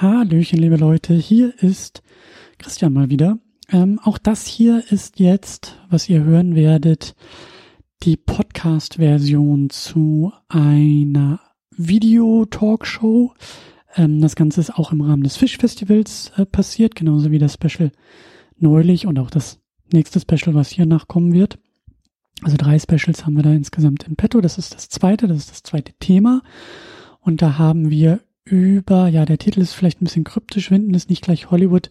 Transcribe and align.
Hallöchen, 0.00 0.58
liebe 0.58 0.76
Leute, 0.76 1.14
hier 1.14 1.52
ist 1.62 2.02
Christian 2.58 2.94
mal 2.94 3.10
wieder. 3.10 3.38
Ähm, 3.68 4.00
auch 4.02 4.16
das 4.16 4.46
hier 4.46 4.82
ist 4.90 5.20
jetzt, 5.20 5.78
was 5.90 6.08
ihr 6.08 6.24
hören 6.24 6.56
werdet, 6.56 7.14
die 8.02 8.16
Podcast-Version 8.16 9.68
zu 9.70 10.32
einer 10.48 11.40
Video-Talkshow. 11.76 13.34
Ähm, 13.94 14.20
das 14.20 14.34
Ganze 14.34 14.60
ist 14.60 14.74
auch 14.74 14.92
im 14.92 15.02
Rahmen 15.02 15.24
des 15.24 15.36
Fischfestivals 15.36 16.32
äh, 16.36 16.46
passiert, 16.46 16.94
genauso 16.94 17.30
wie 17.30 17.38
das 17.38 17.54
Special 17.54 17.92
neulich 18.56 19.06
und 19.06 19.18
auch 19.18 19.30
das 19.30 19.60
nächste 19.92 20.20
Special, 20.20 20.54
was 20.54 20.70
hier 20.70 20.86
nachkommen 20.86 21.34
wird. 21.34 21.58
Also 22.42 22.56
drei 22.56 22.78
Specials 22.78 23.26
haben 23.26 23.36
wir 23.36 23.42
da 23.42 23.52
insgesamt 23.52 24.04
in 24.04 24.16
petto. 24.16 24.40
Das 24.40 24.58
ist 24.58 24.74
das 24.74 24.88
zweite, 24.88 25.28
das 25.28 25.36
ist 25.36 25.50
das 25.50 25.62
zweite 25.62 25.92
Thema. 26.00 26.42
Und 27.20 27.42
da 27.42 27.58
haben 27.58 27.90
wir 27.90 28.20
über, 28.44 29.08
ja, 29.08 29.24
der 29.24 29.38
Titel 29.38 29.60
ist 29.60 29.74
vielleicht 29.74 30.00
ein 30.00 30.04
bisschen 30.04 30.24
kryptisch, 30.24 30.70
Winden 30.70 30.94
ist 30.94 31.10
nicht 31.10 31.22
gleich 31.22 31.50
Hollywood. 31.50 31.90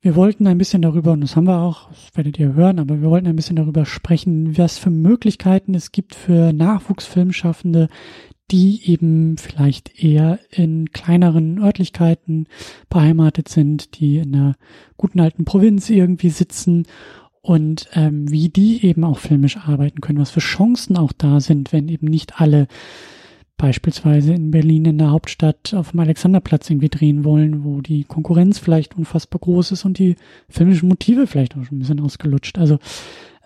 Wir 0.00 0.14
wollten 0.14 0.46
ein 0.46 0.58
bisschen 0.58 0.82
darüber, 0.82 1.12
und 1.12 1.20
das 1.20 1.36
haben 1.36 1.46
wir 1.46 1.60
auch, 1.60 1.90
das 1.90 2.10
werdet 2.14 2.38
ihr 2.38 2.54
hören, 2.54 2.78
aber 2.78 3.00
wir 3.00 3.10
wollten 3.10 3.26
ein 3.26 3.36
bisschen 3.36 3.56
darüber 3.56 3.84
sprechen, 3.84 4.56
was 4.56 4.78
für 4.78 4.90
Möglichkeiten 4.90 5.74
es 5.74 5.92
gibt 5.92 6.14
für 6.14 6.52
Nachwuchsfilmschaffende, 6.52 7.88
die 8.50 8.90
eben 8.90 9.36
vielleicht 9.36 10.02
eher 10.02 10.38
in 10.50 10.90
kleineren 10.92 11.58
Örtlichkeiten 11.58 12.46
beheimatet 12.88 13.48
sind, 13.48 13.98
die 13.98 14.18
in 14.18 14.34
einer 14.34 14.56
guten 14.96 15.20
alten 15.20 15.44
Provinz 15.44 15.90
irgendwie 15.90 16.30
sitzen 16.30 16.86
und 17.42 17.88
ähm, 17.94 18.30
wie 18.30 18.48
die 18.48 18.84
eben 18.84 19.04
auch 19.04 19.18
filmisch 19.18 19.56
arbeiten 19.56 20.00
können, 20.00 20.18
was 20.18 20.30
für 20.30 20.40
Chancen 20.40 20.96
auch 20.96 21.12
da 21.12 21.40
sind, 21.40 21.72
wenn 21.72 21.88
eben 21.88 22.06
nicht 22.06 22.40
alle 22.40 22.68
beispielsweise 23.58 24.32
in 24.32 24.50
Berlin 24.50 24.86
in 24.86 24.98
der 24.98 25.10
Hauptstadt 25.10 25.74
auf 25.74 25.90
dem 25.90 26.00
Alexanderplatz 26.00 26.70
irgendwie 26.70 26.88
drehen 26.88 27.24
wollen, 27.24 27.64
wo 27.64 27.82
die 27.82 28.04
Konkurrenz 28.04 28.58
vielleicht 28.58 28.96
unfassbar 28.96 29.40
groß 29.40 29.72
ist 29.72 29.84
und 29.84 29.98
die 29.98 30.16
filmischen 30.48 30.88
Motive 30.88 31.26
vielleicht 31.26 31.56
auch 31.56 31.64
schon 31.64 31.76
ein 31.76 31.80
bisschen 31.80 32.00
ausgelutscht. 32.00 32.56
Also 32.56 32.78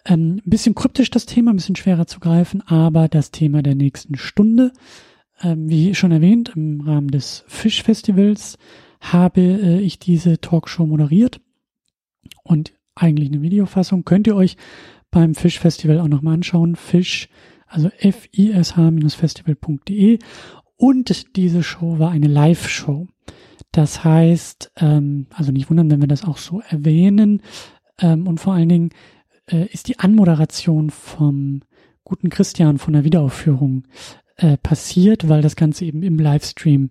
ähm, 0.05 0.37
ein 0.37 0.51
bisschen 0.51 0.75
kryptisch 0.75 1.11
das 1.11 1.27
Thema, 1.27 1.51
ein 1.51 1.57
bisschen 1.57 1.77
schwerer 1.77 2.07
zu 2.07 2.21
greifen, 2.21 2.63
aber 2.67 3.09
das 3.09 3.31
Thema 3.31 3.63
der 3.63 3.75
nächsten 3.75 4.17
Stunde, 4.17 4.73
ähm, 5.43 5.69
wie 5.69 5.95
schon 5.95 6.13
erwähnt, 6.13 6.53
im 6.55 6.83
Rahmen 6.83 7.09
des 7.09 7.45
Fischfestivals 7.49 8.59
habe 9.01 9.41
äh, 9.41 9.81
ich 9.81 9.99
diese 9.99 10.41
Talkshow 10.41 10.87
moderiert 10.87 11.41
und 12.45 12.73
eigentlich 12.95 13.31
eine 13.31 13.43
Videofassung 13.43 14.05
könnt 14.05 14.27
ihr 14.27 14.37
euch 14.37 14.57
beim 15.11 15.35
Fischfestival 15.35 16.01
auch 16.01 16.09
nochmal 16.09 16.35
anschauen. 16.35 16.77
Fisch 16.77 17.29
also 17.73 17.91
fish-festival.de. 17.99 20.19
Und 20.77 21.37
diese 21.37 21.63
Show 21.63 21.99
war 21.99 22.11
eine 22.11 22.29
Live-Show. 22.29 23.09
Das 23.71 24.05
heißt, 24.05 24.73
ähm, 24.77 25.27
also 25.31 25.53
nicht 25.53 25.71
wundern, 25.71 25.91
wenn 25.91 26.01
wir 26.01 26.09
das 26.09 26.25
auch 26.25 26.37
so 26.37 26.61
erwähnen. 26.61 27.43
Ähm, 27.99 28.27
und 28.27 28.39
vor 28.39 28.55
allen 28.55 28.69
Dingen 28.69 28.91
äh, 29.47 29.67
ist 29.67 29.89
die 29.89 29.99
Anmoderation 29.99 30.91
vom 30.91 31.63
guten 32.05 32.31
Christian 32.31 32.79
von 32.79 32.93
der 32.93 33.05
Wiederaufführung 33.05 33.85
äh, 34.37 34.57
passiert, 34.59 35.29
weil 35.29 35.41
das 35.41 35.57
Ganze 35.57 35.85
eben 35.85 36.03
im 36.03 36.19
Livestream 36.19 36.91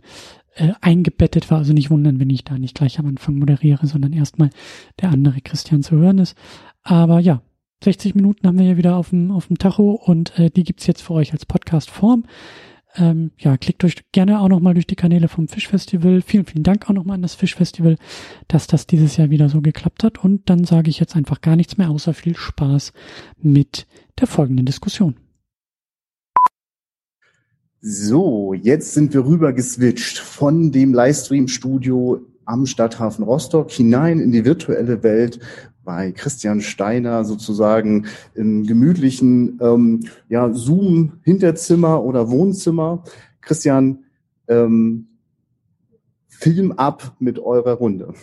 äh, 0.55 0.71
eingebettet 0.81 1.51
war. 1.51 1.59
Also 1.59 1.73
nicht 1.73 1.91
wundern, 1.91 2.19
wenn 2.19 2.29
ich 2.29 2.43
da 2.43 2.57
nicht 2.57 2.75
gleich 2.75 2.99
am 2.99 3.07
Anfang 3.07 3.35
moderiere, 3.35 3.87
sondern 3.87 4.13
erstmal 4.13 4.49
der 5.01 5.09
andere 5.09 5.41
Christian 5.41 5.83
zu 5.83 5.97
hören 5.97 6.19
ist. 6.19 6.35
Aber 6.83 7.19
ja, 7.19 7.41
60 7.83 8.15
Minuten 8.15 8.47
haben 8.47 8.59
wir 8.59 8.65
ja 8.65 8.77
wieder 8.77 8.95
auf 8.95 9.09
dem, 9.09 9.31
auf 9.31 9.47
dem 9.47 9.57
Tacho 9.57 9.91
und 9.91 10.37
äh, 10.37 10.49
die 10.49 10.63
gibt's 10.63 10.87
jetzt 10.87 11.01
für 11.01 11.13
euch 11.13 11.33
als 11.33 11.45
Podcast-Form. 11.45 12.25
Ähm, 12.95 13.31
ja, 13.37 13.57
klickt 13.57 13.83
euch 13.83 13.95
gerne 14.11 14.41
auch 14.41 14.49
nochmal 14.49 14.73
durch 14.73 14.85
die 14.85 14.95
Kanäle 14.95 15.27
vom 15.29 15.47
Fischfestival. 15.47 16.21
Vielen, 16.21 16.45
vielen 16.45 16.63
Dank 16.63 16.89
auch 16.89 16.93
nochmal 16.93 17.15
an 17.15 17.21
das 17.21 17.35
Fischfestival, 17.35 17.95
dass 18.47 18.67
das 18.67 18.85
dieses 18.85 19.17
Jahr 19.17 19.29
wieder 19.29 19.49
so 19.49 19.61
geklappt 19.61 20.03
hat. 20.03 20.23
Und 20.23 20.49
dann 20.49 20.65
sage 20.65 20.89
ich 20.89 20.99
jetzt 20.99 21.15
einfach 21.15 21.41
gar 21.41 21.55
nichts 21.55 21.77
mehr, 21.77 21.89
außer 21.89 22.13
viel 22.13 22.35
Spaß 22.35 22.91
mit 23.41 23.87
der 24.19 24.27
folgenden 24.27 24.65
Diskussion. 24.65 25.15
So, 27.79 28.53
jetzt 28.53 28.93
sind 28.93 29.13
wir 29.13 29.25
rüber 29.25 29.53
geswitcht 29.53 30.19
von 30.19 30.71
dem 30.71 30.93
Livestream-Studio 30.93 32.21
am 32.45 32.65
Stadthafen 32.65 33.23
Rostock 33.23 33.71
hinein 33.71 34.19
in 34.19 34.31
die 34.31 34.45
virtuelle 34.45 35.01
Welt 35.01 35.39
bei 35.83 36.11
Christian 36.11 36.61
Steiner 36.61 37.25
sozusagen 37.25 38.05
im 38.35 38.65
gemütlichen 38.65 39.59
ähm, 39.61 40.01
ja, 40.29 40.53
Zoom-Hinterzimmer 40.53 42.03
oder 42.03 42.29
Wohnzimmer. 42.29 43.03
Christian, 43.41 44.05
ähm, 44.47 45.07
Film 46.27 46.71
ab 46.71 47.15
mit 47.19 47.39
eurer 47.39 47.73
Runde. 47.73 48.13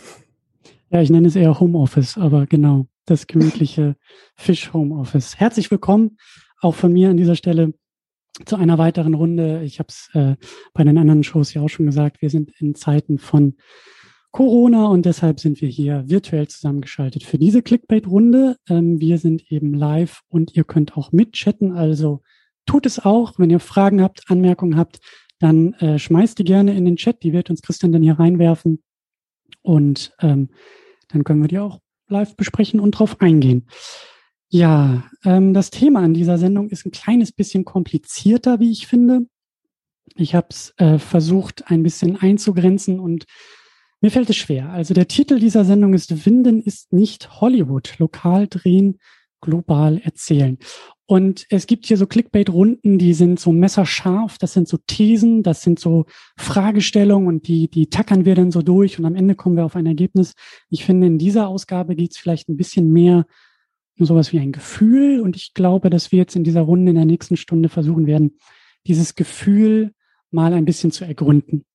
Ja, 0.89 1.01
ich 1.01 1.09
nenne 1.09 1.27
es 1.27 1.35
eher 1.35 1.59
Homeoffice, 1.59 2.17
aber 2.17 2.47
genau, 2.47 2.87
das 3.05 3.27
gemütliche 3.27 3.95
Fisch-Homeoffice. 4.35 5.37
Herzlich 5.37 5.71
willkommen 5.71 6.17
auch 6.61 6.75
von 6.75 6.91
mir 6.91 7.09
an 7.09 7.17
dieser 7.17 7.35
Stelle 7.35 7.73
zu 8.45 8.55
einer 8.55 8.77
weiteren 8.77 9.13
Runde. 9.13 9.63
Ich 9.63 9.79
habe 9.79 9.87
es 9.89 10.09
äh, 10.13 10.35
bei 10.73 10.83
den 10.83 10.97
anderen 10.97 11.23
Shows 11.23 11.53
ja 11.53 11.61
auch 11.61 11.69
schon 11.69 11.85
gesagt, 11.85 12.21
wir 12.21 12.29
sind 12.29 12.51
in 12.59 12.75
Zeiten 12.75 13.19
von 13.19 13.55
Corona 14.31 14.87
und 14.87 15.05
deshalb 15.05 15.39
sind 15.39 15.59
wir 15.61 15.69
hier 15.69 16.03
virtuell 16.07 16.47
zusammengeschaltet 16.47 17.23
für 17.23 17.39
diese 17.39 17.61
Clickbait-Runde. 17.61 18.57
Ähm, 18.69 18.99
wir 18.99 19.17
sind 19.17 19.51
eben 19.51 19.73
live 19.73 20.21
und 20.29 20.55
ihr 20.55 20.63
könnt 20.63 20.95
auch 20.95 21.11
mitchatten, 21.11 21.71
also 21.71 22.21
tut 22.65 22.85
es 22.85 22.99
auch. 22.99 23.39
Wenn 23.39 23.49
ihr 23.49 23.59
Fragen 23.59 24.01
habt, 24.01 24.29
Anmerkungen 24.29 24.77
habt, 24.77 24.99
dann 25.39 25.73
äh, 25.75 25.97
schmeißt 25.97 26.37
die 26.37 26.43
gerne 26.43 26.75
in 26.75 26.85
den 26.85 26.97
Chat, 26.97 27.23
die 27.23 27.33
wird 27.33 27.49
uns 27.49 27.61
Christian 27.61 27.91
dann 27.91 28.03
hier 28.03 28.19
reinwerfen 28.19 28.83
und 29.61 30.13
ähm, 30.19 30.49
dann 31.07 31.23
können 31.23 31.41
wir 31.41 31.47
die 31.47 31.59
auch 31.59 31.79
live 32.07 32.35
besprechen 32.35 32.79
und 32.79 32.91
drauf 32.91 33.21
eingehen. 33.21 33.67
Ja, 34.49 35.03
ähm, 35.25 35.53
das 35.53 35.69
Thema 35.69 36.01
an 36.01 36.13
dieser 36.13 36.37
Sendung 36.37 36.69
ist 36.69 36.85
ein 36.85 36.91
kleines 36.91 37.31
bisschen 37.31 37.65
komplizierter, 37.65 38.59
wie 38.59 38.71
ich 38.71 38.87
finde. 38.87 39.27
Ich 40.15 40.35
habe 40.35 40.47
es 40.49 40.73
äh, 40.77 40.97
versucht, 40.97 41.69
ein 41.69 41.83
bisschen 41.83 42.17
einzugrenzen 42.17 42.99
und 42.99 43.25
mir 44.01 44.11
fällt 44.11 44.29
es 44.29 44.37
schwer. 44.37 44.69
Also 44.69 44.93
der 44.93 45.07
Titel 45.07 45.39
dieser 45.39 45.65
Sendung 45.65 45.93
ist 45.93 46.25
Winden 46.25 46.61
ist 46.61 46.93
nicht 46.93 47.41
Hollywood. 47.41 47.95
Lokal 47.99 48.47
drehen, 48.47 48.97
global 49.41 49.99
erzählen. 49.99 50.57
Und 51.05 51.47
es 51.49 51.65
gibt 51.65 51.87
hier 51.87 51.97
so 51.97 52.05
Clickbait-Runden, 52.05 52.99
die 52.99 53.13
sind 53.13 53.39
so 53.39 53.51
messerscharf. 53.51 54.37
Das 54.37 54.53
sind 54.53 54.67
so 54.67 54.77
Thesen, 54.85 55.41
das 55.41 55.63
sind 55.63 55.79
so 55.79 56.05
Fragestellungen 56.37 57.27
und 57.27 57.47
die, 57.47 57.67
die 57.67 57.89
tackern 57.89 58.25
wir 58.25 58.35
dann 58.35 58.51
so 58.51 58.61
durch 58.61 58.99
und 58.99 59.05
am 59.05 59.15
Ende 59.15 59.35
kommen 59.35 59.57
wir 59.57 59.65
auf 59.65 59.75
ein 59.75 59.87
Ergebnis. 59.87 60.33
Ich 60.69 60.85
finde, 60.85 61.07
in 61.07 61.17
dieser 61.17 61.47
Ausgabe 61.47 61.95
geht 61.95 62.11
es 62.11 62.17
vielleicht 62.17 62.47
ein 62.47 62.57
bisschen 62.57 62.93
mehr 62.93 63.25
um 63.99 64.05
sowas 64.05 64.31
wie 64.31 64.39
ein 64.39 64.51
Gefühl. 64.51 65.19
Und 65.19 65.35
ich 65.35 65.53
glaube, 65.53 65.89
dass 65.89 66.11
wir 66.11 66.19
jetzt 66.19 66.35
in 66.35 66.43
dieser 66.43 66.61
Runde 66.61 66.91
in 66.91 66.95
der 66.95 67.05
nächsten 67.05 67.37
Stunde 67.37 67.69
versuchen 67.69 68.05
werden, 68.05 68.37
dieses 68.87 69.15
Gefühl 69.15 69.93
mal 70.31 70.53
ein 70.53 70.65
bisschen 70.65 70.91
zu 70.91 71.05
ergründen. 71.05 71.65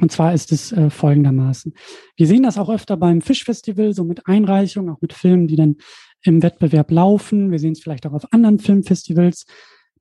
Und 0.00 0.10
zwar 0.10 0.34
ist 0.34 0.50
es 0.50 0.72
äh, 0.72 0.90
folgendermaßen. 0.90 1.72
Wir 2.16 2.26
sehen 2.26 2.42
das 2.42 2.58
auch 2.58 2.68
öfter 2.68 2.96
beim 2.96 3.20
Fischfestival, 3.20 3.92
so 3.92 4.04
mit 4.04 4.26
Einreichungen, 4.26 4.92
auch 4.92 5.00
mit 5.00 5.12
Filmen, 5.12 5.46
die 5.46 5.56
dann 5.56 5.76
im 6.22 6.42
Wettbewerb 6.42 6.90
laufen. 6.90 7.52
Wir 7.52 7.58
sehen 7.58 7.72
es 7.72 7.80
vielleicht 7.80 8.06
auch 8.06 8.12
auf 8.12 8.32
anderen 8.32 8.58
Filmfestivals, 8.58 9.44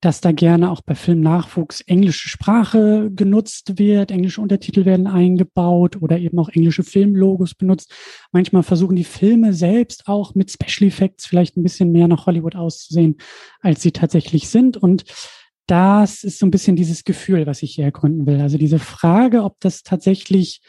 dass 0.03 0.19
da 0.19 0.31
gerne 0.31 0.71
auch 0.71 0.81
bei 0.81 0.95
Filmnachwuchs 0.95 1.81
englische 1.81 2.27
Sprache 2.27 3.09
genutzt 3.15 3.77
wird, 3.77 4.11
englische 4.11 4.41
Untertitel 4.41 4.83
werden 4.83 5.07
eingebaut 5.07 6.01
oder 6.01 6.17
eben 6.17 6.39
auch 6.39 6.49
englische 6.49 6.83
Filmlogos 6.83 7.53
benutzt. 7.53 7.93
Manchmal 8.31 8.63
versuchen 8.63 8.97
die 8.97 9.05
Filme 9.05 9.53
selbst 9.53 10.07
auch 10.07 10.35
mit 10.35 10.51
Special 10.51 10.89
Effects 10.89 11.25
vielleicht 11.25 11.55
ein 11.55 11.63
bisschen 11.63 11.91
mehr 11.91 12.09
nach 12.09 12.25
Hollywood 12.25 12.55
auszusehen, 12.55 13.17
als 13.61 13.81
sie 13.81 13.91
tatsächlich 13.91 14.49
sind. 14.49 14.75
Und 14.75 15.05
das 15.67 16.23
ist 16.23 16.39
so 16.39 16.45
ein 16.45 16.51
bisschen 16.51 16.75
dieses 16.75 17.03
Gefühl, 17.03 17.47
was 17.47 17.63
ich 17.63 17.75
hier 17.75 17.85
ergründen 17.85 18.25
will. 18.25 18.41
Also 18.41 18.57
diese 18.57 18.79
Frage, 18.79 19.43
ob 19.43 19.59
das 19.59 19.83
tatsächlich, 19.83 20.61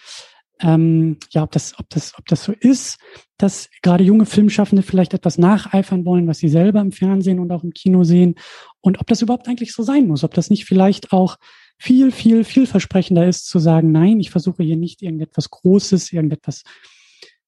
ähm, 0.61 1.19
ja, 1.31 1.43
ob 1.43 1.51
das, 1.53 1.79
ob 1.79 1.89
das, 1.91 2.17
ob 2.17 2.27
das 2.27 2.45
so 2.45 2.53
ist, 2.53 2.99
dass 3.37 3.69
gerade 3.83 4.05
junge 4.05 4.27
Filmschaffende 4.27 4.83
vielleicht 4.83 5.15
etwas 5.15 5.37
nacheifern 5.39 6.05
wollen, 6.05 6.29
was 6.29 6.39
sie 6.39 6.49
selber 6.49 6.81
im 6.81 6.93
Fernsehen 6.93 7.41
und 7.41 7.51
auch 7.51 7.65
im 7.65 7.73
Kino 7.73 8.05
sehen 8.05 8.37
und 8.81 9.01
ob 9.01 9.07
das 9.09 9.23
überhaupt 9.23 9.49
eigentlich 9.49 9.73
so 9.73 9.83
sein 9.83 10.07
muss, 10.07 10.23
ob 10.23 10.35
das 10.35 10.51
nicht 10.51 10.65
vielleicht 10.65 11.13
auch 11.13 11.37
viel, 11.77 12.13
viel, 12.13 12.45
vielversprechender 12.45 13.27
ist 13.27 13.47
zu 13.49 13.59
sagen, 13.59 13.91
nein, 13.91 14.21
ich 14.21 14.31
versuche 14.31 14.63
hier 14.63 14.77
nicht 14.77 15.03
irgendetwas 15.03 15.51
Großes, 15.51 16.13
irgendetwas 16.13 16.63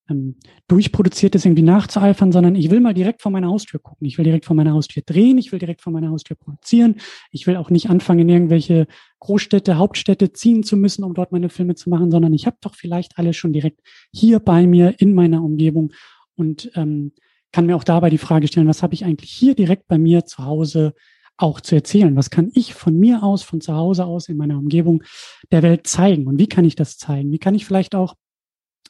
ähm, 0.08 0.36
durchproduziertes 0.68 1.44
irgendwie 1.44 1.62
nachzueifern, 1.62 2.32
sondern 2.32 2.54
ich 2.54 2.70
will 2.70 2.80
mal 2.80 2.94
direkt 2.94 3.22
vor 3.22 3.32
meiner 3.32 3.48
Haustür 3.48 3.80
gucken. 3.80 4.06
Ich 4.06 4.18
will 4.18 4.24
direkt 4.24 4.44
vor 4.44 4.56
meiner 4.56 4.72
Haustür 4.72 5.02
drehen, 5.04 5.38
ich 5.38 5.52
will 5.52 5.58
direkt 5.58 5.82
vor 5.82 5.92
meiner 5.92 6.10
Haustür 6.10 6.36
produzieren. 6.36 6.96
Ich 7.30 7.46
will 7.46 7.56
auch 7.56 7.70
nicht 7.70 7.90
anfangen, 7.90 8.20
in 8.20 8.28
irgendwelche 8.28 8.86
Großstädte, 9.20 9.78
Hauptstädte 9.78 10.32
ziehen 10.32 10.62
zu 10.62 10.76
müssen, 10.76 11.04
um 11.04 11.14
dort 11.14 11.32
meine 11.32 11.48
Filme 11.48 11.74
zu 11.74 11.90
machen, 11.90 12.10
sondern 12.10 12.32
ich 12.32 12.46
habe 12.46 12.56
doch 12.60 12.74
vielleicht 12.74 13.18
alles 13.18 13.36
schon 13.36 13.52
direkt 13.52 13.80
hier 14.12 14.40
bei 14.40 14.66
mir 14.66 14.94
in 14.98 15.14
meiner 15.14 15.42
Umgebung 15.42 15.92
und 16.36 16.70
ähm, 16.74 17.12
kann 17.52 17.66
mir 17.66 17.76
auch 17.76 17.84
dabei 17.84 18.10
die 18.10 18.18
Frage 18.18 18.48
stellen, 18.48 18.68
was 18.68 18.82
habe 18.82 18.94
ich 18.94 19.04
eigentlich 19.04 19.30
hier 19.30 19.54
direkt 19.54 19.88
bei 19.88 19.98
mir 19.98 20.26
zu 20.26 20.44
Hause 20.44 20.94
auch 21.38 21.60
zu 21.60 21.74
erzählen? 21.74 22.16
Was 22.16 22.30
kann 22.30 22.50
ich 22.54 22.74
von 22.74 22.98
mir 22.98 23.22
aus, 23.22 23.42
von 23.42 23.60
zu 23.60 23.74
Hause 23.74 24.04
aus, 24.06 24.28
in 24.28 24.36
meiner 24.36 24.58
Umgebung 24.58 25.02
der 25.50 25.62
Welt 25.62 25.86
zeigen? 25.86 26.26
Und 26.26 26.38
wie 26.38 26.48
kann 26.48 26.64
ich 26.64 26.76
das 26.76 26.98
zeigen? 26.98 27.32
Wie 27.32 27.38
kann 27.38 27.54
ich 27.54 27.66
vielleicht 27.66 27.94
auch 27.94 28.14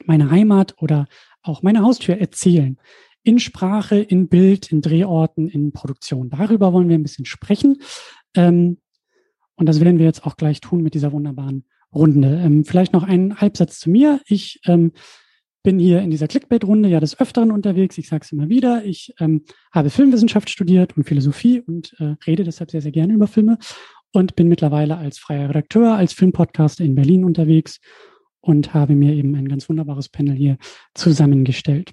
meine 0.05 0.31
Heimat 0.31 0.75
oder 0.79 1.07
auch 1.43 1.63
meine 1.63 1.83
Haustür 1.83 2.19
erzählen? 2.19 2.79
In 3.23 3.39
Sprache, 3.39 3.97
in 3.97 4.29
Bild, 4.29 4.71
in 4.71 4.83
Drehorten, 4.83 5.49
in 5.49 5.73
Produktion. 5.73 6.31
Darüber 6.31 6.73
wollen 6.73 6.89
wir 6.89 6.97
ein 6.97 7.03
bisschen 7.03 7.25
sprechen. 7.25 7.79
Ähm, 8.35 8.79
und 9.57 9.67
das 9.67 9.81
werden 9.81 9.99
wir 9.99 10.07
jetzt 10.07 10.25
auch 10.25 10.37
gleich 10.37 10.61
tun 10.61 10.83
mit 10.83 10.95
dieser 10.95 11.13
wunderbaren 11.13 11.65
Runde. 11.95 12.41
Ähm, 12.45 12.65
vielleicht 12.65 12.93
noch 12.93 13.03
einen 13.03 13.41
Halbsatz 13.41 13.81
zu 13.81 13.91
mir. 13.91 14.21
Ich 14.27 14.61
ähm, 14.67 14.93
bin 15.63 15.81
hier 15.81 16.01
in 16.01 16.11
dieser 16.11 16.29
Clickbait-Runde 16.29 16.89
ja 16.89 17.01
des 17.01 17.19
Öfteren 17.19 17.51
unterwegs. 17.51 17.99
Ich 17.99 18.09
sage 18.09 18.25
es 18.25 18.31
immer 18.31 18.49
wieder. 18.49 18.85
Ich 18.85 19.13
ähm, 19.19 19.43
habe 19.73 19.91
Filmwissenschaft 19.91 20.49
studiert 20.49 20.97
und 20.97 21.05
Philosophie 21.05 21.61
und 21.61 21.95
äh, 21.99 22.15
rede 22.25 22.45
deshalb 22.45 22.71
sehr, 22.71 22.83
sehr 22.83 22.93
gerne 22.93 23.15
über 23.15 23.27
Filme 23.27 23.59
und 24.13 24.37
bin 24.37 24.47
mittlerweile 24.47 24.97
als 24.97 25.19
freier 25.19 25.49
Redakteur, 25.49 25.97
als 25.97 26.13
Filmpodcaster 26.13 26.85
in 26.85 26.95
Berlin 26.95 27.25
unterwegs 27.25 27.81
und 28.47 28.75
habe 28.75 28.95
mir 28.95 29.13
eben 29.13 29.35
ein 29.35 29.49
ganz 29.49 29.69
wunderbares 29.69 30.09
Panel 30.09 30.37
hier 30.37 30.57
zusammengestellt. 30.95 31.91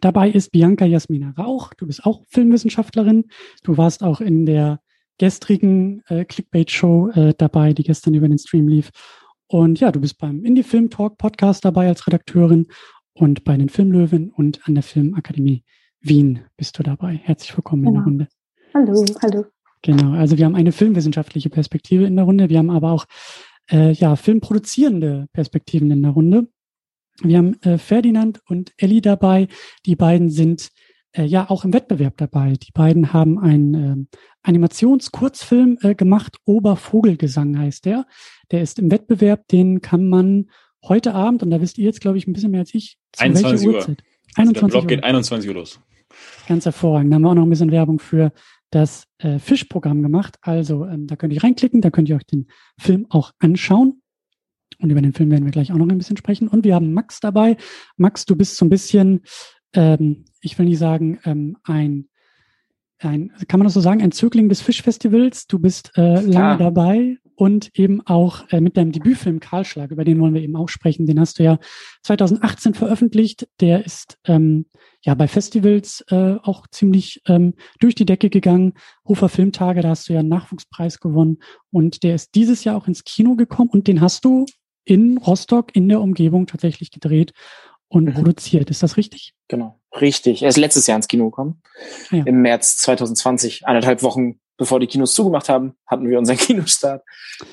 Dabei 0.00 0.30
ist 0.30 0.52
Bianca 0.52 0.84
Jasmina 0.84 1.34
Rauch. 1.36 1.74
Du 1.74 1.86
bist 1.86 2.04
auch 2.04 2.22
Filmwissenschaftlerin. 2.28 3.24
Du 3.64 3.76
warst 3.76 4.04
auch 4.04 4.20
in 4.20 4.46
der 4.46 4.80
gestrigen 5.18 6.02
äh, 6.06 6.24
Clickbait-Show 6.24 7.10
äh, 7.10 7.34
dabei, 7.36 7.72
die 7.72 7.82
gestern 7.82 8.14
über 8.14 8.28
den 8.28 8.38
Stream 8.38 8.68
lief. 8.68 8.90
Und 9.48 9.80
ja, 9.80 9.90
du 9.90 10.00
bist 10.00 10.18
beim 10.18 10.44
Indie 10.44 10.62
Film 10.62 10.90
Talk 10.90 11.18
Podcast 11.18 11.64
dabei 11.64 11.88
als 11.88 12.06
Redakteurin 12.06 12.68
und 13.12 13.42
bei 13.42 13.56
den 13.56 13.68
Filmlöwen 13.68 14.30
und 14.30 14.60
an 14.68 14.74
der 14.74 14.84
Filmakademie 14.84 15.64
Wien 16.00 16.40
bist 16.56 16.78
du 16.78 16.84
dabei. 16.84 17.20
Herzlich 17.22 17.56
willkommen 17.56 17.84
in 17.84 17.94
der 17.94 18.02
genau. 18.02 18.04
Runde. 18.04 18.28
Hallo, 18.74 19.04
hallo. 19.22 19.44
Genau, 19.82 20.12
also 20.12 20.38
wir 20.38 20.44
haben 20.44 20.54
eine 20.54 20.72
filmwissenschaftliche 20.72 21.50
Perspektive 21.50 22.04
in 22.04 22.16
der 22.16 22.24
Runde. 22.24 22.48
Wir 22.48 22.58
haben 22.58 22.70
aber 22.70 22.92
auch 22.92 23.06
äh, 23.70 23.92
ja 23.92 24.16
filmproduzierende 24.16 25.26
Perspektiven 25.32 25.90
in 25.90 26.02
der 26.02 26.12
Runde. 26.12 26.48
Wir 27.22 27.38
haben 27.38 27.60
äh, 27.62 27.78
Ferdinand 27.78 28.40
und 28.48 28.72
Elli 28.76 29.00
dabei. 29.00 29.48
Die 29.86 29.96
beiden 29.96 30.30
sind 30.30 30.70
äh, 31.12 31.24
ja 31.24 31.48
auch 31.48 31.64
im 31.64 31.72
Wettbewerb 31.72 32.16
dabei. 32.16 32.54
Die 32.54 32.72
beiden 32.72 33.12
haben 33.12 33.38
einen 33.38 33.74
ähm, 33.74 34.08
Animationskurzfilm 34.42 35.78
äh, 35.82 35.94
gemacht, 35.94 36.38
Obervogelgesang 36.44 37.58
heißt 37.58 37.84
der. 37.84 38.06
Der 38.50 38.62
ist 38.62 38.78
im 38.78 38.90
Wettbewerb, 38.90 39.46
den 39.48 39.80
kann 39.80 40.08
man 40.08 40.50
heute 40.82 41.14
Abend, 41.14 41.42
und 41.42 41.50
da 41.50 41.60
wisst 41.60 41.78
ihr 41.78 41.84
jetzt, 41.84 42.00
glaube 42.00 42.18
ich, 42.18 42.26
ein 42.26 42.32
bisschen 42.32 42.50
mehr 42.50 42.60
als 42.60 42.74
ich, 42.74 42.98
zu 43.12 43.24
21 43.24 43.66
welcher 43.66 43.78
Uhrzeit? 43.78 44.02
Also 44.34 44.50
21 44.50 44.60
der 44.60 44.66
Blog 44.66 44.88
geht 44.88 45.04
21 45.04 45.48
Uhr 45.48 45.54
los. 45.54 45.80
Ganz 46.46 46.64
hervorragend. 46.64 47.12
Da 47.12 47.14
haben 47.14 47.22
wir 47.22 47.30
auch 47.30 47.34
noch 47.34 47.44
ein 47.44 47.50
bisschen 47.50 47.70
Werbung 47.70 47.98
für 47.98 48.32
das 48.74 49.04
äh, 49.18 49.38
Fischprogramm 49.38 50.02
gemacht. 50.02 50.36
Also 50.40 50.86
ähm, 50.86 51.06
da 51.06 51.16
könnt 51.16 51.32
ihr 51.32 51.42
reinklicken, 51.42 51.80
da 51.80 51.90
könnt 51.90 52.08
ihr 52.08 52.16
euch 52.16 52.26
den 52.26 52.48
Film 52.78 53.06
auch 53.08 53.32
anschauen. 53.38 54.00
Und 54.80 54.90
über 54.90 55.00
den 55.00 55.12
Film 55.12 55.30
werden 55.30 55.44
wir 55.44 55.52
gleich 55.52 55.72
auch 55.72 55.76
noch 55.76 55.88
ein 55.88 55.98
bisschen 55.98 56.16
sprechen. 56.16 56.48
Und 56.48 56.64
wir 56.64 56.74
haben 56.74 56.92
Max 56.92 57.20
dabei. 57.20 57.56
Max, 57.96 58.24
du 58.24 58.34
bist 58.34 58.56
so 58.56 58.64
ein 58.64 58.70
bisschen 58.70 59.22
ähm, 59.74 60.24
ich 60.40 60.58
will 60.58 60.66
nicht 60.66 60.78
sagen, 60.78 61.18
ähm, 61.24 61.56
ein, 61.64 62.08
ein, 62.98 63.32
kann 63.48 63.58
man 63.58 63.64
das 63.64 63.74
so 63.74 63.80
sagen, 63.80 64.02
ein 64.02 64.12
Zögling 64.12 64.48
des 64.48 64.60
Fischfestivals. 64.60 65.46
Du 65.46 65.58
bist 65.58 65.92
äh, 65.96 66.20
lange 66.20 66.32
ja. 66.32 66.56
dabei 66.56 67.18
und 67.36 67.70
eben 67.78 68.00
auch 68.06 68.48
äh, 68.50 68.60
mit 68.60 68.76
deinem 68.76 68.92
Debütfilm 68.92 69.40
Karlschlag, 69.40 69.90
über 69.90 70.04
den 70.04 70.20
wollen 70.20 70.34
wir 70.34 70.42
eben 70.42 70.56
auch 70.56 70.68
sprechen. 70.68 71.06
Den 71.06 71.20
hast 71.20 71.38
du 71.38 71.42
ja 71.42 71.58
2018 72.02 72.74
veröffentlicht. 72.74 73.48
Der 73.60 73.84
ist 73.84 74.18
ähm, 74.24 74.66
ja 75.02 75.14
bei 75.14 75.28
Festivals 75.28 76.04
äh, 76.10 76.36
auch 76.42 76.66
ziemlich 76.68 77.22
ähm, 77.26 77.54
durch 77.80 77.94
die 77.94 78.06
Decke 78.06 78.30
gegangen. 78.30 78.74
Rufer 79.08 79.28
Filmtage, 79.28 79.82
da 79.82 79.90
hast 79.90 80.08
du 80.08 80.12
ja 80.12 80.20
einen 80.20 80.28
Nachwuchspreis 80.28 81.00
gewonnen 81.00 81.38
und 81.70 82.02
der 82.02 82.14
ist 82.14 82.34
dieses 82.34 82.64
Jahr 82.64 82.76
auch 82.76 82.88
ins 82.88 83.04
Kino 83.04 83.34
gekommen 83.36 83.70
und 83.70 83.88
den 83.88 84.00
hast 84.00 84.24
du 84.24 84.46
in 84.84 85.18
Rostock 85.18 85.74
in 85.74 85.88
der 85.88 86.00
Umgebung 86.00 86.46
tatsächlich 86.46 86.90
gedreht 86.90 87.32
und 87.88 88.04
mhm. 88.04 88.14
produziert. 88.14 88.70
Ist 88.70 88.82
das 88.82 88.96
richtig? 88.96 89.34
Genau, 89.48 89.80
richtig. 90.00 90.42
Er 90.42 90.48
ist 90.48 90.56
letztes 90.56 90.86
Jahr 90.86 90.96
ins 90.96 91.08
Kino 91.08 91.26
gekommen. 91.26 91.62
Ah, 92.10 92.16
ja. 92.16 92.24
Im 92.24 92.42
März 92.42 92.76
2020, 92.78 93.66
eineinhalb 93.66 94.02
Wochen 94.02 94.40
bevor 94.56 94.80
die 94.80 94.86
Kinos 94.86 95.14
zugemacht 95.14 95.48
haben, 95.48 95.74
hatten 95.86 96.08
wir 96.08 96.18
unseren 96.18 96.36
Kinostart, 96.38 97.02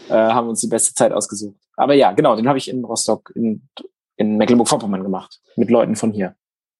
äh, 0.10 0.14
haben 0.14 0.50
uns 0.50 0.62
die 0.62 0.68
beste 0.68 0.94
Zeit 0.94 1.12
ausgesucht. 1.12 1.58
Aber 1.76 1.94
ja, 1.94 2.12
genau, 2.12 2.36
den 2.36 2.48
habe 2.48 2.58
ich 2.58 2.70
in 2.70 2.84
Rostock 2.84 3.32
in, 3.36 3.68
in 4.18 4.38
Mecklenburg-Vorpommern 4.38 5.04
gemacht, 5.04 5.40
mit 5.56 5.70
Leuten 5.70 5.96
von 5.96 6.12
hier. 6.12 6.36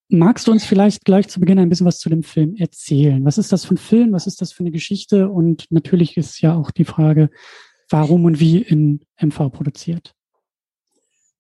Magst 0.10 0.48
du 0.48 0.52
uns 0.52 0.66
vielleicht 0.66 1.06
gleich 1.06 1.30
zu 1.30 1.40
Beginn 1.40 1.58
ein 1.58 1.70
bisschen 1.70 1.88
was 1.88 2.00
zu 2.00 2.10
dem 2.10 2.22
Film 2.22 2.56
erzählen? 2.58 3.24
Was 3.24 3.38
ist 3.38 3.54
das 3.54 3.64
für 3.64 3.76
ein 3.76 3.78
Film? 3.78 4.12
Was 4.12 4.28
ist 4.28 4.42
das 4.42 4.52
für 4.52 4.62
eine 4.62 4.72
Geschichte? 4.72 5.30
Und 5.30 5.66
natürlich 5.70 6.18
ist 6.18 6.42
ja 6.42 6.54
auch 6.54 6.70
die 6.70 6.84
Frage, 6.84 7.30
warum 7.90 8.26
und 8.26 8.40
wie 8.42 8.62
in 8.62 9.06
MV 9.22 9.50
produziert. 9.52 10.14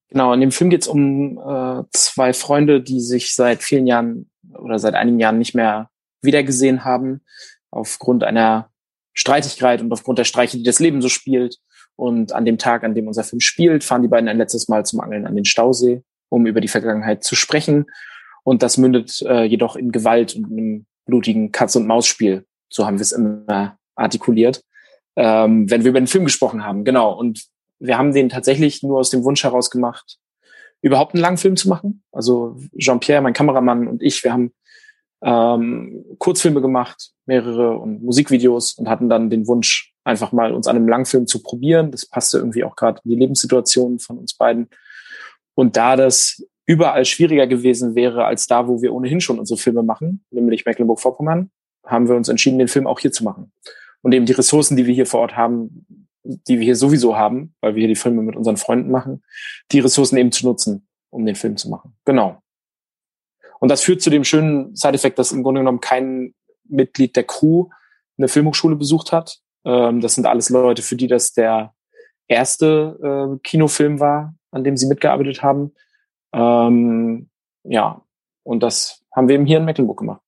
Genau, 0.07 0.33
in 0.33 0.39
dem 0.39 0.51
Film 0.51 0.69
geht 0.69 0.83
es 0.83 0.87
um 0.87 1.37
äh, 1.37 1.83
zwei 1.91 2.33
Freunde, 2.33 2.81
die 2.81 3.01
sich 3.01 3.33
seit 3.33 3.61
vielen 3.61 3.87
Jahren 3.87 4.29
oder 4.53 4.79
seit 4.79 4.93
einigen 4.93 5.19
Jahren 5.19 5.37
nicht 5.37 5.53
mehr 5.53 5.89
wiedergesehen 6.21 6.85
haben, 6.85 7.21
aufgrund 7.71 8.23
einer 8.23 8.70
Streitigkeit 9.13 9.81
und 9.81 9.91
aufgrund 9.91 10.19
der 10.19 10.23
Streiche, 10.23 10.57
die 10.57 10.63
das 10.63 10.79
Leben 10.79 11.01
so 11.01 11.09
spielt. 11.09 11.57
Und 11.95 12.33
an 12.33 12.45
dem 12.45 12.57
Tag, 12.57 12.83
an 12.83 12.95
dem 12.95 13.07
unser 13.07 13.23
Film 13.23 13.39
spielt, 13.39 13.83
fahren 13.83 14.01
die 14.01 14.07
beiden 14.07 14.29
ein 14.29 14.37
letztes 14.37 14.67
Mal 14.67 14.85
zum 14.85 15.01
Angeln 15.01 15.27
an 15.27 15.35
den 15.35 15.45
Stausee, 15.45 16.03
um 16.29 16.45
über 16.45 16.61
die 16.61 16.67
Vergangenheit 16.67 17.23
zu 17.23 17.35
sprechen. 17.35 17.85
Und 18.43 18.63
das 18.63 18.77
mündet 18.77 19.21
äh, 19.21 19.43
jedoch 19.43 19.75
in 19.75 19.91
Gewalt 19.91 20.35
und 20.35 20.45
einem 20.45 20.85
blutigen 21.05 21.51
Katz-und-Maus-Spiel. 21.51 22.45
So 22.69 22.85
haben 22.85 22.97
wir 22.97 23.03
es 23.03 23.11
immer 23.11 23.77
artikuliert, 23.95 24.63
ähm, 25.15 25.69
wenn 25.69 25.83
wir 25.83 25.89
über 25.89 25.99
den 25.99 26.07
Film 26.07 26.25
gesprochen 26.25 26.63
haben. 26.65 26.85
Genau. 26.85 27.13
Und 27.13 27.45
wir 27.79 27.97
haben 27.97 28.13
den 28.13 28.29
tatsächlich 28.29 28.81
nur 28.83 28.99
aus 28.99 29.09
dem 29.09 29.23
Wunsch 29.23 29.43
heraus 29.43 29.69
gemacht, 29.69 30.17
überhaupt 30.81 31.13
einen 31.13 31.21
langen 31.21 31.37
Film 31.37 31.55
zu 31.55 31.69
machen. 31.69 32.03
Also 32.11 32.57
Jean-Pierre, 32.77 33.21
mein 33.21 33.33
Kameramann 33.33 33.87
und 33.87 34.01
ich, 34.01 34.23
wir 34.23 34.33
haben 34.33 34.53
ähm, 35.23 36.05
Kurzfilme 36.17 36.61
gemacht, 36.61 37.11
mehrere 37.31 37.77
und 37.77 38.03
Musikvideos 38.03 38.73
und 38.73 38.89
hatten 38.89 39.07
dann 39.07 39.29
den 39.29 39.47
Wunsch, 39.47 39.93
einfach 40.03 40.33
mal 40.33 40.53
uns 40.53 40.67
an 40.67 40.75
einem 40.75 40.89
Langfilm 40.89 41.27
zu 41.27 41.41
probieren. 41.41 41.91
Das 41.91 42.05
passte 42.05 42.39
irgendwie 42.39 42.65
auch 42.65 42.75
gerade 42.75 42.99
in 43.05 43.11
die 43.11 43.15
Lebenssituation 43.15 43.99
von 43.99 44.17
uns 44.17 44.33
beiden. 44.33 44.67
Und 45.55 45.77
da 45.77 45.95
das 45.95 46.43
überall 46.65 47.05
schwieriger 47.05 47.47
gewesen 47.47 47.95
wäre 47.95 48.25
als 48.25 48.47
da, 48.47 48.67
wo 48.67 48.81
wir 48.81 48.93
ohnehin 48.93 49.21
schon 49.21 49.39
unsere 49.39 49.57
Filme 49.57 49.81
machen, 49.81 50.25
nämlich 50.29 50.65
Mecklenburg-Vorpommern, 50.65 51.51
haben 51.85 52.09
wir 52.09 52.15
uns 52.15 52.27
entschieden, 52.27 52.59
den 52.59 52.67
Film 52.67 52.85
auch 52.85 52.99
hier 52.99 53.13
zu 53.13 53.23
machen. 53.23 53.53
Und 54.01 54.13
eben 54.13 54.25
die 54.25 54.33
Ressourcen, 54.33 54.75
die 54.75 54.85
wir 54.85 54.93
hier 54.93 55.05
vor 55.05 55.21
Ort 55.21 55.37
haben, 55.37 56.07
die 56.23 56.59
wir 56.59 56.65
hier 56.65 56.75
sowieso 56.75 57.15
haben, 57.15 57.53
weil 57.61 57.75
wir 57.75 57.81
hier 57.81 57.87
die 57.87 57.95
Filme 57.95 58.23
mit 58.23 58.35
unseren 58.35 58.57
Freunden 58.57 58.91
machen, 58.91 59.23
die 59.71 59.79
Ressourcen 59.79 60.17
eben 60.17 60.33
zu 60.33 60.45
nutzen, 60.45 60.85
um 61.09 61.25
den 61.25 61.35
Film 61.35 61.55
zu 61.55 61.69
machen. 61.69 61.95
Genau. 62.03 62.41
Und 63.59 63.69
das 63.69 63.81
führt 63.81 64.01
zu 64.01 64.09
dem 64.09 64.23
schönen 64.23 64.75
Side-Effekt, 64.75 65.19
dass 65.19 65.31
im 65.31 65.43
Grunde 65.43 65.61
genommen 65.61 65.79
kein 65.79 66.33
Mitglied 66.71 67.15
der 67.15 67.23
Crew 67.23 67.69
eine 68.17 68.27
Filmhochschule 68.27 68.75
besucht 68.75 69.11
hat. 69.11 69.39
Ähm, 69.65 70.01
das 70.01 70.15
sind 70.15 70.25
alles 70.25 70.49
Leute, 70.49 70.81
für 70.81 70.95
die 70.95 71.07
das 71.07 71.33
der 71.33 71.73
erste 72.27 72.97
äh, 73.35 73.39
Kinofilm 73.43 73.99
war, 73.99 74.35
an 74.51 74.63
dem 74.63 74.77
sie 74.77 74.87
mitgearbeitet 74.87 75.43
haben. 75.43 75.73
Ähm, 76.33 77.29
ja, 77.63 78.01
und 78.43 78.63
das 78.63 79.03
haben 79.13 79.27
wir 79.27 79.35
eben 79.35 79.45
hier 79.45 79.57
in 79.57 79.65
Mecklenburg 79.65 79.99
gemacht. 79.99 80.21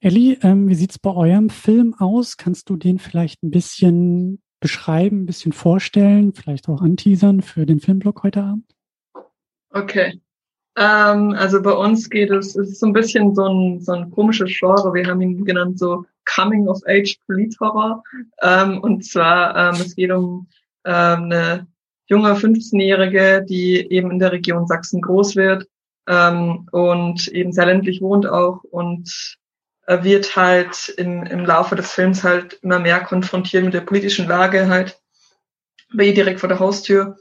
Elli, 0.00 0.38
ähm, 0.42 0.68
wie 0.68 0.74
sieht's 0.74 0.98
bei 0.98 1.12
eurem 1.12 1.50
Film 1.50 1.94
aus? 1.98 2.38
Kannst 2.38 2.70
du 2.70 2.76
den 2.76 2.98
vielleicht 2.98 3.42
ein 3.42 3.50
bisschen 3.50 4.40
beschreiben, 4.60 5.22
ein 5.22 5.26
bisschen 5.26 5.52
vorstellen, 5.52 6.32
vielleicht 6.32 6.68
auch 6.68 6.80
anteasern 6.80 7.42
für 7.42 7.66
den 7.66 7.80
Filmblog 7.80 8.22
heute 8.22 8.42
Abend? 8.42 8.74
Okay. 9.70 10.20
Ähm, 10.76 11.34
also 11.36 11.60
bei 11.62 11.72
uns 11.72 12.08
geht 12.08 12.30
es, 12.30 12.56
es 12.56 12.70
ist 12.70 12.80
so 12.80 12.86
ein 12.86 12.92
bisschen 12.92 13.34
so 13.34 13.46
ein, 13.46 13.80
so 13.80 13.92
ein 13.92 14.10
komisches 14.10 14.52
Genre. 14.56 14.94
Wir 14.94 15.06
haben 15.06 15.20
ihn 15.20 15.44
genannt 15.44 15.78
so 15.78 16.04
Coming 16.34 16.68
of 16.68 16.80
Age 16.86 17.16
Police 17.26 17.56
Horror. 17.60 18.02
Ähm, 18.42 18.80
und 18.80 19.04
zwar, 19.04 19.56
ähm, 19.56 19.80
es 19.80 19.96
geht 19.96 20.10
um 20.12 20.46
ähm, 20.84 21.24
eine 21.24 21.66
junge 22.06 22.32
15-Jährige, 22.34 23.44
die 23.48 23.90
eben 23.90 24.10
in 24.10 24.18
der 24.18 24.32
Region 24.32 24.66
Sachsen 24.66 25.00
groß 25.00 25.36
wird 25.36 25.66
ähm, 26.08 26.68
und 26.72 27.28
eben 27.28 27.52
sehr 27.52 27.66
ländlich 27.66 28.00
wohnt 28.00 28.26
auch 28.26 28.62
und 28.64 29.36
wird 29.86 30.36
halt 30.36 30.94
im, 30.98 31.24
im 31.24 31.44
Laufe 31.44 31.74
des 31.74 31.90
Films 31.90 32.22
halt 32.22 32.54
immer 32.62 32.78
mehr 32.78 33.00
konfrontiert 33.00 33.64
mit 33.64 33.74
der 33.74 33.80
politischen 33.80 34.28
Lage 34.28 34.68
halt 34.68 35.00
bei 35.92 36.04
ihr 36.04 36.14
direkt 36.14 36.38
vor 36.38 36.48
der 36.48 36.60
Haustür 36.60 37.16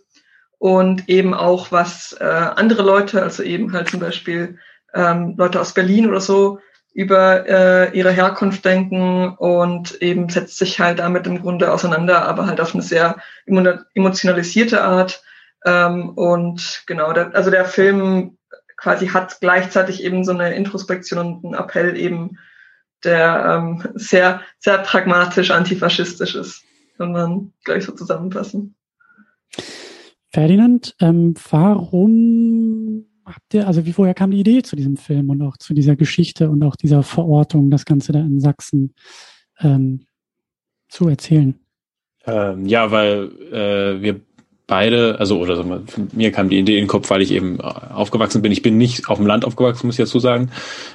und 0.60 1.10
eben 1.10 1.34
auch 1.34 1.72
was 1.72 2.16
äh, 2.20 2.24
andere 2.24 2.84
Leute, 2.84 3.24
also 3.24 3.42
eben 3.42 3.74
halt 3.74 3.90
zum 3.90 4.00
Beispiel 4.00 4.60
ähm, 4.94 5.36
Leute 5.38 5.60
aus 5.60 5.74
Berlin 5.74 6.08
oder 6.08 6.22
so 6.22 6.60
über 6.94 7.48
äh, 7.48 7.98
ihre 7.98 8.12
Herkunft 8.12 8.66
denken 8.66 9.36
und 9.38 10.02
eben 10.02 10.28
setzt 10.28 10.58
sich 10.58 10.80
halt 10.80 11.00
damit 11.00 11.28
im 11.28 11.42
Grunde 11.42 11.72
auseinander, 11.72 12.24
aber 12.24 12.46
halt 12.46 12.60
auf 12.60 12.74
eine 12.74 12.84
sehr 12.84 13.18
emotionalisierte 13.94 14.84
Art. 14.84 15.24
Ähm, 15.66 16.10
und 16.10 16.84
genau, 16.88 17.14
der, 17.14 17.34
also 17.36 17.52
der 17.52 17.66
Film 17.66 18.38
quasi 18.76 19.08
hat 19.08 19.40
gleichzeitig 19.40 20.04
eben 20.04 20.24
so 20.24 20.32
eine 20.32 20.54
Introspektion 20.56 21.20
und 21.20 21.46
einen 21.46 21.54
Appell 21.54 21.96
eben 21.96 22.38
der 23.04 23.46
ähm, 23.46 23.84
sehr, 23.96 24.42
sehr 24.58 24.80
pragmatisch 24.80 25.52
antifaschistisch 25.52 26.36
ist. 26.36 26.64
Kann 26.98 27.14
man 27.14 27.54
gleich 27.64 27.86
so 27.86 27.94
zusammenfassen. 27.94 28.76
Ferdinand, 30.32 30.96
ähm, 31.00 31.34
warum 31.50 33.06
habt 33.26 33.54
ihr, 33.54 33.68
also 33.68 33.86
wie 33.86 33.94
vorher 33.94 34.14
kam 34.14 34.32
die 34.32 34.40
Idee 34.40 34.62
zu 34.62 34.76
diesem 34.76 34.98
Film 34.98 35.30
und 35.30 35.42
auch 35.42 35.58
zu 35.58 35.74
dieser 35.74 35.96
Geschichte 35.96 36.50
und 36.50 36.64
auch 36.64 36.76
dieser 36.76 37.04
Verortung, 37.04 37.70
das 37.70 37.86
Ganze 37.86 38.12
da 38.12 38.20
in 38.20 38.40
Sachsen 38.40 38.94
ähm, 39.60 40.06
zu 40.88 41.08
erzählen? 41.08 41.56
Ähm, 42.26 42.66
ja, 42.66 42.92
weil 42.92 43.32
äh, 43.52 44.02
wir 44.02 44.22
beide, 44.68 45.20
also 45.20 45.40
oder 45.40 45.56
so, 45.56 45.82
mir 46.14 46.32
kam 46.32 46.50
die 46.50 46.60
Idee 46.60 46.76
in 46.76 46.84
den 46.84 46.88
Kopf, 46.88 47.10
weil 47.10 47.22
ich 47.22 47.32
eben 47.32 47.60
aufgewachsen 47.60 48.42
bin. 48.42 48.52
Ich 48.52 48.62
bin 48.62 48.78
nicht 48.78 49.10
auf 49.10 49.18
dem 49.18 49.28
Land 49.28 49.46
aufgewachsen, 49.46 49.88
muss 49.88 49.98
ich 49.98 50.06
dazu 50.06 50.20
sagen. 50.20 50.52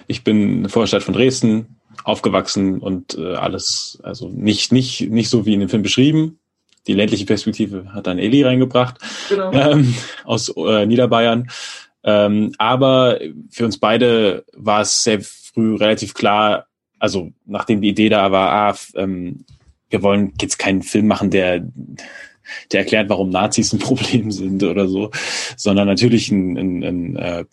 Ich 0.06 0.22
bin 0.22 0.40
in 0.42 0.62
der 0.62 0.70
Vorstadt 0.70 1.02
von 1.02 1.14
Dresden 1.14 1.66
aufgewachsen 2.04 2.78
und 2.78 3.16
äh, 3.18 3.34
alles, 3.34 3.98
also 4.02 4.28
nicht, 4.28 4.72
nicht, 4.72 5.10
nicht 5.10 5.28
so 5.28 5.44
wie 5.44 5.54
in 5.54 5.60
dem 5.60 5.68
Film 5.68 5.82
beschrieben. 5.82 6.38
Die 6.86 6.92
ländliche 6.92 7.26
Perspektive 7.26 7.92
hat 7.92 8.06
dann 8.06 8.18
Eli 8.18 8.42
reingebracht 8.42 8.98
genau. 9.28 9.52
ähm, 9.52 9.94
aus 10.24 10.48
äh, 10.56 10.86
Niederbayern. 10.86 11.48
Ähm, 12.02 12.52
aber 12.58 13.18
für 13.50 13.64
uns 13.64 13.78
beide 13.78 14.44
war 14.52 14.82
es 14.82 15.02
sehr 15.02 15.20
früh 15.22 15.76
relativ 15.76 16.12
klar, 16.14 16.66
also 16.98 17.32
nachdem 17.46 17.80
die 17.80 17.88
Idee 17.88 18.10
da 18.10 18.30
war, 18.30 18.50
ah, 18.50 18.76
ähm, 18.96 19.44
wir 19.88 20.02
wollen 20.02 20.34
jetzt 20.40 20.58
keinen 20.58 20.82
Film 20.82 21.06
machen, 21.06 21.30
der 21.30 21.66
der 22.72 22.80
erklärt, 22.80 23.08
warum 23.08 23.30
Nazis 23.30 23.72
ein 23.72 23.78
Problem 23.80 24.30
sind 24.30 24.62
oder 24.62 24.88
so, 24.88 25.10
sondern 25.56 25.86
natürlich 25.86 26.30
ein, 26.30 26.56
ein, 26.56 26.84
ein 26.84 27.16
äh, 27.16 27.44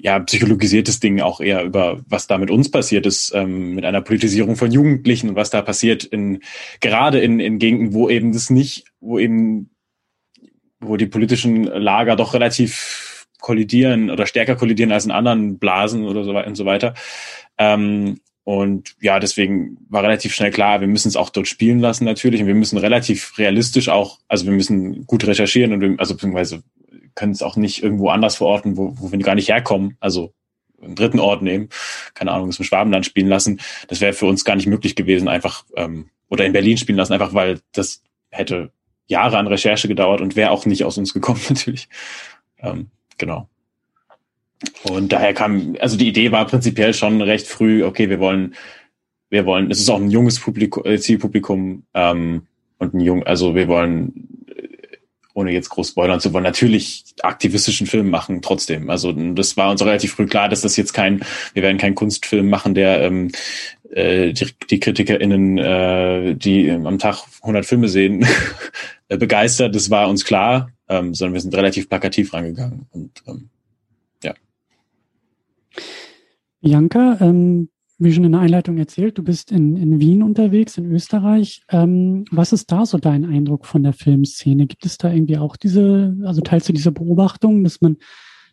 ja, 0.00 0.18
psychologisiertes 0.20 1.00
Ding 1.00 1.20
auch 1.20 1.40
eher 1.40 1.64
über, 1.64 2.00
was 2.06 2.26
da 2.26 2.38
mit 2.38 2.50
uns 2.50 2.70
passiert 2.70 3.06
ist, 3.06 3.32
ähm, 3.34 3.74
mit 3.74 3.84
einer 3.84 4.02
Politisierung 4.02 4.56
von 4.56 4.70
Jugendlichen 4.70 5.30
und 5.30 5.36
was 5.36 5.50
da 5.50 5.62
passiert 5.62 6.04
in, 6.04 6.40
gerade 6.80 7.20
in, 7.20 7.40
in 7.40 7.58
Gegenden, 7.58 7.94
wo 7.94 8.08
eben 8.08 8.32
das 8.32 8.50
nicht, 8.50 8.84
wo 9.00 9.18
eben, 9.18 9.70
wo 10.80 10.96
die 10.96 11.06
politischen 11.06 11.64
Lager 11.64 12.16
doch 12.16 12.34
relativ 12.34 13.26
kollidieren 13.40 14.10
oder 14.10 14.26
stärker 14.26 14.56
kollidieren 14.56 14.92
als 14.92 15.04
in 15.04 15.10
anderen 15.10 15.58
Blasen 15.58 16.04
oder 16.04 16.24
so 16.24 16.34
weiter 16.34 16.48
und 16.48 16.56
so 16.56 16.66
weiter. 16.66 16.94
Ähm, 17.58 18.20
und 18.44 18.94
ja, 19.00 19.18
deswegen 19.18 19.76
war 19.88 20.04
relativ 20.04 20.32
schnell 20.32 20.52
klar, 20.52 20.80
wir 20.80 20.86
müssen 20.86 21.08
es 21.08 21.16
auch 21.16 21.30
dort 21.30 21.48
spielen 21.48 21.80
lassen 21.80 22.04
natürlich 22.04 22.40
und 22.40 22.46
wir 22.46 22.54
müssen 22.54 22.78
relativ 22.78 23.36
realistisch 23.38 23.88
auch, 23.88 24.20
also 24.28 24.44
wir 24.44 24.52
müssen 24.52 25.04
gut 25.06 25.26
recherchieren 25.26 25.72
und 25.72 25.80
wir, 25.80 25.94
also 25.98 26.14
beziehungsweise 26.14 26.62
können 27.16 27.32
es 27.32 27.42
auch 27.42 27.56
nicht 27.56 27.82
irgendwo 27.82 28.10
anders 28.10 28.36
verorten, 28.36 28.76
wo, 28.76 28.94
wo 28.96 29.10
wir 29.10 29.18
gar 29.18 29.34
nicht 29.34 29.48
herkommen. 29.48 29.96
Also 29.98 30.32
einen 30.80 30.94
dritten 30.94 31.18
Ort 31.18 31.42
nehmen, 31.42 31.70
keine 32.14 32.30
Ahnung, 32.30 32.50
es 32.50 32.58
im 32.58 32.64
Schwabenland 32.64 33.04
spielen 33.04 33.28
lassen. 33.28 33.60
Das 33.88 34.00
wäre 34.00 34.12
für 34.12 34.26
uns 34.26 34.44
gar 34.44 34.54
nicht 34.54 34.66
möglich 34.66 34.94
gewesen, 34.94 35.26
einfach 35.26 35.64
ähm, 35.74 36.10
oder 36.28 36.44
in 36.44 36.52
Berlin 36.52 36.76
spielen 36.76 36.98
lassen, 36.98 37.14
einfach 37.14 37.34
weil 37.34 37.60
das 37.72 38.02
hätte 38.30 38.70
Jahre 39.06 39.38
an 39.38 39.46
Recherche 39.46 39.88
gedauert 39.88 40.20
und 40.20 40.36
wäre 40.36 40.50
auch 40.50 40.66
nicht 40.66 40.84
aus 40.84 40.98
uns 40.98 41.12
gekommen 41.12 41.40
natürlich. 41.48 41.88
Ähm, 42.58 42.88
genau. 43.18 43.48
Und 44.84 45.12
daher 45.12 45.34
kam, 45.34 45.76
also 45.80 45.96
die 45.96 46.08
Idee 46.08 46.32
war 46.32 46.46
prinzipiell 46.46 46.94
schon 46.94 47.20
recht 47.20 47.46
früh, 47.46 47.84
okay, 47.84 48.08
wir 48.08 48.20
wollen, 48.20 48.54
wir 49.28 49.44
wollen, 49.44 49.70
es 49.70 49.80
ist 49.80 49.90
auch 49.90 50.00
ein 50.00 50.10
junges 50.10 50.40
Publikum, 50.40 50.84
äh, 50.86 50.98
Zielpublikum 50.98 51.84
ähm, 51.94 52.46
und 52.78 52.94
ein 52.94 53.00
jung, 53.00 53.22
also 53.24 53.54
wir 53.54 53.68
wollen, 53.68 54.35
ohne 55.36 55.52
jetzt 55.52 55.68
groß 55.68 55.90
spoilern 55.90 56.18
zu 56.18 56.32
wollen, 56.32 56.44
natürlich 56.44 57.04
aktivistischen 57.22 57.86
Film 57.86 58.10
machen 58.10 58.42
trotzdem. 58.42 58.88
Also 58.90 59.12
das 59.12 59.56
war 59.56 59.70
uns 59.70 59.82
relativ 59.82 60.14
früh 60.14 60.26
klar, 60.26 60.48
dass 60.48 60.62
das 60.62 60.76
jetzt 60.76 60.94
kein, 60.94 61.20
wir 61.52 61.62
werden 61.62 61.78
keinen 61.78 61.94
Kunstfilm 61.94 62.48
machen, 62.48 62.74
der 62.74 63.02
ähm, 63.02 63.30
äh, 63.90 64.32
die, 64.32 64.46
die 64.70 64.80
KritikerInnen, 64.80 65.58
äh, 65.58 66.34
die 66.34 66.70
am 66.70 66.98
Tag 66.98 67.22
100 67.42 67.66
Filme 67.66 67.88
sehen, 67.88 68.26
begeistert. 69.08 69.74
Das 69.74 69.90
war 69.90 70.08
uns 70.08 70.24
klar, 70.24 70.70
ähm, 70.88 71.14
sondern 71.14 71.34
wir 71.34 71.40
sind 71.40 71.54
relativ 71.54 71.88
plakativ 71.88 72.32
rangegangen 72.32 72.86
und 72.92 73.22
ähm, 73.26 73.50
Bianca, 76.66 77.18
ähm, 77.20 77.68
wie 77.98 78.12
schon 78.12 78.24
in 78.24 78.32
der 78.32 78.42
Einleitung 78.42 78.76
erzählt, 78.76 79.16
du 79.16 79.22
bist 79.22 79.50
in, 79.50 79.76
in 79.76 80.00
Wien 80.00 80.22
unterwegs, 80.22 80.76
in 80.76 80.90
Österreich. 80.92 81.62
Ähm, 81.70 82.24
was 82.30 82.52
ist 82.52 82.70
da 82.70 82.84
so 82.84 82.98
dein 82.98 83.24
Eindruck 83.24 83.64
von 83.64 83.82
der 83.82 83.94
Filmszene? 83.94 84.66
Gibt 84.66 84.84
es 84.84 84.98
da 84.98 85.10
irgendwie 85.10 85.38
auch 85.38 85.56
diese, 85.56 86.16
also 86.24 86.42
teilst 86.42 86.68
du 86.68 86.72
diese 86.72 86.92
Beobachtung, 86.92 87.64
dass 87.64 87.80
man 87.80 87.96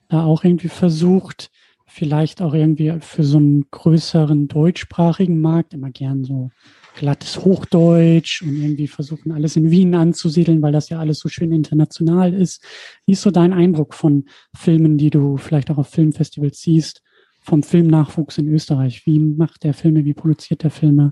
da 0.08 0.24
auch 0.24 0.44
irgendwie 0.44 0.70
versucht, 0.70 1.50
vielleicht 1.86 2.42
auch 2.42 2.54
irgendwie 2.54 2.94
für 3.02 3.24
so 3.24 3.38
einen 3.38 3.66
größeren 3.70 4.48
deutschsprachigen 4.48 5.42
Markt 5.42 5.74
immer 5.74 5.92
gern 5.92 6.24
so 6.24 6.50
glattes 6.96 7.44
Hochdeutsch 7.44 8.42
und 8.42 8.56
irgendwie 8.56 8.88
versuchen, 8.88 9.32
alles 9.32 9.56
in 9.56 9.72
Wien 9.72 9.94
anzusiedeln, 9.96 10.62
weil 10.62 10.72
das 10.72 10.90
ja 10.90 11.00
alles 11.00 11.20
so 11.20 11.28
schön 11.28 11.52
international 11.52 12.34
ist. 12.34 12.64
Wie 13.06 13.14
ist 13.14 13.22
so 13.22 13.32
dein 13.32 13.52
Eindruck 13.52 13.94
von 13.94 14.26
Filmen, 14.56 14.98
die 14.98 15.10
du 15.10 15.38
vielleicht 15.38 15.70
auch 15.70 15.78
auf 15.78 15.90
Filmfestivals 15.90 16.62
siehst? 16.62 17.02
Vom 17.44 17.62
Filmnachwuchs 17.64 18.38
in 18.38 18.48
Österreich? 18.48 19.06
Wie 19.06 19.20
macht 19.20 19.64
der 19.64 19.74
Filme? 19.74 20.06
Wie 20.06 20.14
produziert 20.14 20.64
der 20.64 20.72
Filme? 20.72 21.12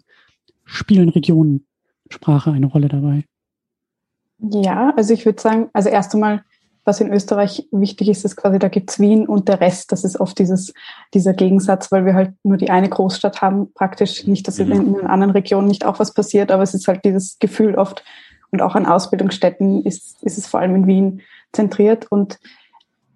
Spielen 0.66 1.10
Regionen, 1.10 1.68
Sprache 2.10 2.52
eine 2.52 2.66
Rolle 2.66 2.88
dabei? 2.88 3.26
Ja, 4.40 4.94
also 4.96 5.14
ich 5.14 5.26
würde 5.26 5.42
sagen, 5.42 5.70
also 5.74 5.90
erst 5.90 6.16
einmal, 6.16 6.44
was 6.84 7.00
in 7.00 7.14
Österreich 7.14 7.68
wichtig 7.72 8.10
ist, 8.10 8.26
ist 8.26 8.38
quasi, 8.38 8.58
da 8.58 8.70
gibt's 8.70 9.00
Wien 9.00 9.28
und 9.28 9.48
der 9.48 9.62
Rest. 9.62 9.92
Das 9.92 10.04
ist 10.04 10.20
oft 10.20 10.40
dieses, 10.40 10.74
dieser 11.14 11.34
Gegensatz, 11.34 11.92
weil 11.92 12.06
wir 12.06 12.16
halt 12.16 12.34
nur 12.44 12.58
die 12.58 12.72
eine 12.72 12.90
Großstadt 12.90 13.42
haben, 13.42 13.72
praktisch 13.74 14.26
nicht, 14.26 14.48
dass 14.48 14.58
mhm. 14.58 14.72
in, 14.72 14.96
in 14.96 15.08
anderen 15.08 15.32
Regionen 15.32 15.68
nicht 15.68 15.86
auch 15.86 16.00
was 16.00 16.14
passiert, 16.14 16.50
aber 16.52 16.64
es 16.64 16.74
ist 16.74 16.88
halt 16.88 17.06
dieses 17.06 17.38
Gefühl 17.38 17.76
oft 17.76 18.04
und 18.52 18.62
auch 18.62 18.76
an 18.76 18.86
Ausbildungsstätten 18.86 19.86
ist, 19.86 20.22
ist 20.24 20.38
es 20.38 20.48
vor 20.48 20.60
allem 20.60 20.76
in 20.76 20.88
Wien 20.88 21.22
zentriert 21.54 22.12
und 22.12 22.40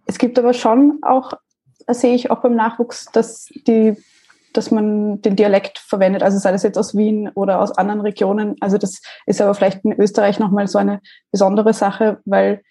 es 0.05 0.17
gibt 0.17 0.37
aber 0.37 0.53
schon 0.53 0.99
auch 1.01 1.33
sehe 1.87 2.15
ich 2.15 2.31
auch 2.31 2.41
beim 2.41 2.55
Nachwuchs, 2.55 3.05
dass 3.11 3.45
die 3.67 3.95
dass 4.55 4.71
man 4.71 5.21
den 5.21 5.35
Dialekt 5.35 5.79
verwendet, 5.79 6.23
also 6.23 6.37
sei 6.37 6.51
das 6.51 6.63
jetzt 6.63 6.77
aus 6.77 6.95
Wien 6.95 7.29
oder 7.35 7.61
aus 7.61 7.77
anderen 7.77 8.01
Regionen. 8.01 8.55
Also 8.61 8.77
das 8.77 9.01
ist 9.25 9.41
aber 9.41 9.53
vielleicht 9.53 9.83
in 9.83 9.91
Österreich 9.93 10.39
nochmal 10.39 10.67
so 10.67 10.77
eine 10.77 11.01
besondere 11.31 11.73
Sache, 11.73 12.19
weil 12.25 12.61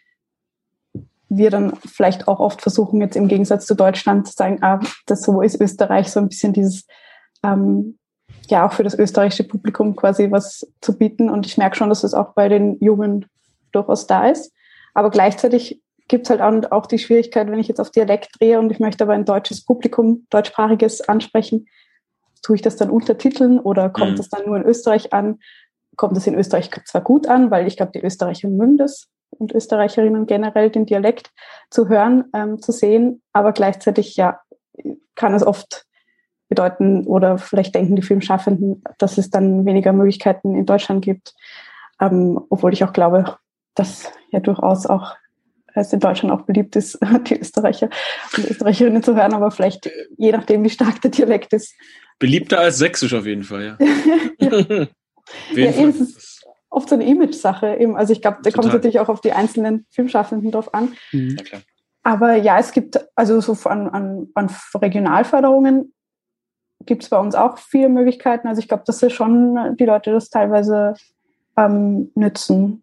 wir 1.29 1.51
dann 1.51 1.77
vielleicht 1.77 2.29
auch 2.29 2.41
oft 2.41 2.63
versuchen, 2.63 3.01
jetzt 3.01 3.17
im 3.17 3.29
Gegensatz 3.29 3.67
zu 3.67 3.75
Deutschland 3.75 4.27
zu 4.27 4.35
sagen, 4.35 4.59
ah, 4.63 4.81
das 5.07 5.23
so 5.23 5.41
ist 5.41 5.61
Österreich 5.61 6.11
so 6.11 6.21
ein 6.21 6.29
bisschen 6.29 6.53
dieses, 6.53 6.87
ähm, 7.43 7.99
ja, 8.49 8.67
auch 8.67 8.73
für 8.73 8.85
das 8.85 8.95
österreichische 8.95 9.45
Publikum 9.45 9.97
quasi 9.97 10.31
was 10.31 10.67
zu 10.81 10.97
bieten. 10.97 11.31
Und 11.31 11.47
ich 11.47 11.59
merke 11.59 11.77
schon, 11.77 11.89
dass 11.89 12.05
es 12.05 12.15
auch 12.15 12.35
bei 12.35 12.49
den 12.49 12.79
Jungen 12.81 13.27
durchaus 13.73 14.07
da 14.07 14.29
ist. 14.29 14.53
Aber 14.93 15.11
gleichzeitig 15.11 15.83
gibt 16.09 16.27
es 16.27 16.31
halt 16.31 16.73
auch 16.73 16.87
die 16.87 16.99
Schwierigkeit, 16.99 17.51
wenn 17.51 17.59
ich 17.59 17.69
jetzt 17.69 17.81
auf 17.81 17.91
Dialekt 17.91 18.31
drehe 18.39 18.59
und 18.59 18.71
ich 18.71 18.81
möchte 18.81 19.05
aber 19.05 19.15
ein 19.15 19.25
deutsches 19.25 19.65
Publikum, 19.65 20.27
deutschsprachiges 20.31 21.01
ansprechen, 21.03 21.67
tue 22.43 22.57
ich 22.57 22.63
das 22.63 22.77
dann 22.77 22.91
untertiteln 22.91 23.59
oder 23.59 23.89
kommt 23.89 24.13
mhm. 24.13 24.17
das 24.17 24.29
dann 24.29 24.45
nur 24.47 24.57
in 24.57 24.65
Österreich 24.65 25.13
an? 25.13 25.41
Kommt 25.97 26.17
es 26.17 26.27
in 26.27 26.35
Österreich 26.35 26.71
zwar 26.85 27.01
gut 27.01 27.27
an, 27.27 27.51
weil 27.51 27.67
ich 27.67 27.77
glaube, 27.77 27.93
die 27.93 28.05
Österreicher 28.05 28.49
mögen 28.49 28.77
das 28.77 29.09
und 29.31 29.53
Österreicherinnen 29.53 30.27
generell 30.27 30.71
den 30.71 30.87
Dialekt 30.87 31.31
zu 31.71 31.89
hören, 31.89 32.25
ähm, 32.35 32.61
zu 32.61 32.73
sehen, 32.73 33.23
aber 33.33 33.53
gleichzeitig 33.53 34.17
ja 34.17 34.41
kann 35.15 35.35
es 35.35 35.47
oft 35.47 35.87
bedeuten 36.49 37.07
oder 37.07 37.39
vielleicht 37.39 37.75
denken 37.75 37.97
die 37.97 38.03
Filmschaffenden, 38.03 38.85
dass 38.99 39.19
es 39.19 39.31
dann 39.31 39.65
weniger 39.65 39.93
Möglichkeiten 39.93 40.55
in 40.55 40.67
Deutschland 40.67 41.05
gibt, 41.05 41.35
ähm, 42.01 42.41
obwohl 42.51 42.73
ich 42.73 42.85
auch 42.85 42.93
glaube, 42.93 43.37
dass 43.75 44.13
ja 44.31 44.41
durchaus 44.41 44.87
auch 44.87 45.17
es 45.75 45.93
in 45.93 46.01
Deutschland 46.01 46.33
auch 46.33 46.47
beliebt 46.47 46.77
ist, 46.77 46.99
die 47.29 47.39
Österreicher 47.39 47.89
und 48.37 48.51
Österreicherinnen 48.51 49.03
zu 49.03 49.15
hören, 49.15 49.35
aber 49.35 49.51
vielleicht 49.51 49.91
je 50.17 50.33
nachdem, 50.33 50.65
wie 50.65 50.71
stark 50.71 51.01
der 51.03 51.11
Dialekt 51.11 51.53
ist. 51.53 51.75
Beliebter 52.19 52.61
als 52.61 52.79
Sächsisch 52.79 53.15
auf 53.15 53.27
jeden 53.27 53.43
Fall, 53.43 53.79
ja. 53.79 53.87
ja. 54.39 54.87
ja 55.55 55.73
Fall. 55.73 55.89
es 55.89 56.01
ist 56.01 56.47
oft 56.71 56.89
so 56.89 56.95
eine 56.95 57.07
Image-Sache. 57.07 57.79
Also 57.95 58.13
ich 58.13 58.23
glaube, 58.23 58.39
da 58.43 58.51
kommt 58.51 58.67
es 58.67 58.73
natürlich 58.73 59.01
auch 59.01 59.09
auf 59.09 59.21
die 59.21 59.33
einzelnen 59.33 59.87
Filmschaffenden 59.91 60.51
drauf 60.51 60.75
an. 60.75 60.93
Mhm. 61.13 61.37
Ja, 61.53 61.61
aber 62.03 62.37
ja, 62.37 62.59
es 62.59 62.73
gibt 62.73 63.01
also 63.15 63.41
so 63.41 63.69
an, 63.69 63.89
an, 63.89 64.29
an 64.35 64.51
Regionalförderungen 64.75 65.95
gibt 66.87 67.03
es 67.03 67.09
bei 67.09 67.19
uns 67.19 67.35
auch 67.35 67.59
viele 67.59 67.89
Möglichkeiten. 67.89 68.47
Also 68.47 68.61
ich 68.61 68.69
glaube, 68.69 68.85
dass 68.87 69.13
schon 69.13 69.77
die 69.79 69.87
Leute 69.87 70.13
das 70.13 70.29
teilweise 70.29 70.95
ähm, 71.57 72.11
nützen. 72.15 72.83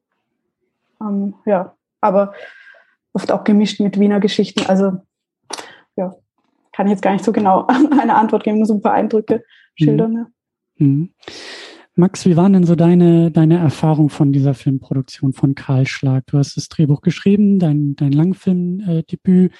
Ähm, 0.99 1.35
ja, 1.45 1.75
aber 1.99 2.33
oft 3.13 3.31
auch 3.31 3.43
gemischt 3.43 3.79
mit 3.79 3.99
Wiener 3.99 4.19
Geschichten. 4.19 4.65
Also 4.65 4.93
ja, 5.95 6.15
kann 6.71 6.87
ich 6.87 6.91
jetzt 6.91 7.01
gar 7.01 7.13
nicht 7.13 7.25
so 7.25 7.31
genau 7.31 7.67
eine 7.91 8.15
Antwort 8.15 8.43
geben, 8.43 8.57
nur 8.57 8.65
so 8.65 8.75
ein 8.75 8.81
paar 8.81 8.93
Eindrücke 8.93 9.43
schildern. 9.75 10.11
Mhm. 10.11 10.17
Ja. 10.17 10.85
Mhm. 10.85 11.13
Max, 11.95 12.25
wie 12.25 12.37
waren 12.37 12.53
denn 12.53 12.63
so 12.63 12.75
deine, 12.75 13.31
deine 13.31 13.57
Erfahrung 13.57 14.09
von 14.09 14.31
dieser 14.31 14.53
Filmproduktion 14.53 15.33
von 15.33 15.55
Karl 15.55 15.85
Schlag? 15.85 16.25
Du 16.27 16.37
hast 16.37 16.55
das 16.55 16.69
Drehbuch 16.69 17.01
geschrieben, 17.01 17.59
dein, 17.59 17.95
dein 17.95 18.13
Langfilmdebüt. 18.13 19.51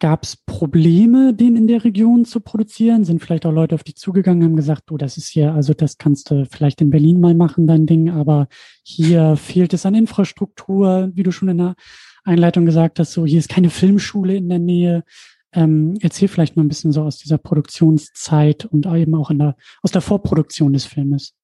Gab 0.00 0.22
es 0.22 0.36
Probleme, 0.36 1.34
den 1.34 1.56
in 1.56 1.66
der 1.66 1.82
Region 1.82 2.24
zu 2.24 2.38
produzieren? 2.38 3.02
Sind 3.02 3.20
vielleicht 3.20 3.44
auch 3.44 3.52
Leute 3.52 3.74
auf 3.74 3.82
dich 3.82 3.96
zugegangen, 3.96 4.44
haben 4.44 4.54
gesagt, 4.54 4.84
du, 4.86 4.96
das 4.96 5.16
ist 5.16 5.28
hier, 5.28 5.52
also 5.52 5.74
das 5.74 5.98
kannst 5.98 6.30
du 6.30 6.46
vielleicht 6.48 6.80
in 6.80 6.90
Berlin 6.90 7.18
mal 7.18 7.34
machen, 7.34 7.66
dein 7.66 7.86
Ding, 7.86 8.08
aber 8.08 8.46
hier 8.84 9.34
fehlt 9.34 9.74
es 9.74 9.84
an 9.84 9.96
Infrastruktur, 9.96 11.10
wie 11.14 11.24
du 11.24 11.32
schon 11.32 11.48
in 11.48 11.58
der 11.58 11.74
Einleitung 12.24 12.66
gesagt 12.66 12.98
hast, 12.98 13.12
so 13.12 13.24
hier 13.24 13.38
ist 13.38 13.48
keine 13.48 13.70
Filmschule 13.70 14.36
in 14.36 14.48
der 14.48 14.58
Nähe. 14.58 15.04
Ähm, 15.52 15.96
erzähl 16.02 16.28
vielleicht 16.28 16.56
mal 16.56 16.62
ein 16.62 16.68
bisschen 16.68 16.92
so 16.92 17.02
aus 17.02 17.18
dieser 17.18 17.38
Produktionszeit 17.38 18.66
und 18.66 18.86
eben 18.86 19.14
auch 19.14 19.30
in 19.30 19.38
der, 19.38 19.56
aus 19.82 19.92
der 19.92 20.02
Vorproduktion 20.02 20.72
des 20.72 20.84
Filmes. 20.84 21.34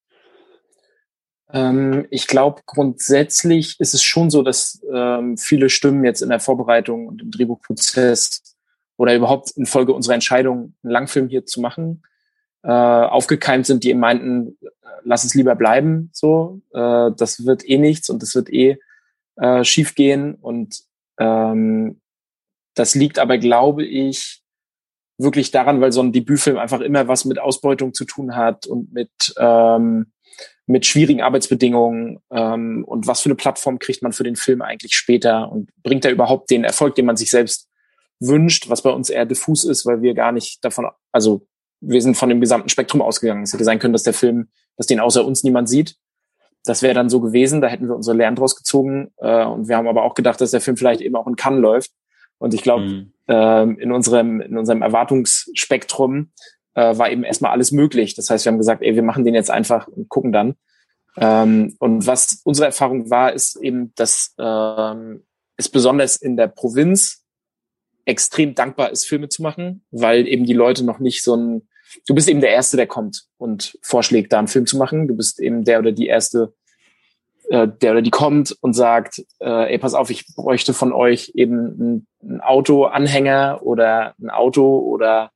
Ähm, 1.52 2.06
ich 2.10 2.26
glaube, 2.26 2.62
grundsätzlich 2.66 3.76
ist 3.78 3.94
es 3.94 4.02
schon 4.02 4.28
so, 4.28 4.42
dass 4.42 4.82
ähm, 4.92 5.38
viele 5.38 5.70
Stimmen 5.70 6.04
jetzt 6.04 6.20
in 6.20 6.28
der 6.28 6.40
Vorbereitung 6.40 7.06
und 7.06 7.22
im 7.22 7.30
Drehbuchprozess 7.30 8.56
oder 8.96 9.14
überhaupt 9.14 9.52
infolge 9.52 9.92
unserer 9.92 10.14
Entscheidung, 10.14 10.74
einen 10.82 10.92
Langfilm 10.92 11.28
hier 11.28 11.46
zu 11.46 11.60
machen, 11.60 12.02
äh, 12.62 12.70
aufgekeimt 12.70 13.66
sind, 13.66 13.84
die 13.84 13.94
meinten, 13.94 14.58
lass 15.04 15.24
es 15.24 15.34
lieber 15.34 15.54
bleiben, 15.54 16.10
so, 16.12 16.60
äh, 16.72 17.10
das 17.16 17.46
wird 17.46 17.68
eh 17.68 17.78
nichts 17.78 18.08
und 18.10 18.22
das 18.22 18.34
wird 18.34 18.52
eh 18.52 18.78
äh, 19.36 19.64
schief 19.64 19.94
gehen 19.94 20.34
und 20.34 20.82
ähm, 21.18 22.00
das 22.74 22.94
liegt 22.94 23.18
aber, 23.18 23.38
glaube 23.38 23.84
ich, 23.84 24.42
wirklich 25.18 25.52
daran, 25.52 25.80
weil 25.80 25.92
so 25.92 26.02
ein 26.02 26.12
Debütfilm 26.12 26.58
einfach 26.58 26.80
immer 26.80 27.06
was 27.06 27.24
mit 27.24 27.38
Ausbeutung 27.38 27.94
zu 27.94 28.04
tun 28.04 28.34
hat 28.34 28.66
und 28.66 28.92
mit 28.92 29.10
ähm, 29.38 30.12
mit 30.66 30.86
schwierigen 30.86 31.20
Arbeitsbedingungen 31.20 32.20
ähm, 32.30 32.84
und 32.86 33.06
was 33.06 33.20
für 33.20 33.26
eine 33.26 33.34
Plattform 33.34 33.78
kriegt 33.78 34.02
man 34.02 34.12
für 34.12 34.24
den 34.24 34.36
Film 34.36 34.62
eigentlich 34.62 34.94
später 34.94 35.50
und 35.52 35.70
bringt 35.82 36.04
er 36.04 36.10
überhaupt 36.10 36.50
den 36.50 36.64
Erfolg, 36.64 36.94
den 36.94 37.06
man 37.06 37.16
sich 37.16 37.30
selbst 37.30 37.68
wünscht, 38.20 38.70
was 38.70 38.82
bei 38.82 38.90
uns 38.90 39.10
eher 39.10 39.26
diffus 39.26 39.64
ist, 39.64 39.84
weil 39.84 40.00
wir 40.00 40.14
gar 40.14 40.32
nicht 40.32 40.64
davon, 40.64 40.88
also 41.12 41.46
wir 41.80 42.00
sind 42.00 42.16
von 42.16 42.30
dem 42.30 42.40
gesamten 42.40 42.70
Spektrum 42.70 43.02
ausgegangen. 43.02 43.42
Es 43.42 43.52
hätte 43.52 43.64
sein 43.64 43.78
können, 43.78 43.92
dass 43.92 44.04
der 44.04 44.14
Film, 44.14 44.48
dass 44.76 44.86
den 44.86 45.00
außer 45.00 45.24
uns 45.24 45.44
niemand 45.44 45.68
sieht. 45.68 45.96
Das 46.64 46.83
wäre 46.83 46.94
dann 46.94 47.11
so 47.11 47.21
gewesen, 47.21 47.61
da 47.61 47.68
hätten 47.68 47.88
wir 47.88 47.97
unsere 47.97 48.16
Lernen 48.16 48.37
draus 48.37 48.56
gezogen. 48.56 49.12
Äh, 49.18 49.44
und 49.44 49.68
wir 49.68 49.76
haben 49.76 49.88
aber 49.88 50.02
auch 50.02 50.14
gedacht, 50.14 50.40
dass 50.40 50.50
der 50.50 50.61
Film 50.61 50.76
vielleicht 50.76 51.00
eben 51.00 51.16
auch 51.16 51.26
in 51.26 51.37
Cannes 51.37 51.61
läuft. 51.61 51.92
Und 52.38 52.54
ich 52.54 52.62
glaube, 52.62 52.85
mhm. 52.85 53.12
äh, 53.28 53.62
in 53.83 53.92
unserem, 53.92 54.40
in 54.40 54.56
unserem 54.56 54.83
Erwartungsspektrum 54.83 56.33
äh, 56.75 56.97
war 56.97 57.11
eben 57.11 57.25
erstmal 57.25 57.52
alles 57.52 57.73
möglich. 57.73 58.14
Das 58.14 58.30
heißt, 58.30 58.44
wir 58.44 58.52
haben 58.52 58.59
gesagt, 58.59 58.83
ey, 58.83 58.94
wir 58.94 59.02
machen 59.02 59.25
den 59.25 59.35
jetzt 59.35 59.50
einfach 59.50 59.88
und 59.88 60.09
gucken 60.09 60.33
dann. 60.33 60.56
Ähm, 61.16 61.76
und 61.78 62.06
was 62.06 62.40
unsere 62.44 62.66
Erfahrung 62.66 63.11
war, 63.11 63.33
ist 63.33 63.56
eben, 63.56 63.92
dass 63.94 64.35
ähm, 64.38 65.25
es 65.56 65.68
besonders 65.68 66.16
in 66.16 66.37
der 66.37 66.49
Provinz 66.49 67.25
extrem 68.04 68.54
dankbar 68.54 68.90
ist, 68.90 69.06
Filme 69.06 69.28
zu 69.28 69.42
machen, 69.42 69.85
weil 69.90 70.26
eben 70.26 70.44
die 70.44 70.52
Leute 70.52 70.85
noch 70.85 70.99
nicht 70.99 71.23
so 71.23 71.37
ein, 71.37 71.68
du 72.06 72.14
bist 72.14 72.28
eben 72.28 72.40
der 72.40 72.50
Erste, 72.50 72.76
der 72.76 72.86
kommt 72.86 73.24
und 73.38 73.78
vorschlägt, 73.82 74.32
da 74.32 74.38
einen 74.38 74.48
Film 74.48 74.66
zu 74.66 74.76
machen. 74.76 75.08
Du 75.08 75.16
bist 75.16 75.40
eben 75.40 75.64
der 75.64 75.78
oder 75.78 75.92
die 75.92 76.06
Erste, 76.06 76.54
äh, 77.50 77.68
der 77.68 77.92
oder 77.92 78.02
die 78.02 78.10
kommt 78.10 78.56
und 78.60 78.74
sagt, 78.74 79.24
äh, 79.40 79.72
ey, 79.72 79.78
pass 79.78 79.94
auf, 79.94 80.10
ich 80.10 80.26
bräuchte 80.34 80.74
von 80.74 80.92
euch 80.92 81.32
eben 81.34 81.56
ein, 81.78 82.06
ein 82.22 82.40
Auto-Anhänger 82.40 83.60
oder 83.62 84.14
ein 84.20 84.30
Auto 84.30 84.78
oder 84.78 85.30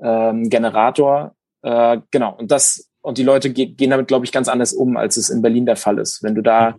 ähm, 0.00 0.50
Generator. 0.50 1.34
Äh, 1.62 1.98
genau. 2.10 2.34
Und 2.36 2.50
das, 2.50 2.90
und 3.00 3.18
die 3.18 3.24
Leute 3.24 3.52
ge 3.52 3.66
gehen 3.66 3.90
damit, 3.90 4.08
glaube 4.08 4.24
ich, 4.24 4.32
ganz 4.32 4.48
anders 4.48 4.72
um, 4.72 4.96
als 4.96 5.16
es 5.16 5.30
in 5.30 5.42
Berlin 5.42 5.66
der 5.66 5.76
Fall 5.76 5.98
ist. 5.98 6.22
Wenn 6.22 6.34
du 6.34 6.42
da 6.42 6.76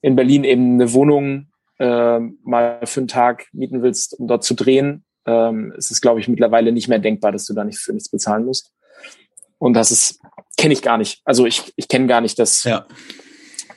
in 0.00 0.16
Berlin 0.16 0.44
eben 0.44 0.74
eine 0.74 0.92
Wohnung 0.92 1.48
äh, 1.78 2.18
mal 2.18 2.80
für 2.84 3.00
einen 3.00 3.08
Tag 3.08 3.46
mieten 3.52 3.82
willst, 3.82 4.18
um 4.18 4.26
dort 4.26 4.44
zu 4.44 4.54
drehen, 4.54 5.04
ähm, 5.26 5.72
ist 5.76 5.90
es, 5.90 6.00
glaube 6.00 6.20
ich, 6.20 6.28
mittlerweile 6.28 6.72
nicht 6.72 6.88
mehr 6.88 6.98
denkbar, 6.98 7.32
dass 7.32 7.44
du 7.44 7.54
da 7.54 7.64
nicht 7.64 7.78
für 7.78 7.92
nichts 7.92 8.08
bezahlen 8.08 8.44
musst. 8.44 8.72
Und 9.58 9.74
das 9.74 9.90
ist, 9.90 10.20
kenne 10.56 10.74
ich 10.74 10.82
gar 10.82 10.98
nicht. 10.98 11.20
Also 11.24 11.46
ich, 11.46 11.72
ich 11.76 11.88
kenne 11.88 12.06
gar 12.08 12.20
nicht 12.20 12.38
das, 12.38 12.64
ja. 12.64 12.86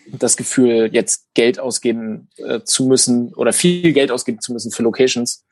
das 0.07 0.35
Gefühl, 0.35 0.89
jetzt 0.91 1.27
Geld 1.35 1.59
ausgeben 1.59 2.29
äh, 2.37 2.61
zu 2.63 2.85
müssen 2.85 3.33
oder 3.35 3.53
viel 3.53 3.93
Geld 3.93 4.11
ausgeben 4.11 4.39
zu 4.39 4.51
müssen 4.51 4.71
für 4.71 4.81
Locations, 4.81 5.45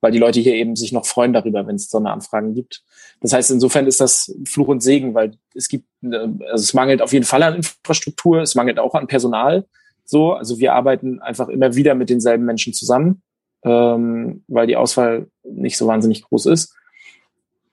weil 0.00 0.12
die 0.12 0.18
Leute 0.18 0.40
hier 0.40 0.54
eben 0.54 0.76
sich 0.76 0.92
noch 0.92 1.06
freuen 1.06 1.32
darüber, 1.32 1.66
wenn 1.66 1.76
es 1.76 1.88
so 1.88 1.98
eine 1.98 2.10
Anfragen 2.10 2.54
gibt. 2.54 2.82
Das 3.20 3.32
heißt, 3.32 3.50
insofern 3.50 3.86
ist 3.86 4.00
das 4.00 4.34
Fluch 4.44 4.68
und 4.68 4.82
Segen, 4.82 5.14
weil 5.14 5.38
es 5.54 5.68
gibt, 5.68 5.86
äh, 6.02 6.16
also 6.16 6.62
es 6.62 6.74
mangelt 6.74 7.00
auf 7.00 7.14
jeden 7.14 7.24
Fall 7.24 7.42
an 7.42 7.54
Infrastruktur, 7.56 8.42
es 8.42 8.54
mangelt 8.54 8.78
auch 8.78 8.94
an 8.94 9.06
Personal. 9.06 9.66
So, 10.04 10.32
also 10.32 10.58
wir 10.58 10.74
arbeiten 10.74 11.20
einfach 11.20 11.48
immer 11.48 11.74
wieder 11.74 11.94
mit 11.94 12.10
denselben 12.10 12.44
Menschen 12.44 12.74
zusammen, 12.74 13.22
ähm, 13.68 14.44
weil 14.48 14.66
die 14.66 14.76
Auswahl 14.76 15.28
nicht 15.44 15.76
so 15.76 15.86
wahnsinnig 15.86 16.22
groß 16.22 16.46
ist. 16.46 16.74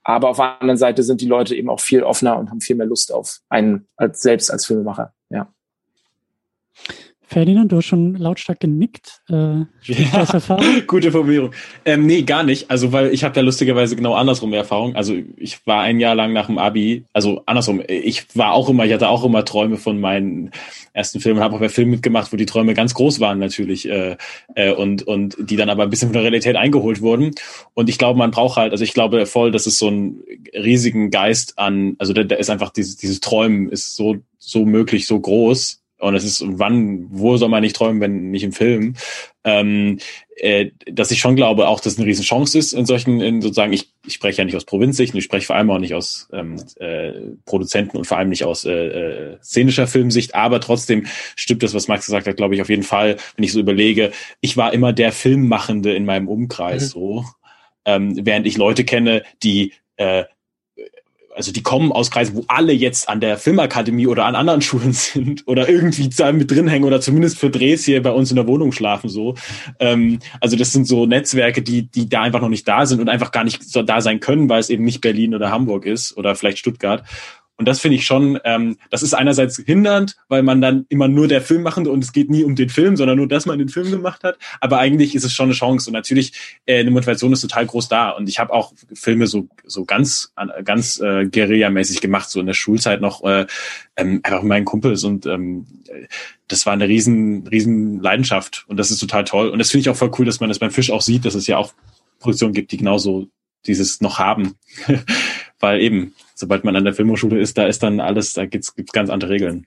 Aber 0.04 0.28
auf 0.28 0.36
der 0.36 0.60
anderen 0.60 0.78
Seite 0.78 1.02
sind 1.02 1.20
die 1.20 1.26
Leute 1.26 1.56
eben 1.56 1.68
auch 1.68 1.80
viel 1.80 2.04
offener 2.04 2.38
und 2.38 2.50
haben 2.50 2.60
viel 2.60 2.76
mehr 2.76 2.86
Lust 2.86 3.12
auf 3.12 3.40
einen 3.48 3.88
als 3.96 4.20
selbst 4.20 4.50
als 4.52 4.66
Filmemacher. 4.66 5.12
Ja. 5.30 5.52
Ferdinand, 7.28 7.72
du 7.72 7.78
hast 7.78 7.86
schon 7.86 8.14
lautstark 8.14 8.60
genickt. 8.60 9.20
Äh, 9.28 9.64
ja? 9.82 10.26
Gute 10.86 11.10
Formulierung. 11.10 11.50
Ähm, 11.84 12.06
nee, 12.06 12.22
gar 12.22 12.44
nicht. 12.44 12.70
Also, 12.70 12.92
weil 12.92 13.12
ich 13.12 13.24
habe 13.24 13.34
da 13.34 13.40
lustigerweise 13.40 13.96
genau 13.96 14.14
andersrum 14.14 14.52
Erfahrung. 14.52 14.94
Also, 14.94 15.14
ich 15.36 15.66
war 15.66 15.82
ein 15.82 15.98
Jahr 15.98 16.14
lang 16.14 16.32
nach 16.32 16.46
dem 16.46 16.58
Abi, 16.58 17.04
also 17.12 17.42
andersrum, 17.46 17.82
ich 17.88 18.36
war 18.36 18.52
auch 18.52 18.68
immer, 18.68 18.84
ich 18.86 18.92
hatte 18.92 19.08
auch 19.08 19.24
immer 19.24 19.44
Träume 19.44 19.76
von 19.76 20.00
meinen 20.00 20.52
ersten 20.92 21.18
Filmen, 21.18 21.40
habe 21.40 21.56
auch 21.56 21.60
bei 21.60 21.68
Filmen 21.68 21.90
mitgemacht, 21.90 22.32
wo 22.32 22.36
die 22.36 22.46
Träume 22.46 22.74
ganz 22.74 22.94
groß 22.94 23.18
waren 23.18 23.40
natürlich 23.40 23.88
äh, 23.88 24.16
äh, 24.54 24.72
und, 24.72 25.02
und 25.02 25.36
die 25.38 25.56
dann 25.56 25.68
aber 25.68 25.82
ein 25.82 25.90
bisschen 25.90 26.08
von 26.08 26.14
der 26.14 26.22
Realität 26.22 26.54
eingeholt 26.54 27.00
wurden. 27.00 27.32
Und 27.74 27.88
ich 27.88 27.98
glaube, 27.98 28.18
man 28.18 28.30
braucht 28.30 28.56
halt, 28.56 28.70
also 28.70 28.84
ich 28.84 28.94
glaube 28.94 29.26
voll, 29.26 29.50
dass 29.50 29.66
es 29.66 29.78
so 29.78 29.88
einen 29.88 30.22
riesigen 30.54 31.10
Geist 31.10 31.58
an, 31.58 31.96
also 31.98 32.12
da, 32.12 32.22
da 32.22 32.36
ist 32.36 32.50
einfach 32.50 32.70
dieses, 32.70 32.96
dieses 32.96 33.18
Träumen 33.18 33.68
ist 33.68 33.96
so, 33.96 34.18
so 34.38 34.64
möglich, 34.64 35.06
so 35.06 35.18
groß 35.18 35.82
und 35.98 36.14
es 36.14 36.24
ist, 36.24 36.44
wann, 36.46 37.06
wo 37.10 37.36
soll 37.36 37.48
man 37.48 37.62
nicht 37.62 37.76
träumen, 37.76 38.00
wenn 38.00 38.30
nicht 38.30 38.44
im 38.44 38.52
Film? 38.52 38.94
Ähm, 39.44 39.98
äh, 40.36 40.70
dass 40.90 41.10
ich 41.10 41.20
schon 41.20 41.36
glaube, 41.36 41.68
auch 41.68 41.80
dass 41.80 41.94
es 41.94 41.98
eine 41.98 42.06
riesen 42.06 42.24
Chance 42.24 42.58
ist 42.58 42.74
in 42.74 42.84
solchen, 42.84 43.20
in 43.20 43.40
sozusagen, 43.40 43.72
ich, 43.72 43.92
ich 44.04 44.14
spreche 44.14 44.38
ja 44.38 44.44
nicht 44.44 44.56
aus 44.56 44.66
Provinzsicht 44.66 45.14
und 45.14 45.18
ich 45.18 45.24
spreche 45.24 45.46
vor 45.46 45.56
allem 45.56 45.70
auch 45.70 45.78
nicht 45.78 45.94
aus 45.94 46.28
ähm, 46.32 46.56
äh, 46.76 47.12
Produzenten 47.46 47.96
und 47.96 48.06
vor 48.06 48.18
allem 48.18 48.28
nicht 48.28 48.44
aus 48.44 48.66
äh, 48.66 48.72
äh, 48.72 49.38
szenischer 49.42 49.86
Filmsicht, 49.86 50.34
aber 50.34 50.60
trotzdem 50.60 51.06
stimmt 51.36 51.62
das, 51.62 51.72
was 51.72 51.88
Max 51.88 52.04
gesagt 52.04 52.26
hat, 52.26 52.36
glaube 52.36 52.54
ich, 52.54 52.60
auf 52.60 52.68
jeden 52.68 52.82
Fall, 52.82 53.16
wenn 53.36 53.44
ich 53.44 53.52
so 53.52 53.60
überlege, 53.60 54.12
ich 54.40 54.56
war 54.56 54.74
immer 54.74 54.92
der 54.92 55.12
Filmmachende 55.12 55.94
in 55.94 56.04
meinem 56.04 56.28
Umkreis 56.28 56.94
mhm. 56.94 57.00
so. 57.00 57.24
Ähm, 57.86 58.26
während 58.26 58.46
ich 58.46 58.58
Leute 58.58 58.84
kenne, 58.84 59.22
die 59.42 59.72
äh, 59.96 60.24
also 61.36 61.52
die 61.52 61.62
kommen 61.62 61.92
aus 61.92 62.10
Kreisen, 62.10 62.34
wo 62.34 62.44
alle 62.48 62.72
jetzt 62.72 63.08
an 63.08 63.20
der 63.20 63.36
Filmakademie 63.36 64.06
oder 64.06 64.24
an 64.24 64.34
anderen 64.34 64.62
Schulen 64.66 64.92
sind 64.92 65.46
oder 65.46 65.68
irgendwie 65.68 66.08
da 66.08 66.32
mit 66.32 66.50
drin 66.50 66.66
hängen 66.66 66.84
oder 66.84 67.00
zumindest 67.00 67.38
für 67.38 67.50
Drehs 67.50 67.84
hier 67.84 68.02
bei 68.02 68.10
uns 68.10 68.30
in 68.30 68.36
der 68.36 68.46
Wohnung 68.46 68.72
schlafen 68.72 69.08
so. 69.08 69.34
Ähm, 69.78 70.18
also 70.40 70.56
das 70.56 70.72
sind 70.72 70.86
so 70.86 71.06
Netzwerke, 71.06 71.62
die 71.62 71.82
die 71.82 72.08
da 72.08 72.22
einfach 72.22 72.40
noch 72.40 72.48
nicht 72.48 72.66
da 72.66 72.86
sind 72.86 73.00
und 73.00 73.08
einfach 73.08 73.32
gar 73.32 73.44
nicht 73.44 73.62
so 73.62 73.82
da 73.82 74.00
sein 74.00 74.20
können, 74.20 74.48
weil 74.48 74.60
es 74.60 74.70
eben 74.70 74.84
nicht 74.84 75.02
Berlin 75.02 75.34
oder 75.34 75.50
Hamburg 75.50 75.84
ist 75.84 76.16
oder 76.16 76.34
vielleicht 76.34 76.58
Stuttgart. 76.58 77.04
Und 77.58 77.66
das 77.66 77.80
finde 77.80 77.96
ich 77.96 78.04
schon, 78.04 78.38
ähm, 78.44 78.76
das 78.90 79.02
ist 79.02 79.14
einerseits 79.14 79.56
hindernd, 79.56 80.16
weil 80.28 80.42
man 80.42 80.60
dann 80.60 80.84
immer 80.90 81.08
nur 81.08 81.26
der 81.26 81.40
Filmmachende 81.40 81.90
und 81.90 82.04
es 82.04 82.12
geht 82.12 82.28
nie 82.28 82.44
um 82.44 82.54
den 82.54 82.68
Film, 82.68 82.96
sondern 82.96 83.16
nur, 83.16 83.28
dass 83.28 83.46
man 83.46 83.58
den 83.58 83.70
Film 83.70 83.90
gemacht 83.90 84.24
hat. 84.24 84.38
Aber 84.60 84.78
eigentlich 84.78 85.14
ist 85.14 85.24
es 85.24 85.32
schon 85.32 85.46
eine 85.46 85.54
Chance 85.54 85.88
und 85.88 85.94
natürlich 85.94 86.32
äh, 86.66 86.80
eine 86.80 86.90
Motivation 86.90 87.32
ist 87.32 87.40
total 87.40 87.66
groß 87.66 87.88
da. 87.88 88.10
Und 88.10 88.28
ich 88.28 88.38
habe 88.38 88.52
auch 88.52 88.72
Filme 88.92 89.26
so 89.26 89.48
so 89.64 89.84
ganz 89.84 90.32
ganz 90.64 91.00
äh, 91.00 91.26
Guerilla-mäßig 91.26 92.00
gemacht, 92.00 92.28
so 92.28 92.40
in 92.40 92.46
der 92.46 92.54
Schulzeit 92.54 93.00
noch 93.00 93.24
äh, 93.24 93.46
ähm, 93.96 94.20
einfach 94.22 94.42
mit 94.42 94.48
meinen 94.50 94.64
Kumpels 94.66 95.04
und 95.04 95.24
ähm, 95.24 95.66
das 96.48 96.66
war 96.66 96.74
eine 96.74 96.88
riesen 96.88 97.46
riesen 97.46 98.00
Leidenschaft 98.00 98.66
und 98.68 98.76
das 98.76 98.90
ist 98.90 98.98
total 98.98 99.24
toll. 99.24 99.48
Und 99.48 99.58
das 99.58 99.70
finde 99.70 99.82
ich 99.82 99.88
auch 99.88 99.96
voll 99.96 100.12
cool, 100.18 100.26
dass 100.26 100.40
man 100.40 100.50
das 100.50 100.58
beim 100.58 100.70
Fisch 100.70 100.90
auch 100.90 101.02
sieht, 101.02 101.24
dass 101.24 101.34
es 101.34 101.46
ja 101.46 101.56
auch 101.56 101.72
Produktionen 102.18 102.52
gibt, 102.52 102.72
die 102.72 102.76
genauso 102.76 103.28
dieses 103.66 104.00
noch 104.00 104.18
haben. 104.18 104.56
Weil 105.58 105.80
eben, 105.80 106.14
sobald 106.36 106.64
man 106.64 106.76
an 106.76 106.84
der 106.84 106.94
Filmhochschule 106.94 107.40
ist, 107.40 107.58
da 107.58 107.66
ist 107.66 107.82
dann 107.82 107.98
alles, 107.98 108.34
da 108.34 108.46
gibt's, 108.46 108.74
gibt's 108.74 108.92
ganz 108.92 109.10
andere 109.10 109.30
Regeln. 109.30 109.66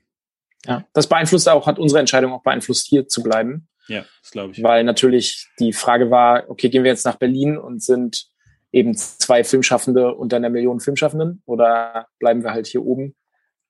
Ja, 0.66 0.86
das 0.94 1.08
beeinflusst 1.08 1.50
auch, 1.50 1.68
hat 1.68 1.80
unsere 1.80 2.00
Entscheidung 2.00 2.32
auch 2.32 2.44
beeinflusst, 2.44 2.88
hier 2.88 3.08
zu 3.08 3.24
bleiben. 3.24 3.68
Ja, 3.88 4.06
das 4.22 4.32
glaube 4.32 4.54
ich. 4.54 4.64
Weil 4.64 4.84
natürlich 4.84 5.48
die 5.60 5.74
Frage 5.74 6.12
war, 6.12 6.50
okay, 6.50 6.70
gehen 6.70 6.84
wir 6.84 6.92
jetzt 6.92 7.06
nach 7.06 7.16
Berlin 7.16 7.58
und 7.58 7.82
sind 7.82 8.28
eben 8.72 8.96
zwei 8.96 9.44
Filmschaffende 9.44 10.14
unter 10.14 10.38
einer 10.38 10.50
Million 10.50 10.80
Filmschaffenden 10.80 11.42
oder 11.46 12.08
bleiben 12.20 12.44
wir 12.44 12.52
halt 12.52 12.68
hier 12.68 12.86
oben? 12.86 13.16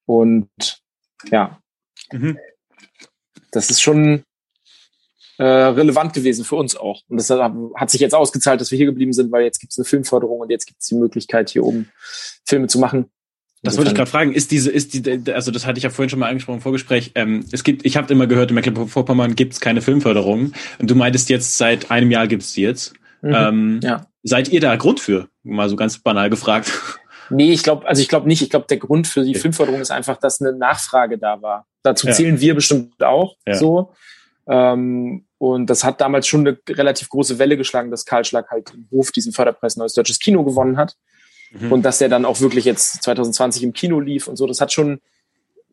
Und 0.06 0.50
ja, 1.32 1.62
mhm. 2.12 2.38
das 3.52 3.70
ist 3.70 3.82
schon 3.82 4.24
äh, 5.40 5.44
relevant 5.44 6.14
gewesen 6.14 6.44
für 6.44 6.58
uns 6.58 6.76
auch. 6.76 7.02
Und 7.08 7.18
das 7.18 7.30
hat 7.30 7.90
sich 7.90 8.02
jetzt 8.02 8.14
ausgezahlt, 8.14 8.60
dass 8.60 8.72
wir 8.72 8.78
hier 8.78 8.86
geblieben 8.86 9.14
sind, 9.14 9.32
weil 9.32 9.44
jetzt 9.44 9.60
gibt 9.60 9.72
es 9.72 9.80
eine 9.80 9.86
Filmförderung 9.86 10.42
und 10.42 10.52
jetzt 10.52 10.66
gibt 10.66 10.82
es 10.82 10.88
die 10.88 10.96
Möglichkeit, 10.96 11.50
hier 11.50 11.64
oben 11.64 11.90
Filme 12.46 12.68
zu 12.68 12.78
machen. 12.78 13.06
Das 13.64 13.78
wollte 13.78 13.92
ich 13.92 13.96
gerade 13.96 14.10
fragen. 14.10 14.34
Ist 14.34 14.52
diese, 14.52 14.70
ist 14.70 14.94
die, 14.94 15.34
also 15.34 15.52
das 15.52 15.66
hatte 15.66 15.78
ich 15.78 15.84
ja 15.84 15.90
vorhin 15.90 16.10
schon 16.10 16.20
mal 16.20 16.28
angesprochen 16.28 16.58
im 16.58 16.62
Vorgespräch. 16.62 17.12
Ähm, 17.16 17.46
es 17.52 17.64
gibt, 17.64 17.86
ich 17.86 17.96
habe 17.96 18.12
immer 18.12 18.28
gehört, 18.28 18.52
in 18.52 18.56
Mecklenburg-Vorpommern 18.56 19.36
gibt 19.36 19.54
es 19.54 19.62
keine 19.62 19.82
Filmförderung. 19.82 20.54
Und 20.78 20.90
du 20.90 20.96
meintest 20.96 21.30
jetzt, 21.30 21.58
seit 21.58 21.90
einem 21.90 22.12
Jahr 22.12 22.28
gibt 22.28 22.44
es 22.44 22.54
die 22.54 22.62
jetzt. 22.62 22.94
Mhm, 23.22 23.34
ähm, 23.34 23.80
ja. 23.82 24.06
seid 24.24 24.50
ihr 24.50 24.62
da 24.62 24.76
Grund 24.76 25.00
für? 25.00 25.28
Mal 25.44 25.70
so 25.70 25.76
ganz 25.76 26.00
banal 26.00 26.30
gefragt. 26.30 26.72
Nee, 27.30 27.52
ich 27.52 27.64
glaube, 27.64 27.88
also 27.88 28.02
ich 28.02 28.08
glaube 28.08 28.28
nicht. 28.28 28.42
Ich 28.42 28.50
glaube, 28.50 28.66
der 28.68 28.78
Grund 28.78 29.08
für 29.08 29.24
die 29.24 29.36
Filmförderung 29.36 29.80
ist 29.80 29.92
einfach, 29.92 30.18
dass 30.18 30.42
eine 30.42 30.52
Nachfrage 30.52 31.18
da 31.18 31.42
war. 31.42 31.68
Dazu 31.84 32.08
ja. 32.08 32.14
zählen 32.14 32.40
wir 32.40 32.56
bestimmt 32.56 33.02
auch 33.04 33.36
ja. 33.46 33.56
so. 33.56 33.94
Ähm, 34.50 35.26
und 35.38 35.70
das 35.70 35.84
hat 35.84 36.02
damals 36.02 36.28
schon 36.28 36.46
eine 36.46 36.58
relativ 36.68 37.08
große 37.10 37.40
Welle 37.40 37.56
geschlagen, 37.56 37.92
dass 37.92 38.06
Karl 38.06 38.26
Schlag 38.26 38.50
halt 38.50 38.74
im 38.74 38.88
Hof 38.92 39.12
diesen 39.12 39.32
Förderpreis 39.32 39.78
Neues 39.78 39.94
Deutsches 39.94 40.20
Kino 40.20 40.44
gewonnen 40.44 40.76
hat. 40.76 40.96
Mhm. 41.52 41.72
Und 41.72 41.84
dass 41.84 42.02
er 42.02 42.10
dann 42.10 42.26
auch 42.26 42.42
wirklich 42.42 42.66
jetzt 42.66 43.04
2020 43.04 43.64
im 43.64 43.74
Kino 43.74 44.00
lief 44.00 44.28
und 44.28 44.36
so. 44.36 44.48
Das 44.48 44.60
hat 44.60 44.74
schon, 44.74 45.00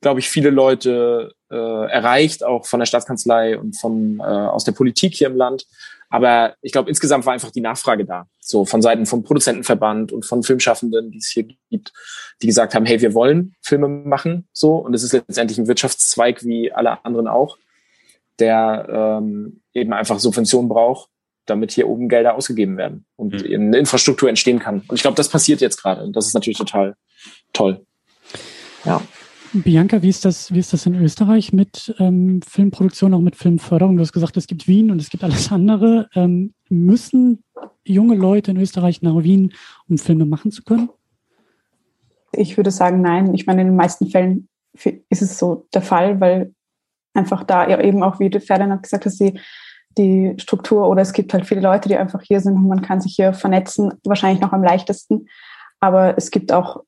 glaube 0.03 0.21
ich, 0.21 0.29
viele 0.29 0.51
Leute 0.51 1.35
äh, 1.51 1.57
erreicht, 1.57 2.45
auch 2.45 2.67
von 2.67 2.81
der 2.81 2.87
Staatskanzlei 2.87 3.59
und 3.59 3.79
von 3.79 4.21
äh, 4.21 4.23
aus 4.23 4.65
der 4.65 4.73
Politik 4.73 5.15
hier 5.15 5.29
im 5.29 5.37
Land. 5.37 5.67
Aber 6.09 6.55
ich 6.61 6.71
glaube, 6.71 6.89
insgesamt 6.89 7.27
war 7.27 7.33
einfach 7.33 7.51
die 7.51 7.61
Nachfrage 7.61 8.05
da. 8.05 8.29
So 8.39 8.65
von 8.65 8.81
Seiten 8.81 9.07
vom 9.07 9.25
Produzentenverband 9.25 10.13
und 10.13 10.25
von 10.25 10.43
Filmschaffenden, 10.43 11.11
die 11.11 11.19
es 11.19 11.29
hier 11.29 11.47
gibt, 11.71 11.93
die 12.43 12.47
gesagt 12.47 12.75
haben, 12.75 12.87
hey, 12.87 13.01
wir 13.01 13.15
wollen 13.15 13.55
Filme 13.63 13.89
machen. 13.89 14.47
So. 14.53 14.77
Und 14.77 14.95
es 14.95 15.03
ist 15.03 15.13
letztendlich 15.13 15.59
ein 15.59 15.67
Wirtschaftszweig 15.67 16.45
wie 16.45 16.73
alle 16.73 17.05
anderen 17.05 17.27
auch, 17.27 17.59
der 18.39 19.19
ähm, 19.21 19.61
eben 19.73 19.93
einfach 19.93 20.19
Subventionen 20.19 20.69
braucht, 20.69 21.09
damit 21.47 21.73
hier 21.73 21.89
oben 21.89 22.09
Gelder 22.09 22.35
ausgegeben 22.35 22.77
werden 22.77 23.07
und 23.17 23.33
mhm. 23.33 23.47
eben 23.47 23.67
eine 23.67 23.79
Infrastruktur 23.79 24.29
entstehen 24.29 24.59
kann. 24.59 24.83
Und 24.89 24.97
ich 24.97 25.03
glaube, 25.03 25.17
das 25.17 25.29
passiert 25.29 25.61
jetzt 25.61 25.81
gerade. 25.81 26.03
Und 26.03 26.17
das 26.17 26.27
ist 26.27 26.35
natürlich 26.35 26.59
total 26.59 26.97
toll. 27.53 27.85
Ja. 28.85 29.01
Bianca, 29.53 30.03
wie 30.03 30.09
ist 30.09 30.25
das, 30.25 30.53
wie 30.53 30.59
ist 30.59 30.73
das 30.73 30.87
in 30.87 30.95
Österreich 30.97 31.53
mit 31.53 31.95
ähm, 31.99 32.43
Filmproduktion, 32.43 33.15
auch 33.15 33.21
mit 33.21 33.37
Filmförderung? 33.37 33.97
Du 33.97 34.03
hast 34.03 34.13
gesagt, 34.13 34.37
es 34.37 34.47
gibt 34.47 34.69
Wien 34.69 34.91
und 34.91 35.01
es 35.01 35.09
gibt 35.09 35.25
alles 35.25 35.51
andere. 35.53 36.09
Ähm, 36.15 36.53
müssen 36.69 37.43
junge 37.85 38.17
Leute 38.17 38.51
in 38.51 38.59
Österreich 38.59 39.03
nach 39.03 39.23
Wien, 39.23 39.55
um 39.89 39.99
Filme 39.99 40.27
machen 40.27 40.51
zu 40.51 40.63
können? 40.63 40.91
Ich 42.33 42.57
würde 42.57 42.71
sagen, 42.71 43.01
nein. 43.01 43.35
Ich 43.35 43.47
meine, 43.47 43.63
in 43.63 43.69
den 43.69 43.77
meisten 43.77 44.09
Fällen 44.11 44.49
ist 45.09 45.23
es 45.23 45.39
so 45.39 45.67
der 45.73 45.83
Fall, 45.83 46.21
weil 46.21 46.53
einfach 47.17 47.45
da 47.45 47.69
ja 47.69 47.81
eben 47.81 48.03
auch, 48.03 48.21
wie 48.21 48.31
Ferdinand 48.39 48.83
gesagt 48.83 49.07
hat, 49.07 49.13
die, 49.21 49.41
die 49.99 50.35
Struktur 50.39 50.89
oder 50.89 51.03
es 51.03 51.13
gibt 51.13 51.33
halt 51.33 51.47
viele 51.47 51.61
Leute, 51.61 51.89
die 51.89 51.97
einfach 51.97 52.21
hier 52.23 52.41
sind 52.41 52.55
und 52.55 52.69
man 52.69 52.83
kann 52.83 53.01
sich 53.01 53.15
hier 53.17 53.33
vernetzen, 53.33 53.95
wahrscheinlich 54.05 54.41
noch 54.41 54.53
am 54.53 54.63
leichtesten. 54.63 55.27
Aber 55.81 56.17
es 56.17 56.31
gibt 56.31 56.53
auch 56.53 56.83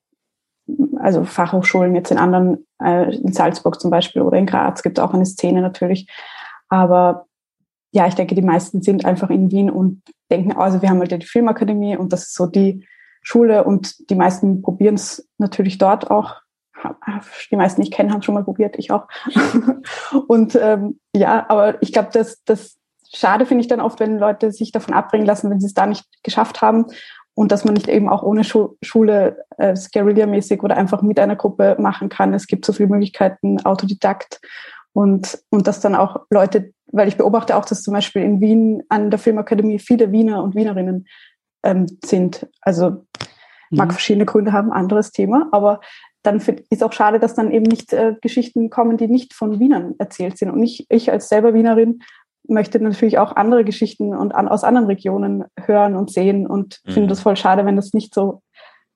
also 1.00 1.24
Fachhochschulen 1.24 1.94
jetzt 1.94 2.10
in 2.10 2.18
anderen, 2.18 2.66
äh, 2.82 3.14
in 3.16 3.32
Salzburg 3.32 3.80
zum 3.80 3.90
Beispiel 3.90 4.22
oder 4.22 4.38
in 4.38 4.46
Graz 4.46 4.82
gibt 4.82 4.98
es 4.98 5.04
auch 5.04 5.14
eine 5.14 5.26
Szene 5.26 5.62
natürlich. 5.62 6.08
Aber 6.68 7.26
ja, 7.92 8.06
ich 8.06 8.14
denke, 8.14 8.34
die 8.34 8.42
meisten 8.42 8.82
sind 8.82 9.04
einfach 9.04 9.30
in 9.30 9.50
Wien 9.50 9.70
und 9.70 10.02
denken, 10.30 10.52
also 10.52 10.82
wir 10.82 10.90
haben 10.90 10.98
halt 10.98 11.10
die 11.10 11.24
Filmakademie 11.24 11.96
und 11.96 12.12
das 12.12 12.24
ist 12.24 12.34
so 12.34 12.46
die 12.46 12.86
Schule 13.22 13.64
und 13.64 14.10
die 14.10 14.14
meisten 14.14 14.62
probieren 14.62 14.94
es 14.94 15.28
natürlich 15.38 15.78
dort 15.78 16.10
auch. 16.10 16.36
Die 17.50 17.56
meisten, 17.56 17.80
die 17.80 17.88
ich 17.88 17.94
kenne, 17.94 18.12
haben 18.12 18.22
schon 18.22 18.34
mal 18.34 18.44
probiert, 18.44 18.76
ich 18.78 18.90
auch. 18.90 19.08
und 20.28 20.54
ähm, 20.60 21.00
ja, 21.14 21.46
aber 21.48 21.82
ich 21.82 21.92
glaube, 21.92 22.10
dass 22.12 22.42
das 22.44 22.78
schade 23.14 23.46
finde 23.46 23.62
ich 23.62 23.68
dann 23.68 23.80
oft, 23.80 24.00
wenn 24.00 24.18
Leute 24.18 24.52
sich 24.52 24.72
davon 24.72 24.94
abbringen 24.94 25.26
lassen, 25.26 25.50
wenn 25.50 25.60
sie 25.60 25.66
es 25.66 25.74
da 25.74 25.86
nicht 25.86 26.04
geschafft 26.22 26.60
haben 26.60 26.86
und 27.34 27.52
dass 27.52 27.64
man 27.64 27.74
nicht 27.74 27.88
eben 27.88 28.08
auch 28.08 28.22
ohne 28.22 28.44
Schu 28.44 28.76
Schule 28.82 29.44
äh, 29.56 29.74
Guerilla-mäßig 29.74 30.62
oder 30.62 30.76
einfach 30.76 31.02
mit 31.02 31.18
einer 31.18 31.36
Gruppe 31.36 31.76
machen 31.78 32.08
kann. 32.08 32.34
Es 32.34 32.46
gibt 32.46 32.64
so 32.64 32.72
viele 32.72 32.88
Möglichkeiten, 32.88 33.64
Autodidakt 33.64 34.40
und, 34.92 35.38
und 35.50 35.66
dass 35.66 35.80
dann 35.80 35.94
auch 35.94 36.26
Leute, 36.30 36.72
weil 36.86 37.08
ich 37.08 37.16
beobachte 37.16 37.56
auch, 37.56 37.64
dass 37.64 37.82
zum 37.82 37.94
Beispiel 37.94 38.22
in 38.22 38.40
Wien 38.40 38.82
an 38.88 39.10
der 39.10 39.18
Filmakademie 39.18 39.78
viele 39.78 40.10
Wiener 40.12 40.42
und 40.42 40.54
Wienerinnen 40.54 41.06
ähm, 41.62 41.86
sind. 42.04 42.48
Also 42.60 43.06
mag 43.70 43.88
mhm. 43.88 43.92
verschiedene 43.92 44.26
Gründe 44.26 44.52
haben, 44.52 44.72
anderes 44.72 45.12
Thema, 45.12 45.48
aber 45.52 45.80
dann 46.22 46.42
ist 46.70 46.82
auch 46.82 46.92
schade, 46.92 47.18
dass 47.18 47.34
dann 47.34 47.50
eben 47.50 47.64
nicht 47.64 47.92
äh, 47.92 48.14
Geschichten 48.20 48.70
kommen, 48.70 48.96
die 48.96 49.08
nicht 49.08 49.34
von 49.34 49.60
Wienern 49.60 49.94
erzählt 49.98 50.38
sind. 50.38 50.50
Und 50.50 50.62
ich, 50.62 50.86
ich 50.88 51.10
als 51.10 51.28
selber 51.28 51.54
Wienerin 51.54 52.00
möchte 52.46 52.80
natürlich 52.80 53.18
auch 53.18 53.36
andere 53.36 53.64
Geschichten 53.64 54.14
und 54.14 54.34
an, 54.34 54.48
aus 54.48 54.64
anderen 54.64 54.86
Regionen 54.86 55.44
hören 55.66 55.96
und 55.96 56.10
sehen 56.10 56.46
und 56.46 56.80
mhm. 56.84 56.92
finde 56.92 57.08
das 57.08 57.20
voll 57.20 57.36
schade, 57.36 57.66
wenn 57.66 57.76
das 57.76 57.92
nicht 57.92 58.14
so 58.14 58.42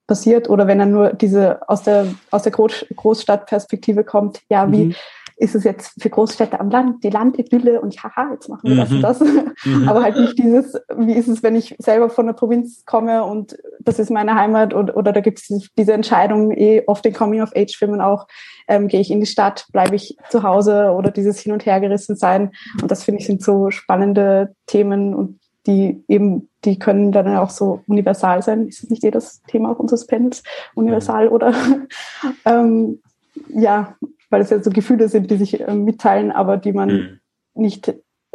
passiert 0.07 0.49
oder 0.49 0.67
wenn 0.67 0.79
er 0.79 0.85
nur 0.85 1.13
diese 1.13 1.67
aus 1.69 1.83
der 1.83 2.07
aus 2.29 2.43
der 2.43 2.51
Groß, 2.51 2.87
Großstadtperspektive 2.95 4.03
kommt. 4.03 4.41
Ja, 4.49 4.69
wie 4.71 4.85
mhm 4.85 4.95
ist 5.37 5.55
es 5.55 5.63
jetzt 5.63 6.01
für 6.01 6.09
Großstädte 6.09 6.59
am 6.59 6.69
Land, 6.69 7.03
die 7.03 7.09
Landidylle 7.09 7.81
und 7.81 8.01
haha, 8.03 8.31
jetzt 8.33 8.49
machen 8.49 8.69
wir 8.69 8.77
das 8.77 8.91
und 8.91 8.97
mhm. 8.97 9.01
das. 9.01 9.19
Mhm. 9.65 9.89
Aber 9.89 10.03
halt 10.03 10.17
nicht 10.17 10.37
dieses, 10.37 10.73
wie 10.97 11.13
ist 11.13 11.27
es, 11.27 11.43
wenn 11.43 11.55
ich 11.55 11.75
selber 11.79 12.09
von 12.09 12.25
der 12.25 12.33
Provinz 12.33 12.83
komme 12.85 13.23
und 13.23 13.57
das 13.79 13.99
ist 13.99 14.11
meine 14.11 14.35
Heimat 14.35 14.73
und, 14.73 14.95
oder 14.95 15.11
da 15.11 15.21
gibt 15.21 15.39
es 15.39 15.69
diese 15.77 15.93
Entscheidung 15.93 16.51
eh 16.51 16.83
oft 16.87 17.05
in 17.05 17.13
Coming-of-Age-Filmen 17.13 18.01
auch, 18.01 18.27
ähm, 18.67 18.87
gehe 18.87 19.01
ich 19.01 19.11
in 19.11 19.19
die 19.19 19.25
Stadt, 19.25 19.65
bleibe 19.71 19.95
ich 19.95 20.17
zu 20.29 20.43
Hause 20.43 20.91
oder 20.91 21.11
dieses 21.11 21.39
Hin- 21.39 21.53
und 21.53 21.65
Hergerissen 21.65 22.15
sein. 22.15 22.51
Und 22.81 22.89
das 22.91 23.03
finde 23.03 23.21
ich 23.21 23.27
sind 23.27 23.43
so 23.43 23.71
spannende 23.71 24.55
Themen 24.67 25.13
und 25.13 25.39
die 25.65 26.03
eben, 26.07 26.49
die 26.65 26.77
können 26.77 27.11
dann 27.11 27.35
auch 27.37 27.49
so 27.49 27.81
universal 27.87 28.41
sein. 28.41 28.67
Ist 28.67 28.83
es 28.83 28.89
nicht 28.89 29.03
jedes 29.03 29.41
Thema 29.43 29.71
auch 29.71 29.79
unseres 29.79 30.05
Panels 30.07 30.43
universal 30.75 31.29
oder 31.29 31.53
ähm, 32.45 32.99
ja, 33.47 33.95
weil 34.33 34.41
es 34.41 34.49
ja 34.49 34.61
so 34.63 34.71
Gefühle 34.71 35.09
sind, 35.09 35.29
die 35.29 35.37
sich 35.37 35.61
äh, 35.61 35.75
mitteilen, 35.75 36.31
aber 36.31 36.57
die 36.57 36.73
man 36.73 36.89
mhm. 36.89 37.19
nicht 37.53 37.93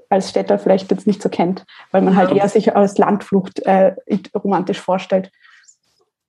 als 0.08 0.30
Städter 0.30 0.60
vielleicht 0.60 0.92
jetzt 0.92 1.08
nicht 1.08 1.20
so 1.20 1.28
kennt, 1.28 1.66
weil 1.90 2.02
man 2.02 2.14
halt 2.14 2.30
eher 2.30 2.48
sich 2.48 2.76
als 2.76 2.96
Landflucht 2.98 3.58
äh, 3.66 3.96
romantisch 4.32 4.80
vorstellt. 4.80 5.32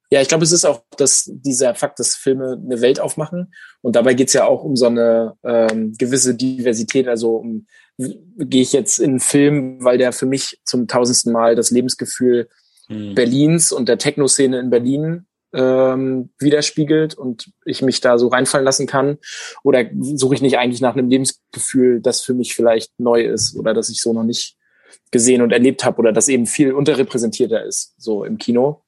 Ja, 0.09 0.21
ich 0.21 0.27
glaube, 0.27 0.43
es 0.43 0.51
ist 0.51 0.65
auch 0.65 0.81
dass 0.97 1.29
dieser 1.31 1.75
Fakt, 1.75 1.99
dass 1.99 2.15
Filme 2.15 2.59
eine 2.65 2.81
Welt 2.81 2.99
aufmachen. 2.99 3.53
Und 3.81 3.95
dabei 3.95 4.15
geht 4.15 4.29
es 4.29 4.33
ja 4.33 4.45
auch 4.45 4.63
um 4.63 4.75
so 4.75 4.87
eine 4.87 5.35
ähm, 5.43 5.93
gewisse 5.99 6.33
Diversität. 6.33 7.07
Also 7.07 7.35
um, 7.35 7.67
gehe 7.97 8.63
ich 8.63 8.73
jetzt 8.73 8.97
in 8.97 9.11
einen 9.11 9.19
Film, 9.19 9.83
weil 9.83 9.99
der 9.99 10.13
für 10.13 10.25
mich 10.25 10.59
zum 10.63 10.87
tausendsten 10.87 11.31
Mal 11.31 11.55
das 11.55 11.69
Lebensgefühl 11.69 12.49
mhm. 12.87 13.13
Berlins 13.13 13.71
und 13.71 13.87
der 13.87 13.99
Techno-Szene 13.99 14.59
in 14.59 14.71
Berlin 14.71 15.27
ähm, 15.53 16.29
widerspiegelt 16.39 17.15
und 17.15 17.51
ich 17.65 17.81
mich 17.81 18.01
da 18.01 18.17
so 18.17 18.27
reinfallen 18.27 18.65
lassen 18.65 18.87
kann? 18.87 19.17
Oder 19.63 19.85
suche 19.99 20.35
ich 20.35 20.41
nicht 20.41 20.57
eigentlich 20.57 20.81
nach 20.81 20.93
einem 20.93 21.09
Lebensgefühl, 21.09 22.01
das 22.01 22.21
für 22.21 22.33
mich 22.33 22.55
vielleicht 22.55 22.91
neu 22.99 23.23
ist 23.23 23.55
oder 23.57 23.73
das 23.73 23.89
ich 23.89 24.01
so 24.01 24.13
noch 24.13 24.23
nicht 24.23 24.57
gesehen 25.11 25.41
und 25.41 25.51
erlebt 25.51 25.83
habe 25.83 25.97
oder 25.97 26.11
das 26.11 26.27
eben 26.27 26.45
viel 26.45 26.73
unterrepräsentierter 26.73 27.63
ist, 27.63 27.93
so 27.97 28.23
im 28.23 28.37
Kino. 28.37 28.83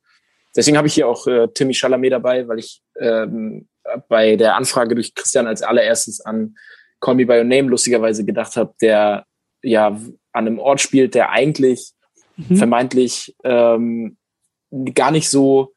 Deswegen 0.55 0.77
habe 0.77 0.87
ich 0.87 0.93
hier 0.93 1.07
auch 1.07 1.27
äh, 1.27 1.47
Timmy 1.53 1.73
Chalamet 1.73 2.11
dabei, 2.11 2.47
weil 2.47 2.59
ich 2.59 2.81
ähm, 2.99 3.67
bei 4.07 4.35
der 4.35 4.55
Anfrage 4.55 4.95
durch 4.95 5.15
Christian 5.15 5.47
als 5.47 5.61
allererstes 5.61 6.21
an 6.21 6.55
Call 6.99 7.15
Me 7.15 7.25
By 7.25 7.37
Your 7.39 7.43
Name 7.43 7.69
lustigerweise 7.69 8.25
gedacht 8.25 8.55
habe, 8.55 8.73
der 8.81 9.25
ja 9.63 9.87
an 9.87 10.47
einem 10.47 10.59
Ort 10.59 10.81
spielt, 10.81 11.15
der 11.15 11.29
eigentlich 11.29 11.93
mhm. 12.37 12.55
vermeintlich 12.57 13.35
ähm, 13.43 14.17
gar 14.93 15.11
nicht 15.11 15.29
so 15.29 15.73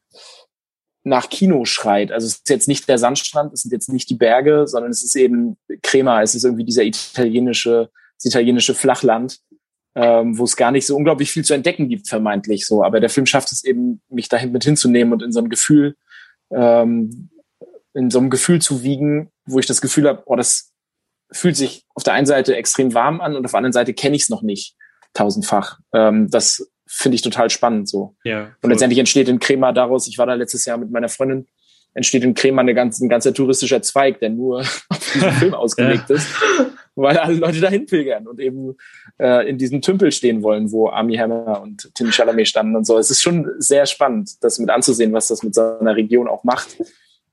nach 1.05 1.29
Kino 1.29 1.65
schreit. 1.65 2.11
Also 2.11 2.25
es 2.25 2.33
ist 2.33 2.49
jetzt 2.49 2.67
nicht 2.67 2.89
der 2.89 2.97
Sandstrand, 2.97 3.53
es 3.53 3.61
sind 3.61 3.71
jetzt 3.71 3.89
nicht 3.89 4.09
die 4.09 4.15
Berge, 4.15 4.67
sondern 4.67 4.91
es 4.91 5.03
ist 5.03 5.15
eben 5.15 5.55
Crema, 5.83 6.21
es 6.23 6.33
ist 6.33 6.43
irgendwie 6.43 6.65
dieser 6.65 6.83
italienische, 6.83 7.89
das 8.17 8.25
italienische 8.25 8.73
Flachland, 8.73 9.39
ähm, 9.93 10.37
wo 10.37 10.43
es 10.43 10.57
gar 10.57 10.71
nicht 10.71 10.87
so 10.87 10.95
unglaublich 10.95 11.31
viel 11.31 11.45
zu 11.45 11.53
entdecken 11.53 11.89
gibt, 11.89 12.09
vermeintlich 12.09 12.65
so. 12.65 12.83
Aber 12.83 12.99
der 12.99 13.11
Film 13.11 13.27
schafft 13.27 13.51
es 13.51 13.63
eben, 13.63 14.01
mich 14.09 14.29
dahin 14.29 14.51
mit 14.51 14.63
hinzunehmen 14.63 15.13
und 15.13 15.21
in 15.21 15.31
so 15.31 15.39
ein 15.39 15.49
Gefühl, 15.49 15.95
ähm, 16.49 17.29
in 17.93 18.09
so 18.09 18.17
einem 18.17 18.31
Gefühl 18.31 18.59
zu 18.59 18.81
wiegen, 18.81 19.29
wo 19.45 19.59
ich 19.59 19.67
das 19.67 19.81
Gefühl 19.81 20.07
habe, 20.07 20.23
oh, 20.25 20.35
das 20.35 20.71
fühlt 21.31 21.55
sich 21.55 21.85
auf 21.93 22.03
der 22.03 22.13
einen 22.13 22.25
Seite 22.25 22.55
extrem 22.55 22.95
warm 22.95 23.21
an 23.21 23.35
und 23.35 23.45
auf 23.45 23.51
der 23.51 23.59
anderen 23.59 23.73
Seite 23.73 23.93
kenne 23.93 24.15
ich 24.15 24.23
es 24.23 24.29
noch 24.29 24.41
nicht 24.41 24.75
tausendfach. 25.13 25.79
Ähm, 25.93 26.31
das 26.31 26.67
finde 26.87 27.15
ich 27.15 27.21
total 27.21 27.49
spannend 27.49 27.89
so. 27.89 28.15
Ja, 28.23 28.51
und 28.61 28.69
letztendlich 28.69 28.99
entsteht 28.99 29.27
in 29.27 29.39
Crema 29.39 29.71
daraus, 29.71 30.07
ich 30.07 30.17
war 30.17 30.25
da 30.25 30.33
letztes 30.33 30.65
Jahr 30.65 30.77
mit 30.77 30.91
meiner 30.91 31.09
Freundin, 31.09 31.47
entsteht 31.93 32.23
in 32.23 32.33
Crema 32.33 32.61
eine 32.61 32.75
ganz, 32.75 32.99
ein 32.99 33.09
ganzer 33.09 33.33
touristischer 33.33 33.81
Zweig, 33.81 34.19
der 34.19 34.29
nur 34.29 34.59
auf 34.89 35.11
diesen 35.13 35.31
Film 35.39 35.53
ausgelegt 35.53 36.09
ja. 36.09 36.15
ist, 36.15 36.27
weil 36.95 37.17
alle 37.17 37.35
Leute 37.35 37.59
dahin 37.59 37.85
pilgern 37.85 38.27
und 38.27 38.39
eben 38.39 38.75
äh, 39.19 39.49
in 39.49 39.57
diesem 39.57 39.81
Tümpel 39.81 40.11
stehen 40.11 40.43
wollen, 40.43 40.71
wo 40.71 40.89
Army 40.89 41.15
Hammer 41.15 41.61
und 41.61 41.89
Tim 41.95 42.11
Chalamet 42.11 42.47
standen 42.47 42.75
und 42.75 42.85
so. 42.85 42.97
Es 42.97 43.09
ist 43.09 43.21
schon 43.21 43.49
sehr 43.57 43.85
spannend, 43.85 44.43
das 44.43 44.59
mit 44.59 44.69
anzusehen, 44.69 45.13
was 45.13 45.27
das 45.27 45.41
mit 45.41 45.55
so 45.55 45.79
einer 45.79 45.95
Region 45.95 46.27
auch 46.27 46.43
macht, 46.43 46.77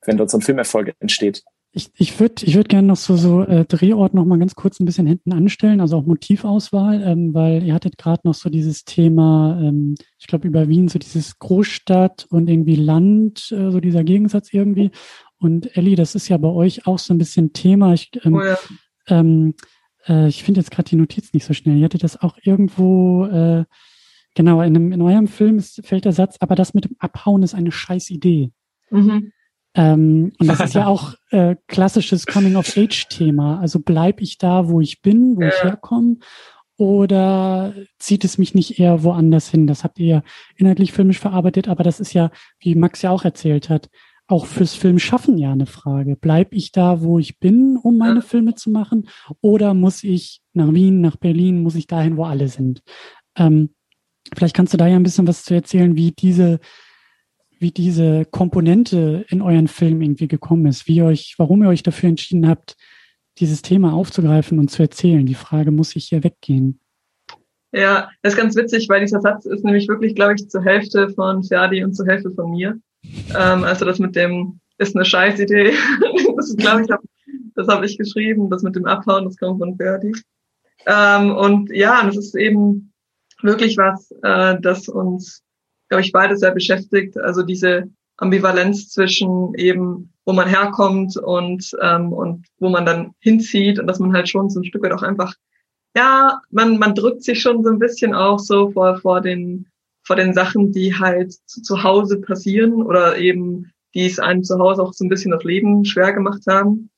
wenn 0.06 0.16
dort 0.16 0.30
so 0.30 0.38
ein 0.38 0.42
Filmerfolg 0.42 0.94
entsteht. 1.00 1.42
Ich, 1.74 1.90
ich 1.96 2.20
würde 2.20 2.44
ich 2.44 2.54
würd 2.54 2.68
gerne 2.68 2.88
noch 2.88 2.96
so, 2.96 3.16
so 3.16 3.42
äh, 3.42 3.64
Drehort 3.64 4.12
noch 4.12 4.26
mal 4.26 4.38
ganz 4.38 4.54
kurz 4.54 4.78
ein 4.78 4.84
bisschen 4.84 5.06
hinten 5.06 5.32
anstellen, 5.32 5.80
also 5.80 5.96
auch 5.96 6.04
Motivauswahl, 6.04 7.02
ähm, 7.02 7.32
weil 7.32 7.62
ihr 7.62 7.72
hattet 7.72 7.96
gerade 7.96 8.20
noch 8.24 8.34
so 8.34 8.50
dieses 8.50 8.84
Thema, 8.84 9.58
ähm, 9.62 9.94
ich 10.18 10.26
glaube 10.26 10.46
über 10.46 10.68
Wien, 10.68 10.88
so 10.88 10.98
dieses 10.98 11.38
Großstadt 11.38 12.26
und 12.28 12.50
irgendwie 12.50 12.76
Land, 12.76 13.50
äh, 13.52 13.70
so 13.70 13.80
dieser 13.80 14.04
Gegensatz 14.04 14.52
irgendwie. 14.52 14.90
Und 15.38 15.74
Elli, 15.76 15.94
das 15.94 16.14
ist 16.14 16.28
ja 16.28 16.36
bei 16.36 16.48
euch 16.48 16.86
auch 16.86 16.98
so 16.98 17.14
ein 17.14 17.18
bisschen 17.18 17.54
Thema. 17.54 17.94
Ich, 17.94 18.10
ähm, 18.22 18.34
oh 18.34 18.42
ja. 18.42 18.58
ähm, 19.06 19.54
äh, 20.06 20.28
ich 20.28 20.44
finde 20.44 20.60
jetzt 20.60 20.70
gerade 20.70 20.90
die 20.90 20.96
Notiz 20.96 21.32
nicht 21.32 21.46
so 21.46 21.54
schnell. 21.54 21.78
Ihr 21.78 21.86
hattet 21.86 22.04
das 22.04 22.20
auch 22.20 22.36
irgendwo 22.42 23.24
äh, 23.24 23.64
Genau, 24.34 24.62
in, 24.62 24.76
einem, 24.76 24.92
in 24.92 25.02
eurem 25.02 25.28
Film 25.28 25.58
ist, 25.58 25.84
fällt 25.86 26.04
der 26.04 26.12
Satz, 26.12 26.36
aber 26.40 26.54
das 26.54 26.74
mit 26.74 26.84
dem 26.86 26.96
Abhauen 26.98 27.42
ist 27.42 27.54
eine 27.54 27.70
scheiß 27.70 28.10
Idee. 28.10 28.50
Mhm. 28.90 29.32
Ähm, 29.74 30.32
und 30.38 30.46
das 30.46 30.60
ist 30.60 30.74
ja 30.74 30.86
auch 30.88 31.14
äh, 31.30 31.56
klassisches 31.66 32.26
Coming-of-Age-Thema. 32.26 33.60
Also 33.60 33.80
bleib 33.80 34.20
ich 34.20 34.38
da, 34.38 34.68
wo 34.68 34.80
ich 34.80 35.02
bin, 35.02 35.36
wo 35.36 35.42
ja. 35.42 35.48
ich 35.48 35.62
herkomme, 35.62 36.16
oder 36.76 37.74
zieht 37.98 38.24
es 38.24 38.38
mich 38.38 38.54
nicht 38.54 38.80
eher 38.80 39.04
woanders 39.04 39.48
hin? 39.48 39.66
Das 39.66 39.84
habt 39.84 39.98
ihr 40.00 40.06
ja 40.06 40.22
inhaltlich 40.56 40.92
filmisch 40.92 41.20
verarbeitet, 41.20 41.68
aber 41.68 41.84
das 41.84 42.00
ist 42.00 42.12
ja, 42.12 42.30
wie 42.58 42.74
Max 42.74 43.02
ja 43.02 43.10
auch 43.10 43.24
erzählt 43.24 43.68
hat, 43.68 43.88
auch 44.26 44.46
fürs 44.46 44.74
Filmschaffen 44.74 45.38
ja 45.38 45.52
eine 45.52 45.66
Frage. 45.66 46.16
Bleib 46.16 46.54
ich 46.54 46.72
da, 46.72 47.02
wo 47.02 47.18
ich 47.18 47.38
bin, 47.38 47.76
um 47.76 47.98
meine 47.98 48.16
ja. 48.16 48.20
Filme 48.22 48.54
zu 48.54 48.70
machen? 48.70 49.08
Oder 49.40 49.74
muss 49.74 50.02
ich 50.02 50.40
nach 50.54 50.72
Wien, 50.72 51.00
nach 51.00 51.16
Berlin, 51.16 51.62
muss 51.62 51.74
ich 51.74 51.86
dahin, 51.86 52.16
wo 52.16 52.24
alle 52.24 52.48
sind? 52.48 52.82
Ähm, 53.36 53.74
vielleicht 54.34 54.56
kannst 54.56 54.72
du 54.72 54.78
da 54.78 54.86
ja 54.86 54.96
ein 54.96 55.02
bisschen 55.02 55.28
was 55.28 55.44
zu 55.44 55.54
erzählen, 55.54 55.96
wie 55.96 56.12
diese, 56.12 56.60
wie 57.62 57.70
diese 57.70 58.26
Komponente 58.26 59.24
in 59.28 59.40
euren 59.40 59.68
Film 59.68 60.02
irgendwie 60.02 60.28
gekommen 60.28 60.66
ist, 60.66 60.86
wie 60.88 61.02
euch, 61.02 61.36
warum 61.38 61.62
ihr 61.62 61.68
euch 61.68 61.82
dafür 61.82 62.10
entschieden 62.10 62.48
habt, 62.48 62.76
dieses 63.38 63.62
Thema 63.62 63.94
aufzugreifen 63.94 64.58
und 64.58 64.70
zu 64.70 64.82
erzählen. 64.82 65.24
Die 65.24 65.34
Frage, 65.34 65.70
muss 65.70 65.96
ich 65.96 66.06
hier 66.06 66.22
weggehen? 66.22 66.80
Ja, 67.72 68.10
das 68.20 68.34
ist 68.34 68.38
ganz 68.38 68.54
witzig, 68.56 68.88
weil 68.90 69.00
dieser 69.00 69.20
Satz 69.20 69.46
ist 69.46 69.64
nämlich 69.64 69.88
wirklich, 69.88 70.14
glaube 70.14 70.34
ich, 70.34 70.50
zur 70.50 70.62
Hälfte 70.62 71.08
von 71.08 71.42
Ferdi 71.42 71.82
und 71.82 71.94
zur 71.94 72.06
Hälfte 72.06 72.30
von 72.30 72.50
mir. 72.50 72.78
Ähm, 73.04 73.64
also 73.64 73.86
das 73.86 73.98
mit 73.98 74.14
dem 74.14 74.60
ist 74.76 74.94
eine 74.94 75.06
Scheißidee. 75.06 75.72
das 76.36 76.54
glaube 76.56 76.82
ich, 76.82 76.90
hab, 76.90 77.00
das 77.54 77.68
habe 77.68 77.86
ich 77.86 77.96
geschrieben. 77.96 78.50
Das 78.50 78.62
mit 78.62 78.76
dem 78.76 78.84
Abhauen, 78.84 79.24
das 79.24 79.36
kommt 79.38 79.60
von 79.60 79.76
Ferdi. 79.76 80.12
Ähm, 80.86 81.34
und 81.34 81.70
ja, 81.70 82.04
das 82.04 82.16
ist 82.16 82.34
eben 82.34 82.92
wirklich 83.40 83.78
was, 83.78 84.10
äh, 84.22 84.60
das 84.60 84.88
uns, 84.88 85.42
glaube 85.92 86.06
ich, 86.06 86.12
beide 86.12 86.38
sehr 86.38 86.52
beschäftigt. 86.52 87.18
Also 87.18 87.42
diese 87.42 87.84
Ambivalenz 88.16 88.88
zwischen 88.88 89.52
eben, 89.56 90.10
wo 90.24 90.32
man 90.32 90.48
herkommt 90.48 91.18
und, 91.18 91.70
ähm, 91.82 92.14
und 92.14 92.46
wo 92.58 92.70
man 92.70 92.86
dann 92.86 93.12
hinzieht 93.18 93.78
und 93.78 93.86
dass 93.86 93.98
man 93.98 94.14
halt 94.14 94.26
schon 94.26 94.48
so 94.48 94.60
ein 94.60 94.64
Stück 94.64 94.82
weit 94.82 94.92
auch 94.92 95.02
einfach, 95.02 95.34
ja, 95.94 96.40
man, 96.50 96.78
man 96.78 96.94
drückt 96.94 97.22
sich 97.24 97.42
schon 97.42 97.62
so 97.62 97.68
ein 97.68 97.78
bisschen 97.78 98.14
auch 98.14 98.38
so 98.38 98.70
vor, 98.70 98.96
vor 99.00 99.20
den, 99.20 99.66
vor 100.02 100.16
den 100.16 100.32
Sachen, 100.32 100.72
die 100.72 100.94
halt 100.94 101.34
zu, 101.44 101.60
zu 101.60 101.82
Hause 101.82 102.22
passieren 102.22 102.82
oder 102.82 103.18
eben, 103.18 103.70
die 103.94 104.06
es 104.06 104.18
einem 104.18 104.44
zu 104.44 104.58
Hause 104.58 104.82
auch 104.82 104.94
so 104.94 105.04
ein 105.04 105.10
bisschen 105.10 105.32
das 105.32 105.44
Leben 105.44 105.84
schwer 105.84 106.14
gemacht 106.14 106.44
haben. 106.48 106.88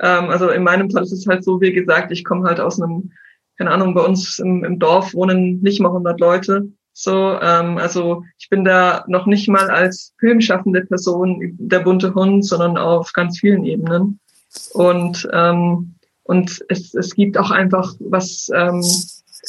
Ähm, 0.00 0.28
also 0.28 0.48
in 0.48 0.64
meinem 0.64 0.90
Fall 0.90 1.04
ist 1.04 1.12
es 1.12 1.24
halt 1.28 1.44
so, 1.44 1.60
wie 1.60 1.72
gesagt, 1.72 2.10
ich 2.10 2.24
komme 2.24 2.48
halt 2.48 2.58
aus 2.58 2.82
einem, 2.82 3.12
keine 3.58 3.70
Ahnung, 3.70 3.94
bei 3.94 4.04
uns 4.04 4.40
im, 4.40 4.64
im 4.64 4.80
Dorf 4.80 5.14
wohnen 5.14 5.60
nicht 5.60 5.80
mal 5.80 5.90
100 5.90 6.18
Leute. 6.18 6.72
So, 7.02 7.38
ähm, 7.40 7.78
also 7.78 8.24
ich 8.38 8.50
bin 8.50 8.64
da 8.64 9.04
noch 9.08 9.26
nicht 9.26 9.48
mal 9.48 9.70
als 9.70 10.12
filmschaffende 10.18 10.82
Person 10.84 11.56
der 11.58 11.80
bunte 11.80 12.14
Hund, 12.14 12.44
sondern 12.44 12.76
auf 12.76 13.12
ganz 13.12 13.38
vielen 13.38 13.64
Ebenen. 13.64 14.20
Und 14.74 15.28
ähm, 15.32 15.94
und 16.24 16.64
es, 16.68 16.94
es 16.94 17.14
gibt 17.14 17.38
auch 17.38 17.50
einfach, 17.50 17.94
was 17.98 18.50
ähm, 18.54 18.84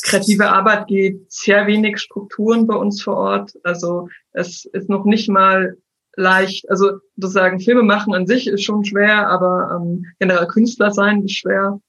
kreative 0.04 0.50
Arbeit 0.50 0.88
geht, 0.88 1.32
sehr 1.32 1.68
wenig 1.68 2.00
Strukturen 2.00 2.66
bei 2.66 2.76
uns 2.76 3.04
vor 3.04 3.18
Ort. 3.18 3.52
Also 3.64 4.08
es 4.32 4.66
ist 4.66 4.90
noch 4.90 5.06
nicht 5.06 5.30
mal 5.30 5.78
leicht, 6.16 6.70
also 6.70 7.00
sozusagen 7.18 7.60
Filme 7.60 7.84
machen 7.84 8.16
an 8.16 8.28
sich 8.28 8.48
ist 8.48 8.64
schon 8.64 8.84
schwer, 8.86 9.28
aber 9.28 9.78
ähm, 9.80 10.06
generell 10.20 10.48
Künstler 10.48 10.92
sein 10.92 11.24
ist 11.24 11.36
schwer. 11.36 11.80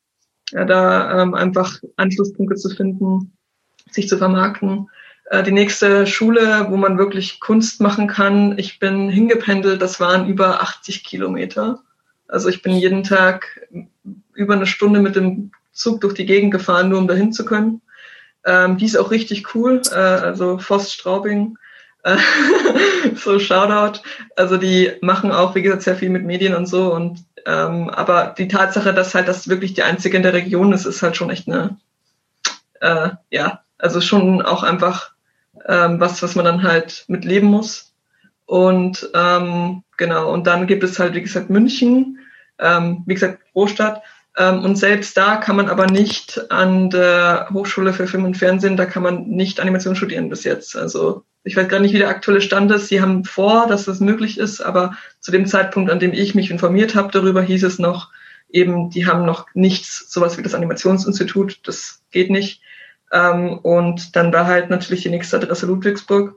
Ja, 0.51 0.64
da 0.64 1.22
ähm, 1.22 1.35
einfach 1.35 1.81
Anschlusspunkte 1.96 2.57
zu 2.57 2.68
finden, 2.68 3.33
sich 3.90 4.09
zu 4.09 4.18
vermarkten. 4.18 4.88
Äh, 5.26 5.42
die 5.42 5.52
nächste 5.52 6.06
Schule, 6.06 6.66
wo 6.70 6.76
man 6.76 6.98
wirklich 6.98 7.40
Kunst 7.40 7.80
machen 7.80 8.06
kann, 8.06 8.58
ich 8.58 8.78
bin 8.78 9.08
hingependelt, 9.08 9.80
das 9.80 10.00
waren 10.00 10.28
über 10.28 10.62
80 10.62 11.04
Kilometer. 11.04 11.80
Also 12.28 12.48
ich 12.48 12.62
bin 12.62 12.72
jeden 12.72 13.04
Tag 13.04 13.66
über 14.32 14.54
eine 14.54 14.66
Stunde 14.66 15.00
mit 15.00 15.16
dem 15.16 15.52
Zug 15.72 16.00
durch 16.00 16.14
die 16.14 16.26
Gegend 16.26 16.50
gefahren, 16.52 16.88
nur 16.88 16.98
um 16.98 17.08
dahin 17.08 17.32
zu 17.32 17.44
können. 17.44 17.82
Ähm, 18.44 18.76
die 18.78 18.87
ist 18.87 18.96
auch 18.96 19.11
richtig 19.11 19.54
cool, 19.54 19.82
äh, 19.90 19.94
also 19.94 20.58
Voss 20.58 20.92
Straubing. 20.92 21.56
Äh, 22.02 22.16
so 23.16 23.38
Shoutout. 23.38 24.00
Also 24.37 24.56
die 24.56 24.92
machen 25.00 25.30
auch, 25.30 25.54
wie 25.54 25.62
gesagt, 25.62 25.82
sehr 25.82 25.96
viel 25.96 26.11
mit 26.11 26.24
Medien 26.24 26.54
und 26.54 26.66
so. 26.66 26.92
Und 26.92 27.24
ähm, 27.46 27.90
aber 27.90 28.35
die 28.37 28.48
Tatsache, 28.48 28.94
dass 28.94 29.14
halt 29.14 29.28
das 29.28 29.48
wirklich 29.48 29.74
die 29.74 29.82
einzige 29.82 30.16
in 30.16 30.22
der 30.22 30.32
Region 30.32 30.72
ist, 30.72 30.85
ist 30.85 31.02
halt 31.02 31.16
schon 31.16 31.30
echt 31.30 31.48
eine, 31.48 31.76
äh, 32.80 33.11
ja, 33.30 33.61
also 33.78 34.00
schon 34.00 34.42
auch 34.42 34.62
einfach 34.62 35.12
ähm, 35.66 36.00
was, 36.00 36.22
was 36.22 36.34
man 36.34 36.44
dann 36.44 36.62
halt 36.62 37.04
mitleben 37.08 37.48
muss. 37.48 37.92
Und 38.46 39.10
ähm, 39.14 39.82
genau, 39.96 40.32
und 40.32 40.46
dann 40.46 40.66
gibt 40.66 40.84
es 40.84 40.98
halt, 40.98 41.14
wie 41.14 41.22
gesagt, 41.22 41.50
München, 41.50 42.18
ähm, 42.58 43.02
wie 43.06 43.14
gesagt, 43.14 43.40
Großstadt. 43.52 44.02
Ähm, 44.36 44.64
und 44.64 44.76
selbst 44.76 45.16
da 45.16 45.36
kann 45.36 45.56
man 45.56 45.68
aber 45.68 45.86
nicht 45.86 46.50
an 46.50 46.90
der 46.90 47.48
Hochschule 47.52 47.92
für 47.92 48.06
Film 48.06 48.24
und 48.24 48.36
Fernsehen, 48.36 48.76
da 48.76 48.86
kann 48.86 49.02
man 49.02 49.26
nicht 49.28 49.60
Animation 49.60 49.96
studieren 49.96 50.28
bis 50.30 50.44
jetzt. 50.44 50.76
Also 50.76 51.24
ich 51.44 51.56
weiß 51.56 51.68
gar 51.68 51.80
nicht, 51.80 51.92
wie 51.92 51.98
der 51.98 52.08
aktuelle 52.08 52.40
Stand 52.40 52.70
ist. 52.70 52.88
Sie 52.88 53.00
haben 53.00 53.24
vor, 53.24 53.66
dass 53.66 53.84
das 53.84 54.00
möglich 54.00 54.38
ist, 54.38 54.60
aber 54.60 54.96
zu 55.20 55.32
dem 55.32 55.46
Zeitpunkt, 55.46 55.90
an 55.90 55.98
dem 55.98 56.12
ich 56.12 56.34
mich 56.34 56.50
informiert 56.50 56.94
habe 56.94 57.10
darüber, 57.12 57.42
hieß 57.42 57.64
es 57.64 57.78
noch, 57.78 58.10
eben, 58.48 58.90
die 58.90 59.06
haben 59.06 59.24
noch 59.24 59.46
nichts, 59.54 60.10
sowas 60.12 60.38
wie 60.38 60.42
das 60.42 60.54
Animationsinstitut, 60.54 61.60
das 61.64 62.02
geht 62.10 62.30
nicht. 62.30 62.62
Ähm, 63.12 63.59
und 63.59 64.16
dann 64.16 64.33
war 64.33 64.46
halt 64.46 64.70
natürlich 64.70 65.03
die 65.03 65.11
nächste 65.11 65.37
Adresse 65.37 65.66
Ludwigsburg. 65.66 66.35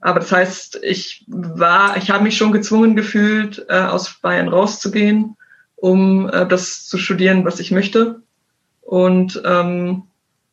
Aber 0.00 0.20
das 0.20 0.32
heißt, 0.32 0.80
ich 0.82 1.24
war, 1.28 1.96
ich 1.98 2.10
habe 2.10 2.24
mich 2.24 2.36
schon 2.36 2.52
gezwungen 2.52 2.96
gefühlt, 2.96 3.66
äh, 3.68 3.74
aus 3.74 4.14
Bayern 4.22 4.48
rauszugehen, 4.48 5.36
um 5.76 6.28
äh, 6.30 6.46
das 6.46 6.86
zu 6.86 6.96
studieren, 6.96 7.44
was 7.44 7.60
ich 7.60 7.70
möchte. 7.70 8.22
Und 8.80 9.42
ähm, 9.44 10.04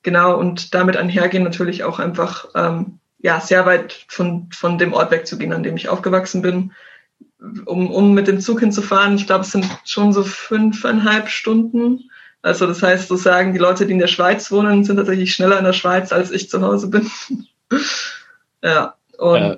genau, 0.04 0.38
und 0.38 0.74
damit 0.74 0.98
einhergehen 0.98 1.44
natürlich 1.44 1.86
auch 1.86 2.00
einfach 2.00 2.50
ähm, 2.56 3.00
ja 3.20 3.40
sehr 3.40 3.66
weit 3.66 4.06
von, 4.10 4.50
von 4.52 4.78
dem 4.78 4.94
Ort 4.94 5.12
wegzugehen, 5.12 5.54
an 5.54 5.64
dem 5.64 5.78
ich 5.78 5.88
aufgewachsen 5.88 6.42
bin, 6.42 6.74
um, 7.66 7.90
um 7.90 8.14
mit 8.14 8.28
dem 8.28 8.42
Zug 8.42 8.60
hinzufahren. 8.60 9.16
Ich 9.16 9.28
glaube, 9.28 9.46
es 9.46 9.52
sind 9.52 9.66
schon 9.86 10.12
so 10.12 10.24
fünfeinhalb 10.24 11.30
Stunden 11.30 12.12
also 12.42 12.68
das 12.68 12.82
heißt 12.82 13.08
sozusagen, 13.08 13.54
die 13.54 13.60
Leute, 13.60 13.86
die 13.86 13.94
in 13.94 14.00
der 14.00 14.08
Schweiz 14.08 14.52
wohnen, 14.52 14.84
sind 14.84 14.98
tatsächlich 14.98 15.34
schneller 15.34 15.58
in 15.58 15.66
der 15.66 15.74
Schweiz, 15.74 16.12
als 16.12 16.32
ich 16.32 16.50
zu 16.50 16.62
Hause 16.62 16.88
bin. 16.88 17.10
ja, 18.64 18.96
und 19.18 19.42
ja. 19.42 19.58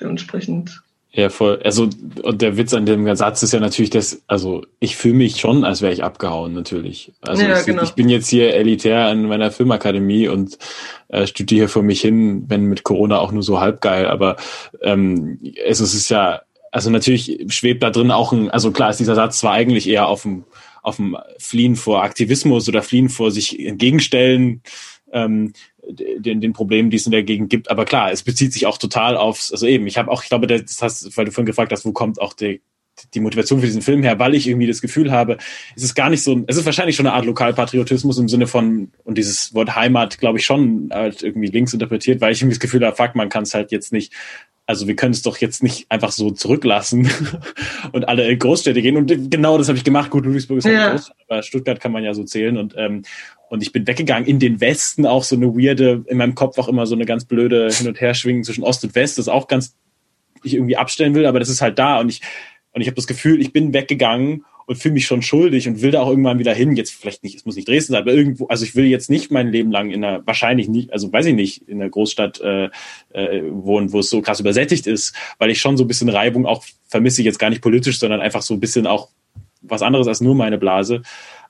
dementsprechend. 0.00 0.82
Ja, 1.14 1.28
voll. 1.28 1.60
Also, 1.62 1.90
und 2.22 2.40
der 2.40 2.56
Witz 2.56 2.72
an 2.72 2.86
dem 2.86 3.14
Satz 3.16 3.42
ist 3.42 3.52
ja 3.52 3.60
natürlich, 3.60 3.90
dass, 3.90 4.22
also 4.28 4.64
ich 4.80 4.96
fühle 4.96 5.14
mich 5.14 5.38
schon, 5.38 5.62
als 5.62 5.82
wäre 5.82 5.92
ich 5.92 6.02
abgehauen, 6.02 6.54
natürlich. 6.54 7.12
Also 7.20 7.42
ja, 7.42 7.60
ich, 7.60 7.66
genau. 7.66 7.82
ich, 7.82 7.90
bin 7.92 8.08
jetzt 8.08 8.28
hier 8.28 8.54
elitär 8.54 9.08
an 9.08 9.24
meiner 9.24 9.50
Filmakademie 9.50 10.28
und 10.28 10.56
äh, 11.08 11.26
studiere 11.26 11.68
vor 11.68 11.82
mich 11.82 12.00
hin, 12.00 12.44
wenn 12.48 12.64
mit 12.64 12.82
Corona 12.82 13.18
auch 13.18 13.30
nur 13.30 13.42
so 13.42 13.60
halb 13.60 13.82
geil, 13.82 14.06
aber 14.06 14.36
ähm, 14.80 15.38
es, 15.62 15.80
es 15.80 15.92
ist 15.92 16.08
ja, 16.08 16.40
also 16.70 16.88
natürlich 16.88 17.44
schwebt 17.48 17.82
da 17.82 17.90
drin 17.90 18.10
auch 18.10 18.32
ein, 18.32 18.50
also 18.50 18.72
klar 18.72 18.88
ist 18.88 19.00
dieser 19.00 19.14
Satz 19.14 19.38
zwar 19.38 19.52
eigentlich 19.52 19.86
eher 19.86 20.06
auf 20.08 20.22
dem 20.22 20.44
auf 20.82 20.96
dem 20.96 21.16
Fliehen 21.38 21.76
vor 21.76 22.02
Aktivismus 22.02 22.68
oder 22.68 22.82
Fliehen 22.82 23.08
vor 23.08 23.30
sich 23.30 23.58
entgegenstellen, 23.58 24.62
ähm, 25.12 25.52
den, 25.88 26.40
den 26.40 26.52
Problemen, 26.52 26.90
die 26.90 26.96
es 26.96 27.06
in 27.06 27.12
der 27.12 27.22
Gegend 27.22 27.50
gibt. 27.50 27.70
Aber 27.70 27.84
klar, 27.84 28.12
es 28.12 28.22
bezieht 28.22 28.52
sich 28.52 28.66
auch 28.66 28.78
total 28.78 29.16
aufs, 29.16 29.52
also 29.52 29.66
eben, 29.66 29.86
ich 29.86 29.98
habe 29.98 30.10
auch, 30.10 30.22
ich 30.22 30.28
glaube, 30.28 30.46
das 30.46 30.82
hast, 30.82 31.16
weil 31.16 31.24
du 31.24 31.32
vorhin 31.32 31.46
gefragt 31.46 31.72
hast, 31.72 31.84
wo 31.84 31.92
kommt 31.92 32.20
auch 32.20 32.34
die, 32.34 32.60
die 33.14 33.20
Motivation 33.20 33.60
für 33.60 33.66
diesen 33.66 33.82
Film 33.82 34.02
her, 34.02 34.18
weil 34.18 34.34
ich 34.34 34.46
irgendwie 34.46 34.66
das 34.66 34.80
Gefühl 34.80 35.10
habe, 35.10 35.38
es 35.74 35.82
ist 35.82 35.94
gar 35.94 36.10
nicht 36.10 36.22
so, 36.22 36.44
es 36.46 36.56
ist 36.56 36.66
wahrscheinlich 36.66 36.94
schon 36.94 37.06
eine 37.06 37.16
Art 37.16 37.24
Lokalpatriotismus 37.24 38.18
im 38.18 38.28
Sinne 38.28 38.46
von, 38.46 38.92
und 39.04 39.18
dieses 39.18 39.54
Wort 39.54 39.74
Heimat, 39.74 40.18
glaube 40.18 40.38
ich, 40.38 40.44
schon 40.44 40.90
halt 40.92 41.22
irgendwie 41.22 41.48
links 41.48 41.72
interpretiert, 41.72 42.20
weil 42.20 42.32
ich 42.32 42.42
irgendwie 42.42 42.54
das 42.54 42.60
Gefühl 42.60 42.84
habe, 42.84 42.96
fuck, 42.96 43.14
man 43.14 43.28
kann 43.28 43.44
es 43.44 43.54
halt 43.54 43.72
jetzt 43.72 43.92
nicht 43.92 44.12
also 44.66 44.86
wir 44.86 44.96
können 44.96 45.12
es 45.12 45.22
doch 45.22 45.38
jetzt 45.38 45.62
nicht 45.62 45.90
einfach 45.90 46.12
so 46.12 46.30
zurücklassen 46.30 47.10
und 47.92 48.08
alle 48.08 48.28
in 48.28 48.38
Großstädte 48.38 48.80
gehen. 48.80 48.96
Und 48.96 49.30
genau 49.30 49.58
das 49.58 49.68
habe 49.68 49.76
ich 49.76 49.84
gemacht. 49.84 50.10
Gut, 50.10 50.24
Ludwigsburg 50.24 50.58
ist 50.58 50.66
ja. 50.66 50.90
groß, 50.90 51.12
aber 51.28 51.42
Stuttgart 51.42 51.80
kann 51.80 51.92
man 51.92 52.04
ja 52.04 52.14
so 52.14 52.24
zählen. 52.24 52.56
Und, 52.56 52.74
ähm, 52.76 53.02
und 53.48 53.62
ich 53.62 53.72
bin 53.72 53.86
weggegangen 53.86 54.26
in 54.26 54.38
den 54.38 54.60
Westen, 54.60 55.04
auch 55.04 55.24
so 55.24 55.36
eine 55.36 55.48
weirde, 55.48 56.04
in 56.06 56.16
meinem 56.16 56.34
Kopf 56.34 56.58
auch 56.58 56.68
immer 56.68 56.86
so 56.86 56.94
eine 56.94 57.06
ganz 57.06 57.24
blöde 57.24 57.70
Hin- 57.70 57.88
und 57.88 58.00
Herschwingen 58.00 58.44
zwischen 58.44 58.64
Ost 58.64 58.84
und 58.84 58.94
West, 58.94 59.18
das 59.18 59.28
auch 59.28 59.48
ganz 59.48 59.76
ich 60.44 60.54
irgendwie 60.54 60.76
abstellen 60.76 61.14
will, 61.14 61.26
aber 61.26 61.38
das 61.38 61.48
ist 61.48 61.60
halt 61.60 61.78
da. 61.78 62.00
Und 62.00 62.08
ich, 62.08 62.20
und 62.72 62.80
ich 62.80 62.86
habe 62.86 62.96
das 62.96 63.06
Gefühl, 63.06 63.40
ich 63.40 63.52
bin 63.52 63.74
weggegangen 63.74 64.44
und 64.66 64.76
fühle 64.76 64.94
mich 64.94 65.06
schon 65.06 65.22
schuldig 65.22 65.68
und 65.68 65.82
will 65.82 65.90
da 65.90 66.02
auch 66.02 66.10
irgendwann 66.10 66.38
wieder 66.38 66.54
hin. 66.54 66.76
Jetzt 66.76 66.92
vielleicht 66.92 67.22
nicht, 67.22 67.36
es 67.36 67.44
muss 67.44 67.56
nicht 67.56 67.68
Dresden 67.68 67.92
sein, 67.92 68.02
aber 68.02 68.12
irgendwo, 68.12 68.46
also 68.46 68.64
ich 68.64 68.74
will 68.74 68.86
jetzt 68.86 69.10
nicht 69.10 69.30
mein 69.30 69.48
Leben 69.48 69.70
lang 69.70 69.90
in 69.90 70.04
einer, 70.04 70.26
wahrscheinlich 70.26 70.68
nicht, 70.68 70.92
also 70.92 71.12
weiß 71.12 71.26
ich 71.26 71.34
nicht, 71.34 71.68
in 71.68 71.80
einer 71.80 71.90
Großstadt 71.90 72.40
äh, 72.40 72.70
äh, 73.12 73.42
wohnen, 73.50 73.92
wo 73.92 74.00
es 74.00 74.10
so 74.10 74.22
krass 74.22 74.40
übersättigt 74.40 74.86
ist, 74.86 75.14
weil 75.38 75.50
ich 75.50 75.60
schon 75.60 75.76
so 75.76 75.84
ein 75.84 75.88
bisschen 75.88 76.08
Reibung 76.08 76.46
auch 76.46 76.64
vermisse 76.88 77.20
ich 77.22 77.26
jetzt 77.26 77.38
gar 77.38 77.50
nicht 77.50 77.62
politisch, 77.62 77.98
sondern 77.98 78.20
einfach 78.20 78.42
so 78.42 78.54
ein 78.54 78.60
bisschen 78.60 78.86
auch 78.86 79.08
was 79.62 79.82
anderes 79.82 80.06
als 80.08 80.20
nur 80.20 80.34
meine 80.34 80.58
Blase. 80.58 81.02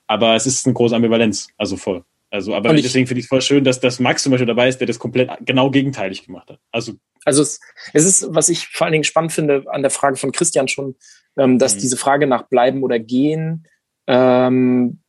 Aber 0.07 0.35
es 0.35 0.45
ist 0.45 0.65
eine 0.65 0.73
große 0.73 0.95
Ambivalenz, 0.95 1.47
also 1.57 1.77
voll. 1.77 2.03
Also, 2.33 2.55
aber 2.55 2.73
ich, 2.73 2.81
deswegen 2.81 3.05
finde 3.05 3.19
ich 3.19 3.25
es 3.25 3.29
voll 3.29 3.43
schön, 3.43 3.63
dass, 3.63 3.79
dass 3.79 3.99
Max 3.99 4.23
zum 4.23 4.31
Beispiel 4.31 4.47
dabei 4.47 4.67
ist, 4.67 4.79
der 4.79 4.87
das 4.87 4.97
komplett 4.97 5.29
genau 5.41 5.69
gegenteilig 5.69 6.25
gemacht 6.25 6.49
hat. 6.49 6.59
Also, 6.71 6.93
also 7.25 7.43
es, 7.43 7.59
es 7.93 8.05
ist, 8.05 8.25
was 8.29 8.49
ich 8.49 8.67
vor 8.69 8.85
allen 8.85 8.93
Dingen 8.93 9.03
spannend 9.03 9.33
finde 9.33 9.65
an 9.67 9.83
der 9.83 9.91
Frage 9.91 10.15
von 10.15 10.31
Christian 10.31 10.67
schon, 10.67 10.95
ähm, 11.37 11.59
dass 11.59 11.75
mhm. 11.75 11.79
diese 11.79 11.97
Frage 11.97 12.27
nach 12.27 12.43
bleiben 12.43 12.83
oder 12.83 12.99
gehen, 12.99 13.67
ähm, 14.07 14.99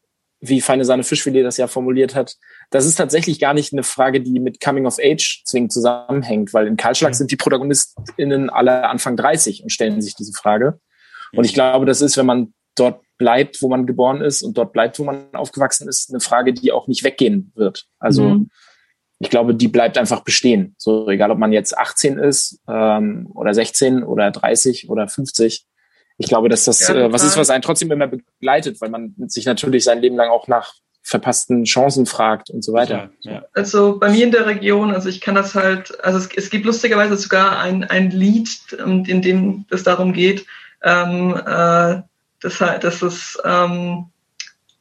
wie 0.41 0.61
Feine 0.61 0.85
Sahne 0.85 1.05
Fischfilet 1.05 1.43
das 1.43 1.57
ja 1.57 1.67
formuliert 1.67 2.15
hat, 2.15 2.37
das 2.71 2.87
ist 2.87 2.97
tatsächlich 2.97 3.41
gar 3.41 3.55
nicht 3.55 3.73
eine 3.73 3.83
Frage, 3.83 4.21
die 4.21 4.41
mit 4.41 4.61
Coming 4.61 4.87
of 4.87 4.99
Age 4.99 5.43
zwingend 5.45 5.73
zusammenhängt, 5.73 6.53
weil 6.53 6.67
in 6.67 6.77
Kahlschlag 6.77 7.13
mhm. 7.13 7.15
sind 7.15 7.31
die 7.31 7.37
ProtagonistInnen 7.37 8.51
alle 8.51 8.89
Anfang 8.89 9.17
30 9.17 9.63
und 9.63 9.71
stellen 9.71 10.03
sich 10.03 10.15
diese 10.15 10.33
Frage. 10.33 10.81
Und 11.35 11.45
ich 11.45 11.53
mhm. 11.53 11.55
glaube, 11.55 11.87
das 11.87 12.03
ist, 12.03 12.17
wenn 12.17 12.27
man 12.27 12.55
dort 12.77 13.01
bleibt, 13.19 13.63
wo 13.63 13.69
man 13.69 13.87
geboren 13.87 14.21
ist 14.21 14.43
und 14.43 14.59
dort 14.59 14.73
bleibt, 14.73 14.99
wo 14.99 15.05
man 15.05 15.35
aufgewachsen 15.35 15.89
ist, 15.89 16.11
eine 16.11 16.21
Frage, 16.21 16.53
die 16.53 16.73
auch 16.73 16.89
nicht 16.89 17.05
weggehen 17.05 17.53
wird. 17.55 17.87
Also 17.99 18.23
mhm. 18.23 18.51
ich 19.21 19.31
glaube, 19.31 19.55
die 19.55 19.69
bleibt 19.69 19.97
einfach 19.97 20.25
bestehen. 20.25 20.75
So 20.79 21.09
egal, 21.09 21.31
ob 21.31 21.39
man 21.39 21.53
jetzt 21.53 21.77
18 21.77 22.19
ist 22.19 22.61
ähm, 22.69 23.29
oder 23.35 23.55
16 23.55 24.03
oder 24.03 24.31
30 24.31 24.91
oder 24.91 25.09
50. 25.09 25.65
Ich 26.17 26.29
glaube, 26.29 26.49
dass 26.49 26.65
das 26.65 26.87
ja, 26.87 26.95
äh, 26.95 27.13
was 27.13 27.25
ist, 27.25 27.37
was 27.37 27.51
einen 27.51 27.63
trotzdem 27.63 27.91
immer 27.91 28.07
begleitet, 28.07 28.81
weil 28.81 28.91
man 28.91 29.15
sich 29.27 29.47
natürlich 29.47 29.85
sein 29.85 30.01
Leben 30.01 30.17
lang 30.17 30.31
auch 30.31 30.49
nach 30.49 30.75
verpassten 31.03 31.65
Chancen 31.65 32.07
fragt 32.07 32.49
und 32.49 32.65
so 32.65 32.73
weiter. 32.73 33.11
Ja. 33.21 33.45
Also 33.53 33.99
bei 33.99 34.09
mir 34.09 34.25
in 34.25 34.33
der 34.33 34.47
Region, 34.47 34.93
also 34.93 35.11
ich 35.11 35.21
kann 35.21 35.35
das 35.35 35.55
halt, 35.55 36.03
also 36.03 36.19
es, 36.19 36.29
es 36.35 36.49
gibt 36.49 36.65
lustigerweise 36.65 37.17
sogar 37.17 37.59
ein, 37.59 37.85
ein 37.85 38.11
Lied, 38.11 38.49
ähm, 38.79 39.05
in 39.07 39.21
dem 39.21 39.67
es 39.69 39.83
darum 39.83 40.15
geht, 40.15 40.47
ähm, 40.83 41.37
äh, 41.37 42.03
das, 42.41 42.59
das 42.59 43.03
ist 43.03 43.41
ähm, 43.45 44.07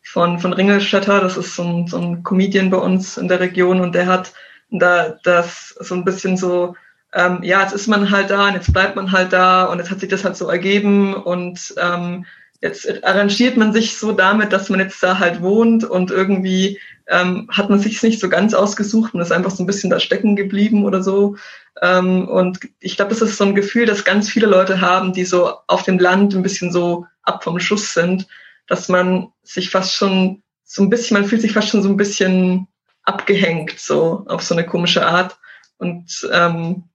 von, 0.01 0.39
von 0.39 0.53
Ringelstetter, 0.53 1.19
das 1.19 1.35
ist 1.35 1.55
so 1.55 1.63
ein, 1.63 1.87
so 1.87 1.97
ein 1.97 2.23
Comedian 2.23 2.69
bei 2.69 2.77
uns 2.77 3.17
in 3.17 3.27
der 3.27 3.41
Region 3.41 3.81
und 3.81 3.93
der 3.93 4.05
hat 4.05 4.33
da 4.69 5.17
das 5.23 5.75
so 5.79 5.93
ein 5.93 6.05
bisschen 6.05 6.37
so, 6.37 6.75
ähm, 7.13 7.43
ja, 7.43 7.61
jetzt 7.61 7.73
ist 7.73 7.87
man 7.87 8.09
halt 8.09 8.29
da 8.29 8.47
und 8.47 8.55
jetzt 8.55 8.73
bleibt 8.73 8.95
man 8.95 9.11
halt 9.11 9.33
da 9.33 9.65
und 9.65 9.77
jetzt 9.79 9.91
hat 9.91 9.99
sich 9.99 10.09
das 10.09 10.23
halt 10.23 10.35
so 10.35 10.47
ergeben 10.47 11.13
und 11.13 11.73
ähm, 11.77 12.25
jetzt 12.61 13.03
arrangiert 13.03 13.57
man 13.57 13.73
sich 13.73 13.97
so 13.97 14.13
damit, 14.13 14.51
dass 14.53 14.69
man 14.69 14.79
jetzt 14.79 15.01
da 15.03 15.19
halt 15.19 15.41
wohnt 15.41 15.83
und 15.83 16.11
irgendwie 16.11 16.79
ähm, 17.07 17.49
hat 17.51 17.69
man 17.69 17.79
sich 17.79 18.01
nicht 18.01 18.19
so 18.19 18.29
ganz 18.29 18.53
ausgesucht 18.53 19.13
und 19.13 19.21
ist 19.21 19.31
einfach 19.31 19.51
so 19.51 19.61
ein 19.61 19.67
bisschen 19.67 19.89
da 19.89 19.99
stecken 19.99 20.35
geblieben 20.35 20.85
oder 20.85 21.03
so. 21.03 21.35
Ähm, 21.81 22.27
und 22.27 22.59
ich 22.79 22.95
glaube, 22.95 23.09
das 23.09 23.21
ist 23.21 23.37
so 23.37 23.43
ein 23.43 23.55
Gefühl, 23.55 23.85
das 23.85 24.05
ganz 24.05 24.29
viele 24.29 24.47
Leute 24.47 24.81
haben, 24.81 25.13
die 25.13 25.25
so 25.25 25.53
auf 25.67 25.83
dem 25.83 25.99
Land 25.99 26.33
ein 26.33 26.43
bisschen 26.43 26.71
so 26.71 27.05
ab 27.21 27.43
vom 27.43 27.59
Schuss 27.59 27.93
sind, 27.93 28.27
dass 28.67 28.89
man 28.89 29.27
sich 29.43 29.69
fast 29.69 29.93
schon 29.93 30.41
so 30.63 30.81
ein 30.81 30.89
bisschen, 30.89 31.19
man 31.19 31.27
fühlt 31.27 31.41
sich 31.41 31.51
fast 31.51 31.69
schon 31.69 31.83
so 31.83 31.89
ein 31.89 31.97
bisschen 31.97 32.67
abgehängt, 33.03 33.77
so 33.77 34.23
auf 34.27 34.41
so 34.41 34.55
eine 34.55 34.65
komische 34.65 35.05
Art. 35.05 35.37
Und, 35.77 36.27
ähm, 36.31 36.85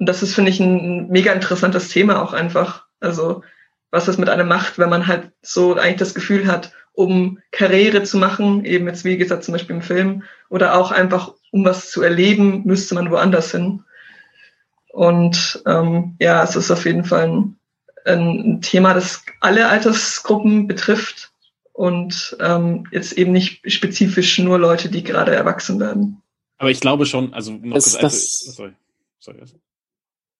und 0.00 0.06
das 0.06 0.22
ist, 0.22 0.34
finde 0.34 0.50
ich, 0.50 0.58
ein 0.60 1.08
mega 1.08 1.32
interessantes 1.32 1.90
Thema 1.90 2.22
auch 2.22 2.32
einfach. 2.32 2.86
Also 3.00 3.42
was 3.90 4.06
das 4.06 4.16
mit 4.16 4.30
einem 4.30 4.48
macht, 4.48 4.78
wenn 4.78 4.88
man 4.88 5.06
halt 5.06 5.30
so 5.42 5.76
eigentlich 5.76 5.98
das 5.98 6.14
Gefühl 6.14 6.46
hat, 6.46 6.72
um 6.92 7.38
Karriere 7.50 8.02
zu 8.02 8.16
machen, 8.16 8.64
eben 8.64 8.86
jetzt 8.86 9.04
wie 9.04 9.18
gesagt 9.18 9.44
zum 9.44 9.52
Beispiel 9.52 9.76
im 9.76 9.82
Film, 9.82 10.22
oder 10.48 10.74
auch 10.74 10.90
einfach 10.90 11.34
um 11.52 11.64
was 11.66 11.90
zu 11.90 12.00
erleben, 12.00 12.62
müsste 12.64 12.94
man 12.94 13.10
woanders 13.10 13.50
hin. 13.50 13.84
Und 14.92 15.62
ähm, 15.66 16.16
ja, 16.18 16.42
es 16.42 16.56
ist 16.56 16.70
auf 16.70 16.86
jeden 16.86 17.04
Fall 17.04 17.28
ein, 17.28 17.56
ein 18.06 18.60
Thema, 18.62 18.94
das 18.94 19.22
alle 19.40 19.68
Altersgruppen 19.68 20.66
betrifft 20.66 21.30
und 21.72 22.36
ähm, 22.40 22.86
jetzt 22.90 23.12
eben 23.12 23.32
nicht 23.32 23.70
spezifisch 23.70 24.38
nur 24.38 24.58
Leute, 24.58 24.88
die 24.88 25.04
gerade 25.04 25.34
erwachsen 25.34 25.78
werden. 25.78 26.22
Aber 26.56 26.70
ich 26.70 26.80
glaube 26.80 27.04
schon, 27.04 27.34
also 27.34 27.52
noch 27.52 27.74
das, 27.74 27.98
kurz, 27.98 28.00
das, 28.00 28.44
also, 28.46 28.74
sorry, 29.18 29.40
sorry. 29.44 29.60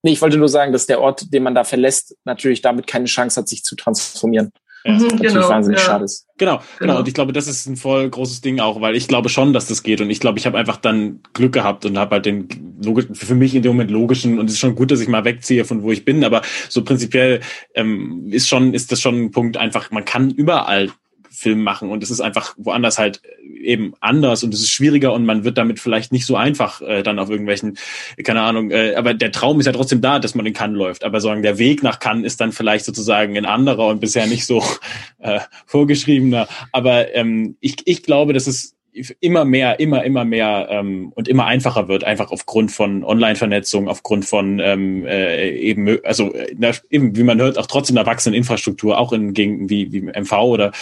Nee, 0.03 0.13
ich 0.13 0.23
wollte 0.23 0.39
nur 0.39 0.49
sagen, 0.49 0.73
dass 0.73 0.87
der 0.87 1.01
Ort, 1.01 1.33
den 1.33 1.43
man 1.43 1.55
da 1.55 1.65
verlässt, 1.65 2.17
natürlich 2.25 2.63
damit 2.63 2.87
keine 2.87 3.07
Chance 3.07 3.41
hat, 3.41 3.49
sich 3.49 3.65
zu 3.65 3.77
transformieren. 3.77 4.53
Ja, 4.85 4.93
mhm, 4.93 5.03
natürlich 5.09 5.35
genau, 5.35 5.49
wahnsinnig 5.49 5.81
ja. 5.81 5.85
schade 5.85 6.05
ist. 6.05 6.27
Genau, 6.39 6.57
genau, 6.57 6.65
genau. 6.79 6.99
Und 7.01 7.09
ich 7.09 7.13
glaube, 7.13 7.33
das 7.35 7.47
ist 7.47 7.67
ein 7.67 7.77
voll 7.77 8.09
großes 8.09 8.41
Ding 8.41 8.61
auch, 8.61 8.81
weil 8.81 8.97
ich 8.97 9.09
glaube 9.09 9.29
schon, 9.29 9.53
dass 9.53 9.67
das 9.67 9.83
geht. 9.83 10.01
Und 10.01 10.09
ich 10.09 10.21
glaube, 10.21 10.39
ich 10.39 10.47
habe 10.47 10.57
einfach 10.57 10.79
dann 10.79 11.21
Glück 11.35 11.53
gehabt 11.53 11.85
und 11.85 11.99
habe 11.99 12.17
halt 12.17 12.27
den 12.27 12.49
logischen, 12.83 13.15
für 13.15 13.35
mich 13.35 13.55
in 13.55 13.63
dem 13.63 13.73
Moment 13.73 13.91
logischen. 13.91 14.39
Und 14.39 14.47
es 14.47 14.55
ist 14.55 14.61
schon 14.61 14.75
gut, 14.75 14.91
dass 14.91 15.01
ich 15.01 15.09
mal 15.09 15.25
wegziehe 15.25 15.67
von 15.67 15.83
wo 15.83 15.93
ich 15.93 16.07
bin. 16.07 16.25
Aber 16.25 16.41
so 16.71 16.83
prinzipiell 16.83 17.41
ähm, 17.75 18.29
ist 18.31 18.49
schon, 18.49 18.73
ist 18.73 18.91
das 18.91 19.03
schon 19.03 19.25
ein 19.25 19.31
Punkt 19.33 19.59
einfach. 19.59 19.91
Man 19.91 20.07
kann 20.07 20.31
überall 20.31 20.91
Film 21.40 21.62
machen 21.62 21.88
und 21.90 22.03
es 22.03 22.11
ist 22.11 22.20
einfach 22.20 22.55
woanders 22.59 22.98
halt 22.98 23.22
eben 23.62 23.94
anders 24.00 24.44
und 24.44 24.53
es 24.53 24.61
ist 24.61 24.70
schwieriger 24.70 25.14
und 25.14 25.24
man 25.24 25.42
wird 25.42 25.57
damit 25.57 25.81
vielleicht 25.81 26.12
nicht 26.12 26.26
so 26.26 26.37
einfach 26.37 26.83
äh, 26.83 27.03
dann 27.03 27.18
auf 27.18 27.31
irgendwelchen, 27.31 27.79
keine 28.22 28.42
Ahnung, 28.42 28.70
äh, 28.70 28.94
aber 28.94 29.14
der 29.14 29.33
Traum 29.33 29.59
ist 29.59 29.66
ja 29.66 29.72
trotzdem 29.72 30.03
da, 30.03 30.18
dass 30.18 30.35
man 30.35 30.44
in 30.44 30.53
Cannes 30.53 30.76
läuft, 30.76 31.03
aber 31.03 31.20
sagen 31.20 31.42
der 31.42 31.59
Weg 31.59 31.83
nach 31.83 31.98
Cannes 31.98 32.26
ist 32.26 32.40
dann 32.40 32.53
vielleicht 32.53 32.85
sozusagen 32.85 33.37
ein 33.38 33.46
anderer 33.46 33.87
und 33.87 34.00
bisher 34.00 34.26
nicht 34.26 34.44
so 34.44 34.62
äh, 35.18 35.40
vorgeschriebener, 35.64 36.46
aber 36.72 37.14
ähm, 37.14 37.57
ich, 37.61 37.79
ich 37.87 38.03
glaube, 38.03 38.35
dass 38.35 38.46
es 38.46 38.76
immer 39.20 39.44
mehr, 39.44 39.79
immer, 39.79 40.05
immer 40.05 40.24
mehr 40.24 40.68
ähm, 40.70 41.12
und 41.14 41.29
immer 41.29 41.46
einfacher 41.46 41.88
wird, 41.88 42.05
einfach 42.05 42.31
aufgrund 42.31 42.72
von 42.72 43.05
Online-Vernetzung, 43.05 43.88
aufgrund 43.88 44.24
von 44.24 44.59
ähm, 44.59 45.07
äh, 45.07 45.50
eben, 45.57 45.98
also 46.05 46.35
na, 46.57 46.72
eben, 46.90 47.16
wie 47.16 47.22
man 47.22 47.40
hört, 47.40 47.59
auch 47.59 47.66
trotzdem 47.66 47.96
erwachsenen 47.96 48.35
Infrastruktur, 48.35 48.98
auch 48.98 49.12
in 49.12 49.33
Gegenden 49.33 49.70
wie, 49.70 49.92
wie 49.92 50.00
MV 50.03 50.33
oder 50.33 50.72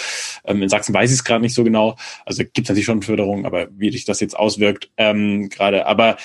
ähm, 0.44 0.62
in 0.62 0.68
Sachsen 0.68 0.94
weiß 0.94 1.10
ich 1.10 1.18
es 1.18 1.24
gerade 1.24 1.42
nicht 1.42 1.54
so 1.54 1.64
genau. 1.64 1.96
Also 2.24 2.42
gibt 2.42 2.60
es 2.60 2.68
natürlich 2.68 2.86
schon 2.86 3.02
Förderung, 3.02 3.44
aber 3.44 3.68
wie 3.76 3.90
sich 3.90 4.04
das 4.04 4.20
jetzt 4.20 4.36
auswirkt, 4.36 4.90
ähm, 4.96 5.48
gerade. 5.48 5.86
Aber 5.86 6.16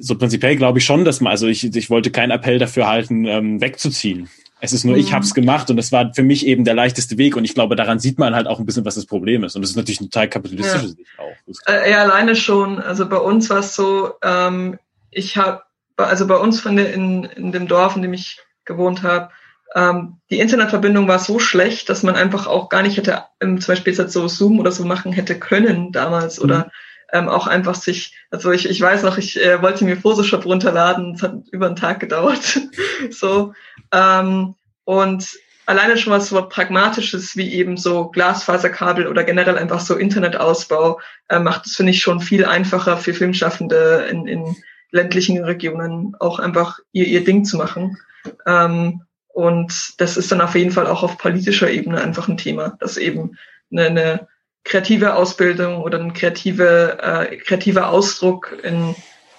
so 0.00 0.16
prinzipiell 0.16 0.56
glaube 0.56 0.78
ich 0.78 0.84
schon, 0.84 1.04
dass 1.04 1.20
man, 1.20 1.32
also 1.32 1.46
ich, 1.46 1.64
ich 1.74 1.90
wollte 1.90 2.10
keinen 2.10 2.30
Appell 2.30 2.58
dafür 2.58 2.88
halten, 2.88 3.24
ähm, 3.24 3.60
wegzuziehen. 3.60 4.28
Es 4.64 4.72
ist 4.72 4.84
nur, 4.84 4.94
mhm. 4.94 5.00
ich 5.00 5.12
habe 5.12 5.24
es 5.24 5.34
gemacht 5.34 5.68
und 5.70 5.76
das 5.76 5.90
war 5.90 6.14
für 6.14 6.22
mich 6.22 6.46
eben 6.46 6.64
der 6.64 6.74
leichteste 6.74 7.18
Weg 7.18 7.34
und 7.34 7.44
ich 7.44 7.52
glaube, 7.52 7.74
daran 7.74 7.98
sieht 7.98 8.20
man 8.20 8.36
halt 8.36 8.46
auch 8.46 8.60
ein 8.60 8.64
bisschen, 8.64 8.84
was 8.84 8.94
das 8.94 9.06
Problem 9.06 9.42
ist. 9.42 9.56
Und 9.56 9.62
das 9.62 9.72
ist 9.72 9.76
natürlich 9.76 10.00
ein 10.00 10.08
total 10.08 10.28
kapitalistisches 10.28 10.90
ja. 10.90 10.96
Sicht 10.96 11.10
auch. 11.18 11.68
Äh, 11.68 11.90
ja, 11.90 12.02
alleine 12.02 12.36
schon. 12.36 12.80
Also 12.80 13.08
bei 13.08 13.16
uns 13.16 13.50
war 13.50 13.58
es 13.58 13.74
so, 13.74 14.12
ähm, 14.22 14.78
ich 15.10 15.36
habe, 15.36 15.62
also 15.96 16.28
bei 16.28 16.36
uns 16.36 16.60
von 16.60 16.76
der, 16.76 16.94
in, 16.94 17.24
in 17.24 17.50
dem 17.50 17.66
Dorf, 17.66 17.96
in 17.96 18.02
dem 18.02 18.12
ich 18.12 18.38
gewohnt 18.64 19.02
habe, 19.02 19.30
ähm, 19.74 20.18
die 20.30 20.38
Internetverbindung 20.38 21.08
war 21.08 21.18
so 21.18 21.40
schlecht, 21.40 21.88
dass 21.88 22.04
man 22.04 22.14
einfach 22.14 22.46
auch 22.46 22.68
gar 22.68 22.82
nicht 22.82 22.96
hätte, 22.96 23.24
ähm, 23.40 23.60
zum 23.60 23.72
Beispiel 23.72 23.92
jetzt 23.92 24.12
so 24.12 24.28
Zoom 24.28 24.60
oder 24.60 24.70
so 24.70 24.84
machen 24.84 25.10
hätte 25.10 25.40
können 25.40 25.90
damals 25.90 26.38
mhm. 26.38 26.44
oder 26.44 26.70
ähm, 27.12 27.28
auch 27.28 27.46
einfach 27.46 27.74
sich, 27.74 28.14
also 28.30 28.50
ich, 28.50 28.68
ich 28.68 28.80
weiß 28.80 29.02
noch, 29.02 29.18
ich 29.18 29.40
äh, 29.40 29.60
wollte 29.62 29.84
mir 29.84 29.96
Photoshop 29.96 30.44
runterladen, 30.44 31.14
es 31.14 31.22
hat 31.22 31.34
über 31.52 31.66
einen 31.66 31.76
Tag 31.76 32.00
gedauert. 32.00 32.60
so. 33.10 33.52
Ähm, 33.92 34.54
und 34.84 35.28
alleine 35.66 35.96
schon 35.96 36.12
was 36.12 36.28
so 36.28 36.42
Pragmatisches 36.48 37.36
wie 37.36 37.52
eben 37.52 37.76
so 37.76 38.08
Glasfaserkabel 38.08 39.06
oder 39.06 39.24
generell 39.24 39.58
einfach 39.58 39.80
so 39.80 39.96
Internetausbau 39.96 41.00
äh, 41.28 41.38
macht 41.38 41.66
es, 41.66 41.76
finde 41.76 41.92
ich, 41.92 42.00
schon 42.00 42.20
viel 42.20 42.44
einfacher 42.44 42.96
für 42.96 43.14
Filmschaffende 43.14 44.08
in, 44.10 44.26
in 44.26 44.56
ländlichen 44.90 45.42
Regionen 45.44 46.14
auch 46.18 46.38
einfach 46.38 46.78
ihr, 46.92 47.06
ihr 47.06 47.24
Ding 47.24 47.44
zu 47.44 47.56
machen. 47.56 47.98
Ähm, 48.46 49.02
und 49.28 50.00
das 50.00 50.16
ist 50.16 50.30
dann 50.32 50.40
auf 50.40 50.54
jeden 50.54 50.72
Fall 50.72 50.86
auch 50.86 51.02
auf 51.02 51.18
politischer 51.18 51.70
Ebene 51.70 52.00
einfach 52.00 52.28
ein 52.28 52.36
Thema, 52.36 52.76
dass 52.80 52.96
eben 52.96 53.38
eine, 53.70 53.86
eine 53.86 54.28
kreative 54.64 55.14
Ausbildung 55.14 55.82
oder 55.82 55.98
ein 55.98 56.12
kreative, 56.12 56.98
äh, 57.02 57.36
kreativer 57.36 57.88
Ausdruck 57.88 58.56
in, 58.62 58.94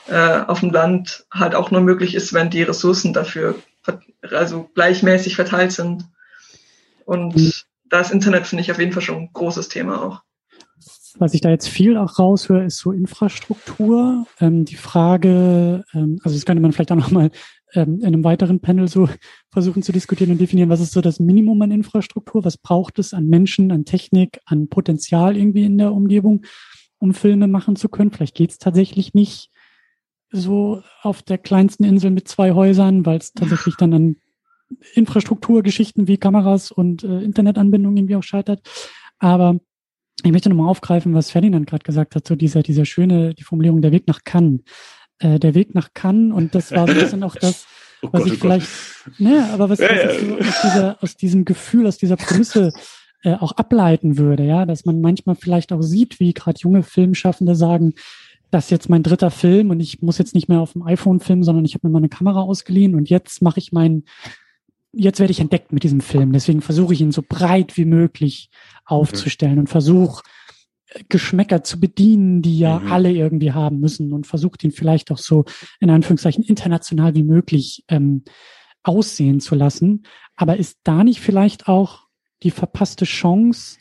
äh, 0.08 0.42
auf 0.48 0.60
dem 0.60 0.72
Land 0.72 1.26
halt 1.32 1.56
auch 1.56 1.72
nur 1.72 1.82
möglich 1.82 2.16
ist, 2.16 2.34
wenn 2.34 2.50
die 2.50 2.64
Ressourcen 2.64 3.14
dafür 3.14 3.56
also 4.32 4.70
gleichmäßig 4.74 5.36
verteilt 5.36 5.72
sind. 5.72 6.06
Und 7.06 7.36
mhm. 7.36 7.52
da 7.90 8.00
ist 8.00 8.12
Internet, 8.12 8.48
finde 8.48 8.62
ich, 8.62 8.72
auf 8.72 8.80
jeden 8.80 8.94
Fall 8.94 9.02
schon 9.02 9.18
ein 9.18 9.30
großes 9.34 9.68
Thema 9.70 10.02
auch. 10.02 10.22
Was 11.20 11.34
ich 11.34 11.42
da 11.42 11.50
jetzt 11.50 11.70
viel 11.70 11.98
auch 11.98 12.18
raushöre, 12.18 12.66
ist 12.66 12.78
so 12.78 12.92
Infrastruktur. 12.92 14.26
Ähm, 14.40 14.66
die 14.66 14.76
Frage, 14.76 15.84
ähm, 15.94 16.20
also 16.24 16.36
das 16.36 16.46
könnte 16.46 16.62
man 16.62 16.72
vielleicht 16.72 16.92
auch 16.92 16.98
nochmal 16.98 17.30
ähm, 17.74 18.00
in 18.00 18.06
einem 18.06 18.24
weiteren 18.24 18.60
Panel 18.60 18.88
so 18.88 19.10
versuchen 19.52 19.84
zu 19.84 19.92
diskutieren 19.92 20.32
und 20.32 20.42
definieren, 20.42 20.70
was 20.70 20.82
ist 20.82 20.94
so 20.94 21.02
das 21.02 21.20
Minimum 21.20 21.62
an 21.62 21.72
Infrastruktur, 21.72 22.44
was 22.44 22.58
braucht 22.58 23.00
es 23.00 23.14
an 23.14 23.28
Menschen, 23.28 23.72
an 23.72 23.86
Technik, 23.86 24.39
an 24.45 24.68
Potenzial 24.68 25.38
irgendwie 25.38 25.64
in 25.64 25.78
der 25.78 25.93
Umgebung, 25.93 26.43
um 27.00 27.14
Filme 27.14 27.47
machen 27.47 27.76
zu 27.76 27.89
können. 27.89 28.12
Vielleicht 28.12 28.36
geht 28.36 28.52
es 28.52 28.58
tatsächlich 28.58 29.14
nicht 29.14 29.50
so 30.32 30.82
auf 31.02 31.22
der 31.22 31.38
kleinsten 31.38 31.84
Insel 31.84 32.12
mit 32.12 32.28
zwei 32.28 32.54
Häusern, 32.54 33.06
weil 33.06 33.20
es 33.20 33.34
tatsächlich 33.34 33.76
dann 33.78 33.93
an 33.93 34.16
Infrastrukturgeschichten 34.93 36.08
wie 36.08 36.18
Kameras 36.18 36.72
und 36.72 37.04
äh, 37.04 37.22
Internetanbindung 37.22 37.95
irgendwie 37.95 38.16
auch 38.16 38.24
scheitert. 38.24 38.62
Aber 39.20 39.60
ich 40.24 40.32
möchte 40.32 40.50
nochmal 40.50 40.70
aufgreifen, 40.70 41.14
was 41.14 41.32
Ferdinand 41.32 41.68
gerade 41.68 41.84
gesagt 41.84 42.16
hat, 42.16 42.28
so 42.28 42.36
dieser, 42.36 42.64
dieser 42.64 42.86
schöne, 42.86 43.34
die 43.34 43.43
Formulierung 43.43 43.82
der 43.82 43.91
Weg 43.91 44.08
nach 44.08 44.24
Cannes. 44.24 44.62
Äh, 45.20 45.39
der 45.39 45.55
Weg 45.55 45.76
nach 45.76 45.93
Cannes 45.93 46.34
und 46.34 46.55
das 46.55 46.72
war 46.72 46.88
so 46.88 46.93
ein 46.93 46.99
bisschen 46.99 47.24
auch 47.24 47.36
das, 47.41 47.66
oh 48.01 48.09
was 48.11 48.24
Gott, 48.24 48.32
ich 48.32 48.39
oh 48.39 48.41
vielleicht, 48.41 48.68
ne, 49.20 49.49
aber 49.53 49.70
was, 49.70 49.80
was 49.80 49.89
ja. 49.89 50.20
So 50.20 50.38
aus, 50.38 50.61
dieser, 50.64 50.97
aus 51.03 51.16
diesem 51.16 51.45
Gefühl, 51.45 51.88
aus 51.88 51.97
dieser 51.97 52.18
Prämisse 52.18 52.72
äh, 53.24 53.36
auch 53.36 53.53
ableiten 53.53 54.18
würde, 54.18 54.43
ja, 54.43 54.66
dass 54.66 54.86
man 54.86 55.01
manchmal 55.01 55.36
vielleicht 55.36 55.72
auch 55.72 55.82
sieht, 55.82 56.20
wie 56.20 56.34
gerade 56.34 56.59
junge 56.59 56.84
Filmschaffende 56.84 57.55
sagen, 57.55 57.93
das 58.51 58.66
ist 58.66 58.72
jetzt 58.72 58.89
mein 58.89 59.01
dritter 59.01 59.32
Film 59.32 59.72
und 59.72 59.80
ich 59.80 60.01
muss 60.01 60.18
jetzt 60.18 60.36
nicht 60.36 60.47
mehr 60.47 60.59
auf 60.59 60.74
dem 60.74 60.84
iPhone 60.84 61.20
filmen, 61.20 61.43
sondern 61.43 61.66
ich 61.66 61.74
habe 61.74 61.88
mir 61.88 61.91
mal 61.91 61.99
eine 61.99 62.09
Kamera 62.09 62.41
ausgeliehen 62.41 62.93
und 62.93 63.09
jetzt 63.09 63.41
mache 63.41 63.59
ich 63.59 63.72
meinen, 63.72 64.05
jetzt 64.91 65.20
werde 65.20 65.32
ich 65.32 65.39
entdeckt 65.39 65.72
mit 65.72 65.84
diesem 65.84 66.01
Film. 66.01 66.34
Deswegen 66.34 66.61
versuche 66.61 66.93
ich 66.93 67.01
ihn 67.01 67.11
so 67.11 67.24
breit 67.28 67.78
wie 67.78 67.86
möglich 67.86 68.49
aufzustellen 68.86 69.55
mhm. 69.55 69.59
und 69.61 69.68
versuche 69.68 70.22
Geschmäcker 71.10 71.64
zu 71.64 71.80
bedienen, 71.80 72.41
die 72.41 72.60
ja 72.60 72.80
mhm. 72.80 72.91
alle 72.91 73.12
irgendwie 73.12 73.52
haben 73.52 73.80
müssen 73.80 74.14
und 74.14 74.28
versucht 74.28 74.64
ihn 74.64 74.72
vielleicht 74.72 75.12
auch 75.12 75.18
so 75.18 75.46
in 75.80 75.89
Anführungszeichen 75.89 76.44
international 76.44 77.16
wie 77.16 77.24
möglich 77.24 77.84
ähm, 77.88 78.24
aussehen 78.84 79.39
zu 79.39 79.56
lassen. 79.56 80.04
Aber 80.36 80.58
ist 80.58 80.80
da 80.84 81.04
nicht 81.04 81.20
vielleicht 81.20 81.68
auch 81.68 82.08
die 82.44 82.52
verpasste 82.52 83.06
Chance, 83.06 83.78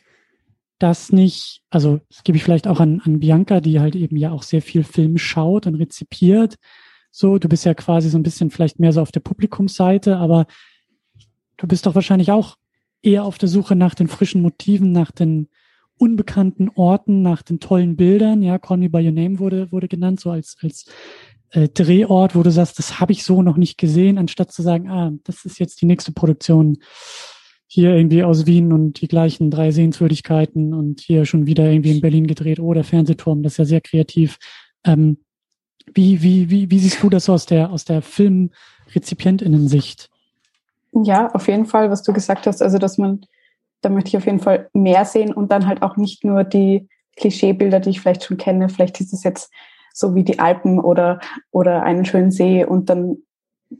das 0.79 1.11
nicht, 1.11 1.61
also 1.69 1.99
das 2.09 2.23
gebe 2.23 2.37
ich 2.37 2.43
vielleicht 2.43 2.67
auch 2.67 2.79
an, 2.79 3.01
an 3.05 3.19
Bianca, 3.19 3.61
die 3.61 3.79
halt 3.79 3.95
eben 3.95 4.17
ja 4.17 4.31
auch 4.31 4.43
sehr 4.43 4.61
viel 4.61 4.83
Film 4.83 5.17
schaut 5.17 5.67
und 5.67 5.75
rezipiert. 5.75 6.55
So, 7.11 7.37
du 7.37 7.47
bist 7.47 7.63
ja 7.63 7.73
quasi 7.73 8.09
so 8.09 8.17
ein 8.17 8.23
bisschen 8.23 8.49
vielleicht 8.49 8.79
mehr 8.79 8.91
so 8.91 9.01
auf 9.01 9.11
der 9.11 9.19
Publikumsseite, 9.19 10.17
aber 10.17 10.45
du 11.57 11.67
bist 11.67 11.85
doch 11.85 11.95
wahrscheinlich 11.95 12.31
auch 12.31 12.57
eher 13.01 13.23
auf 13.23 13.37
der 13.37 13.49
Suche 13.49 13.75
nach 13.75 13.95
den 13.95 14.07
frischen 14.07 14.41
Motiven, 14.41 14.91
nach 14.91 15.11
den 15.11 15.47
unbekannten 15.97 16.69
Orten, 16.75 17.21
nach 17.21 17.41
den 17.41 17.59
tollen 17.59 17.95
Bildern. 17.95 18.41
Ja, 18.41 18.59
Call 18.59 18.77
Me 18.77 18.89
By 18.89 19.05
Your 19.05 19.11
Name 19.11 19.39
wurde, 19.39 19.71
wurde 19.71 19.87
genannt, 19.87 20.19
so 20.19 20.31
als, 20.31 20.57
als 20.61 20.85
äh, 21.51 21.69
Drehort, 21.69 22.35
wo 22.35 22.43
du 22.43 22.51
sagst, 22.51 22.79
das 22.79 22.99
habe 22.99 23.11
ich 23.11 23.23
so 23.23 23.41
noch 23.41 23.57
nicht 23.57 23.77
gesehen, 23.77 24.17
anstatt 24.17 24.51
zu 24.51 24.61
sagen, 24.61 24.89
ah, 24.89 25.11
das 25.23 25.45
ist 25.45 25.59
jetzt 25.59 25.81
die 25.81 25.85
nächste 25.85 26.11
Produktion 26.11 26.77
hier 27.67 27.95
irgendwie 27.95 28.23
aus 28.23 28.45
Wien 28.45 28.71
und 28.71 29.01
die 29.01 29.07
gleichen 29.07 29.49
drei 29.49 29.71
Sehenswürdigkeiten 29.71 30.73
und 30.73 31.01
hier 31.01 31.25
schon 31.25 31.47
wieder 31.47 31.71
irgendwie 31.71 31.91
in 31.91 32.01
Berlin 32.01 32.27
gedreht. 32.27 32.59
Oh, 32.59 32.73
der 32.73 32.83
Fernsehturm, 32.83 33.41
das 33.41 33.53
ist 33.53 33.57
ja 33.57 33.65
sehr 33.65 33.81
kreativ. 33.81 34.37
Ähm, 34.83 35.17
wie, 35.93 36.21
wie, 36.21 36.49
wie, 36.49 36.69
wie 36.69 36.79
siehst 36.79 37.01
du 37.01 37.09
das 37.09 37.29
aus 37.29 37.45
der, 37.45 37.71
aus 37.71 37.85
der 37.85 38.01
Filmrezipientinnen-Sicht? 38.01 40.09
Ja, 41.03 41.31
auf 41.31 41.47
jeden 41.47 41.65
Fall, 41.65 41.89
was 41.89 42.03
du 42.03 42.13
gesagt 42.13 42.45
hast. 42.45 42.61
Also, 42.61 42.77
dass 42.77 42.97
man, 42.97 43.25
da 43.83 43.89
möchte 43.89 44.09
ich 44.09 44.17
auf 44.17 44.25
jeden 44.25 44.39
Fall 44.39 44.69
mehr 44.73 45.05
sehen 45.05 45.33
und 45.33 45.51
dann 45.51 45.67
halt 45.67 45.81
auch 45.81 45.97
nicht 45.97 46.23
nur 46.23 46.43
die 46.43 46.87
Klischeebilder, 47.17 47.79
die 47.79 47.91
ich 47.91 48.01
vielleicht 48.01 48.23
schon 48.23 48.37
kenne. 48.37 48.69
Vielleicht 48.69 48.99
ist 48.99 49.13
es 49.13 49.23
jetzt 49.23 49.51
so 49.93 50.15
wie 50.15 50.23
die 50.23 50.39
Alpen 50.39 50.79
oder, 50.79 51.19
oder 51.51 51.83
einen 51.83 52.05
schönen 52.05 52.31
See 52.31 52.65
und 52.65 52.89
dann 52.89 53.17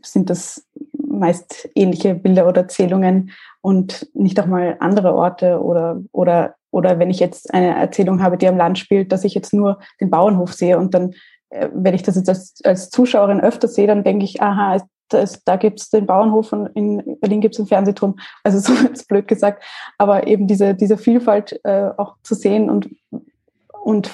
sind 0.01 0.29
das 0.29 0.67
meist 0.95 1.69
ähnliche 1.75 2.15
Bilder 2.15 2.47
oder 2.47 2.61
Erzählungen 2.61 3.31
und 3.61 4.09
nicht 4.13 4.39
auch 4.39 4.45
mal 4.45 4.77
andere 4.79 5.13
Orte 5.13 5.61
oder, 5.61 6.01
oder, 6.11 6.55
oder 6.71 6.99
wenn 6.99 7.09
ich 7.09 7.19
jetzt 7.19 7.53
eine 7.53 7.75
Erzählung 7.75 8.21
habe, 8.21 8.37
die 8.37 8.47
am 8.47 8.57
Land 8.57 8.79
spielt, 8.79 9.11
dass 9.11 9.23
ich 9.23 9.33
jetzt 9.33 9.53
nur 9.53 9.79
den 10.01 10.09
Bauernhof 10.09 10.53
sehe 10.53 10.77
und 10.77 10.93
dann, 10.93 11.13
äh, 11.49 11.69
wenn 11.73 11.93
ich 11.93 12.03
das 12.03 12.15
jetzt 12.15 12.29
als, 12.29 12.55
als 12.63 12.89
Zuschauerin 12.89 13.41
öfter 13.41 13.67
sehe, 13.67 13.87
dann 13.87 14.03
denke 14.03 14.25
ich, 14.25 14.41
aha, 14.41 14.81
das, 15.13 15.43
da 15.43 15.55
gibt's 15.55 15.89
den 15.89 16.05
Bauernhof 16.05 16.53
und 16.53 16.67
in 16.75 17.17
Berlin 17.19 17.41
gibt's 17.41 17.57
den 17.57 17.67
Fernsehturm. 17.67 18.15
Also 18.43 18.59
so 18.73 18.73
ist 18.87 19.07
blöd 19.07 19.27
gesagt. 19.27 19.63
Aber 19.97 20.27
eben 20.27 20.47
diese, 20.47 20.75
diese 20.75 20.97
Vielfalt 20.97 21.59
äh, 21.63 21.89
auch 21.97 22.15
zu 22.23 22.35
sehen 22.35 22.69
und, 22.69 22.89
und 23.83 24.11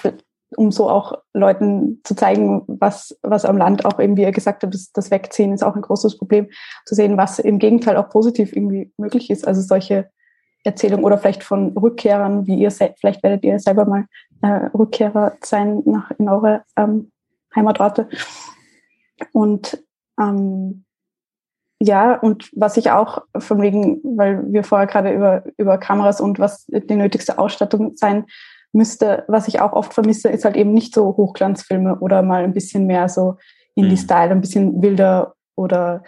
um 0.55 0.71
so 0.71 0.89
auch 0.89 1.13
Leuten 1.33 2.01
zu 2.03 2.15
zeigen, 2.15 2.63
was, 2.67 3.17
was 3.21 3.45
am 3.45 3.57
Land 3.57 3.85
auch 3.85 3.99
eben, 3.99 4.17
wie 4.17 4.23
ihr 4.23 4.31
gesagt 4.31 4.63
habt, 4.63 4.73
das, 4.73 4.91
das 4.91 5.11
Wegziehen 5.11 5.53
ist 5.53 5.63
auch 5.63 5.75
ein 5.75 5.81
großes 5.81 6.17
Problem, 6.17 6.49
zu 6.85 6.95
sehen, 6.95 7.17
was 7.17 7.39
im 7.39 7.59
Gegenteil 7.59 7.97
auch 7.97 8.09
positiv 8.09 8.55
irgendwie 8.55 8.91
möglich 8.97 9.29
ist. 9.29 9.47
Also 9.47 9.61
solche 9.61 10.09
Erzählungen 10.63 11.05
oder 11.05 11.17
vielleicht 11.17 11.43
von 11.43 11.77
Rückkehrern, 11.77 12.47
wie 12.47 12.55
ihr 12.55 12.71
seid, 12.71 12.99
vielleicht 12.99 13.23
werdet 13.23 13.43
ihr 13.43 13.59
selber 13.59 13.85
mal 13.85 14.05
äh, 14.41 14.67
Rückkehrer 14.75 15.33
sein 15.41 15.81
nach, 15.85 16.11
in 16.17 16.27
eure 16.27 16.63
ähm, 16.75 17.11
Heimatorte. 17.55 18.09
Und 19.31 19.83
ähm, 20.19 20.85
ja, 21.82 22.15
und 22.15 22.49
was 22.53 22.75
ich 22.75 22.91
auch 22.91 23.23
von 23.38 23.61
wegen, 23.61 24.01
weil 24.17 24.43
wir 24.51 24.63
vorher 24.63 24.88
gerade 24.88 25.13
über, 25.13 25.43
über 25.57 25.77
Kameras 25.77 26.19
und 26.19 26.38
was 26.38 26.65
die 26.67 26.95
nötigste 26.95 27.39
Ausstattung 27.39 27.95
sein 27.95 28.25
müsste, 28.73 29.23
was 29.27 29.47
ich 29.47 29.61
auch 29.61 29.73
oft 29.73 29.93
vermisse, 29.93 30.30
ist 30.30 30.45
halt 30.45 30.57
eben 30.57 30.73
nicht 30.73 30.93
so 30.93 31.15
Hochglanzfilme 31.15 31.99
oder 31.99 32.21
mal 32.21 32.43
ein 32.43 32.53
bisschen 32.53 32.86
mehr 32.86 33.07
so 33.07 33.38
Indie-Style, 33.75 34.27
mhm. 34.27 34.32
ein 34.34 34.41
bisschen 34.41 34.82
wilder 34.82 35.36
oder 35.55 36.03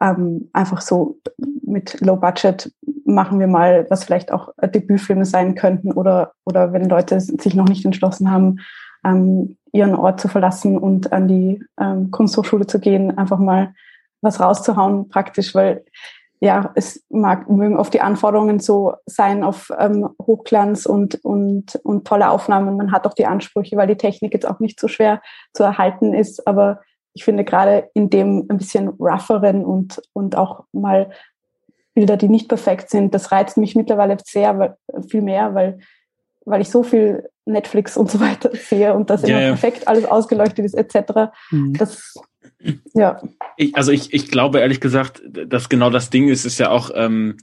ähm, 0.00 0.48
einfach 0.54 0.80
so 0.80 1.18
mit 1.62 2.00
Low 2.00 2.16
Budget 2.16 2.72
machen 3.04 3.38
wir 3.38 3.46
mal, 3.46 3.86
was 3.90 4.04
vielleicht 4.04 4.32
auch 4.32 4.48
Debütfilme 4.62 5.26
sein 5.26 5.54
könnten 5.54 5.92
oder, 5.92 6.32
oder 6.46 6.72
wenn 6.72 6.88
Leute 6.88 7.20
sich 7.20 7.54
noch 7.54 7.68
nicht 7.68 7.84
entschlossen 7.84 8.30
haben, 8.30 8.60
ähm, 9.04 9.56
ihren 9.72 9.94
Ort 9.94 10.20
zu 10.20 10.28
verlassen 10.28 10.78
und 10.78 11.12
an 11.12 11.28
die 11.28 11.62
ähm, 11.78 12.10
Kunsthochschule 12.10 12.66
zu 12.66 12.80
gehen, 12.80 13.16
einfach 13.18 13.38
mal 13.38 13.74
was 14.20 14.40
rauszuhauen 14.40 15.08
praktisch, 15.08 15.54
weil 15.54 15.84
ja, 16.42 16.72
es 16.74 17.04
mag, 17.10 17.50
mögen 17.50 17.78
oft 17.78 17.92
die 17.92 18.00
Anforderungen 18.00 18.60
so 18.60 18.94
sein 19.04 19.44
auf 19.44 19.70
ähm, 19.78 20.08
Hochglanz 20.22 20.86
und, 20.86 21.22
und, 21.22 21.76
und 21.82 22.06
tolle 22.06 22.30
Aufnahmen. 22.30 22.78
Man 22.78 22.92
hat 22.92 23.06
auch 23.06 23.12
die 23.12 23.26
Ansprüche, 23.26 23.76
weil 23.76 23.86
die 23.86 23.96
Technik 23.96 24.32
jetzt 24.32 24.48
auch 24.48 24.58
nicht 24.58 24.80
so 24.80 24.88
schwer 24.88 25.20
zu 25.52 25.64
erhalten 25.64 26.14
ist. 26.14 26.46
Aber 26.46 26.80
ich 27.12 27.24
finde 27.24 27.44
gerade 27.44 27.90
in 27.92 28.08
dem 28.08 28.46
ein 28.48 28.56
bisschen 28.56 28.88
rougheren 28.88 29.66
und, 29.66 30.00
und 30.14 30.34
auch 30.34 30.64
mal 30.72 31.10
Bilder, 31.92 32.16
die 32.16 32.28
nicht 32.28 32.48
perfekt 32.48 32.88
sind, 32.88 33.14
das 33.14 33.32
reizt 33.32 33.58
mich 33.58 33.74
mittlerweile 33.74 34.16
sehr, 34.24 34.58
weil, 34.58 34.76
viel 35.08 35.20
mehr, 35.22 35.54
weil, 35.54 35.80
weil 36.46 36.62
ich 36.62 36.70
so 36.70 36.82
viel 36.82 37.28
Netflix 37.44 37.98
und 37.98 38.10
so 38.10 38.20
weiter 38.20 38.50
sehe 38.54 38.94
und 38.94 39.10
das 39.10 39.22
ja, 39.22 39.38
immer 39.38 39.48
perfekt 39.48 39.88
alles 39.88 40.06
ausgeleuchtet 40.06 40.64
ist, 40.64 40.74
etc. 40.74 41.32
Mhm. 41.50 41.74
Das 41.74 42.14
ja. 42.94 43.20
Ich, 43.56 43.74
also 43.74 43.92
ich, 43.92 44.12
ich 44.12 44.30
glaube 44.30 44.60
ehrlich 44.60 44.80
gesagt, 44.80 45.22
dass 45.26 45.68
genau 45.68 45.90
das 45.90 46.10
Ding 46.10 46.28
ist, 46.28 46.44
ist 46.44 46.58
ja 46.58 46.70
auch, 46.70 46.90
ähm, 46.94 47.36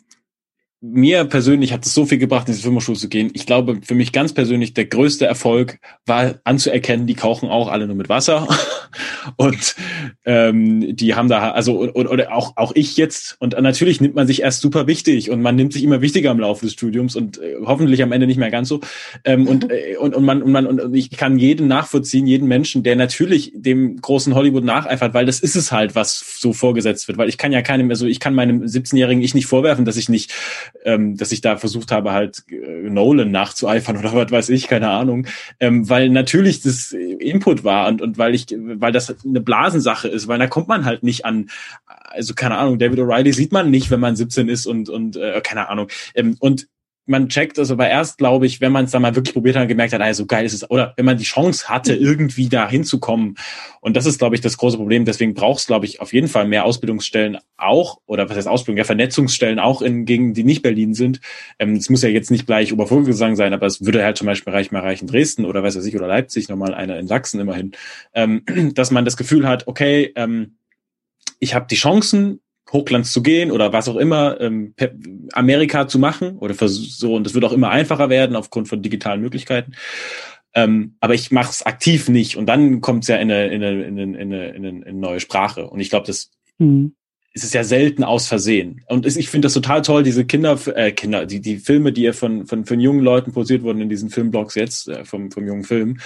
mir 0.79 1.25
persönlich 1.25 1.73
hat 1.73 1.85
es 1.85 1.93
so 1.93 2.05
viel 2.05 2.19
gebracht, 2.19 2.47
in 2.47 2.53
diese 2.53 2.61
Filmhochschule 2.61 2.97
zu 2.97 3.09
gehen. 3.09 3.31
Ich 3.33 3.47
glaube, 3.47 3.79
für 3.81 3.95
mich 3.95 4.11
ganz 4.11 4.33
persönlich 4.33 4.75
der 4.75 4.85
größte 4.85 5.25
Erfolg 5.25 5.79
war 6.05 6.35
anzuerkennen, 6.43 7.07
die 7.07 7.15
kochen 7.15 7.49
auch 7.49 7.67
alle 7.67 7.87
nur 7.87 7.95
mit 7.95 8.09
Wasser. 8.09 8.47
und 9.37 9.75
ähm, 10.23 10.95
die 10.95 11.15
haben 11.15 11.29
da, 11.29 11.51
also 11.51 11.79
oder, 11.79 12.11
oder 12.11 12.31
auch, 12.31 12.57
auch 12.57 12.73
ich 12.75 12.95
jetzt. 12.95 13.37
Und 13.39 13.59
natürlich 13.59 14.01
nimmt 14.01 14.13
man 14.13 14.27
sich 14.27 14.43
erst 14.43 14.61
super 14.61 14.85
wichtig 14.85 15.31
und 15.31 15.41
man 15.41 15.55
nimmt 15.55 15.73
sich 15.73 15.83
immer 15.83 16.01
wichtiger 16.01 16.29
im 16.29 16.39
Laufe 16.39 16.65
des 16.65 16.73
Studiums 16.73 17.15
und 17.15 17.39
äh, 17.39 17.55
hoffentlich 17.65 18.03
am 18.03 18.11
Ende 18.11 18.27
nicht 18.27 18.37
mehr 18.37 18.51
ganz 18.51 18.69
so. 18.69 18.79
Ähm, 19.25 19.47
und, 19.47 19.71
äh, 19.71 19.97
und, 19.99 20.13
und 20.13 20.23
man, 20.25 20.43
und 20.43 20.51
man, 20.51 20.67
und 20.67 20.93
ich 20.93 21.09
kann 21.09 21.39
jeden 21.39 21.67
nachvollziehen, 21.67 22.27
jeden 22.27 22.47
Menschen, 22.47 22.83
der 22.83 22.95
natürlich 22.95 23.51
dem 23.55 23.99
großen 23.99 24.35
Hollywood 24.35 24.63
nacheifert, 24.63 25.15
weil 25.15 25.25
das 25.25 25.39
ist 25.39 25.55
es 25.55 25.71
halt, 25.71 25.95
was 25.95 26.37
so 26.37 26.53
vorgesetzt 26.53 27.07
wird. 27.07 27.17
Weil 27.17 27.29
ich 27.29 27.39
kann 27.39 27.51
ja 27.51 27.63
keinem, 27.63 27.89
also 27.89 28.05
ich 28.05 28.19
kann 28.19 28.35
meinem 28.35 28.61
17-Jährigen 28.61 29.23
ich 29.23 29.33
nicht 29.33 29.47
vorwerfen, 29.47 29.83
dass 29.83 29.97
ich 29.97 30.07
nicht 30.07 30.31
ähm, 30.83 31.17
dass 31.17 31.31
ich 31.31 31.41
da 31.41 31.57
versucht 31.57 31.91
habe, 31.91 32.11
halt 32.11 32.43
äh, 32.49 32.89
Nolan 32.89 33.31
nachzueifern 33.31 33.97
oder 33.99 34.13
was 34.13 34.31
weiß 34.31 34.49
ich, 34.49 34.67
keine 34.67 34.89
Ahnung, 34.89 35.27
ähm, 35.59 35.89
weil 35.89 36.09
natürlich 36.09 36.61
das 36.61 36.91
Input 36.91 37.63
war 37.63 37.87
und, 37.87 38.01
und 38.01 38.17
weil 38.17 38.35
ich, 38.35 38.47
weil 38.49 38.91
das 38.91 39.15
eine 39.25 39.41
Blasensache 39.41 40.07
ist, 40.07 40.27
weil 40.27 40.39
da 40.39 40.47
kommt 40.47 40.67
man 40.67 40.85
halt 40.85 41.03
nicht 41.03 41.25
an, 41.25 41.49
also 41.85 42.33
keine 42.33 42.57
Ahnung, 42.57 42.79
David 42.79 42.99
O'Reilly 42.99 43.33
sieht 43.33 43.51
man 43.51 43.69
nicht, 43.69 43.91
wenn 43.91 43.99
man 43.99 44.15
17 44.15 44.49
ist 44.49 44.65
und, 44.65 44.89
und 44.89 45.17
äh, 45.17 45.41
keine 45.41 45.69
Ahnung. 45.69 45.87
Ähm, 46.15 46.35
und 46.39 46.67
man 47.07 47.29
checkt 47.29 47.57
es 47.57 47.71
aber 47.71 47.89
erst, 47.89 48.17
glaube 48.17 48.45
ich, 48.45 48.61
wenn 48.61 48.71
man 48.71 48.85
es 48.85 48.91
dann 48.91 49.01
mal 49.01 49.15
wirklich 49.15 49.33
probiert 49.33 49.55
hat 49.55 49.63
und 49.63 49.67
gemerkt 49.69 49.93
hat, 49.93 50.01
also 50.01 50.25
geil 50.25 50.45
ist 50.45 50.53
es, 50.53 50.69
oder 50.69 50.93
wenn 50.97 51.05
man 51.05 51.17
die 51.17 51.23
Chance 51.23 51.69
hatte, 51.69 51.95
mhm. 51.95 52.05
irgendwie 52.05 52.49
da 52.49 52.69
hinzukommen. 52.69 53.35
Und 53.81 53.95
das 53.95 54.05
ist, 54.05 54.19
glaube 54.19 54.35
ich, 54.35 54.41
das 54.41 54.57
große 54.57 54.77
Problem. 54.77 55.05
Deswegen 55.05 55.33
braucht 55.33 55.59
es, 55.59 55.67
glaube 55.67 55.85
ich, 55.85 56.01
auf 56.01 56.13
jeden 56.13 56.27
Fall 56.27 56.47
mehr 56.47 56.65
Ausbildungsstellen 56.65 57.37
auch, 57.55 57.99
oder 58.05 58.29
was 58.29 58.37
heißt 58.37 58.47
Ausbildung, 58.47 58.77
ja, 58.77 58.83
Vernetzungsstellen 58.83 59.59
auch 59.59 59.81
in 59.81 60.05
Gegenden, 60.05 60.33
die 60.33 60.43
nicht 60.43 60.61
Berlin 60.61 60.93
sind. 60.93 61.21
Ähm, 61.59 61.73
es 61.73 61.89
muss 61.89 62.01
ja 62.01 62.09
jetzt 62.09 62.31
nicht 62.31 62.45
gleich 62.45 62.73
Obervogelsang 62.73 63.35
sein, 63.35 63.53
aber 63.53 63.65
es 63.65 63.85
würde 63.85 64.03
halt 64.03 64.17
zum 64.17 64.27
Beispiel 64.27 64.53
reich 64.53 64.71
mal 64.71 64.81
reichen 64.81 65.07
Dresden 65.07 65.45
oder 65.45 65.63
weiß 65.63 65.77
was 65.77 65.85
ich, 65.85 65.95
oder 65.95 66.07
Leipzig, 66.07 66.49
nochmal 66.49 66.73
einer 66.73 66.99
in 66.99 67.07
Sachsen 67.07 67.39
immerhin, 67.39 67.71
ähm, 68.13 68.43
dass 68.73 68.91
man 68.91 69.05
das 69.05 69.17
Gefühl 69.17 69.47
hat, 69.47 69.67
okay, 69.67 70.11
ähm, 70.15 70.57
ich 71.39 71.55
habe 71.55 71.67
die 71.69 71.75
Chancen, 71.75 72.41
Hochglanz 72.71 73.13
zu 73.13 73.21
gehen 73.21 73.51
oder 73.51 73.73
was 73.73 73.87
auch 73.87 73.95
immer, 73.95 74.39
ähm, 74.41 74.73
Amerika 75.33 75.87
zu 75.87 75.99
machen 75.99 76.37
oder 76.37 76.53
so 76.67 77.15
und 77.15 77.25
das 77.25 77.33
wird 77.33 77.45
auch 77.45 77.53
immer 77.53 77.69
einfacher 77.69 78.09
werden 78.09 78.35
aufgrund 78.35 78.67
von 78.67 78.81
digitalen 78.81 79.21
Möglichkeiten. 79.21 79.73
Ähm, 80.53 80.95
aber 80.99 81.13
ich 81.13 81.31
mache 81.31 81.51
es 81.51 81.65
aktiv 81.65 82.09
nicht 82.09 82.35
und 82.35 82.47
dann 82.47 82.81
kommt 82.81 83.03
es 83.03 83.09
ja 83.09 83.17
in 83.17 83.31
eine, 83.31 83.47
in, 83.47 83.63
eine, 83.63 83.83
in, 83.83 83.99
eine, 83.99 84.17
in, 84.17 84.33
eine, 84.33 84.47
in 84.49 84.83
eine 84.83 84.99
neue 84.99 85.19
Sprache 85.19 85.69
und 85.69 85.79
ich 85.79 85.89
glaube, 85.89 86.07
das 86.07 86.31
mhm. 86.57 86.95
Ist 87.37 87.43
es 87.43 87.53
ja 87.53 87.63
selten 87.63 88.03
aus 88.03 88.27
Versehen. 88.27 88.81
Und 88.87 89.05
ich 89.05 89.29
finde 89.29 89.45
das 89.45 89.53
total 89.53 89.83
toll, 89.83 90.01
diese 90.01 90.25
Kinder, 90.25 90.59
äh, 90.73 90.91
Kinder, 90.91 91.27
die, 91.27 91.39
die 91.39 91.57
Filme, 91.57 91.93
die 91.93 92.01
ja 92.01 92.11
von, 92.11 92.47
von, 92.47 92.65
von 92.65 92.79
jungen 92.79 93.01
Leuten 93.01 93.31
posiert 93.31 93.61
wurden 93.61 93.79
in 93.79 93.89
diesen 93.89 94.09
Filmblogs 94.09 94.55
jetzt, 94.55 94.87
äh, 94.87 95.05
vom, 95.05 95.29
vom 95.29 95.45
jungen 95.45 95.63
Film, 95.63 95.99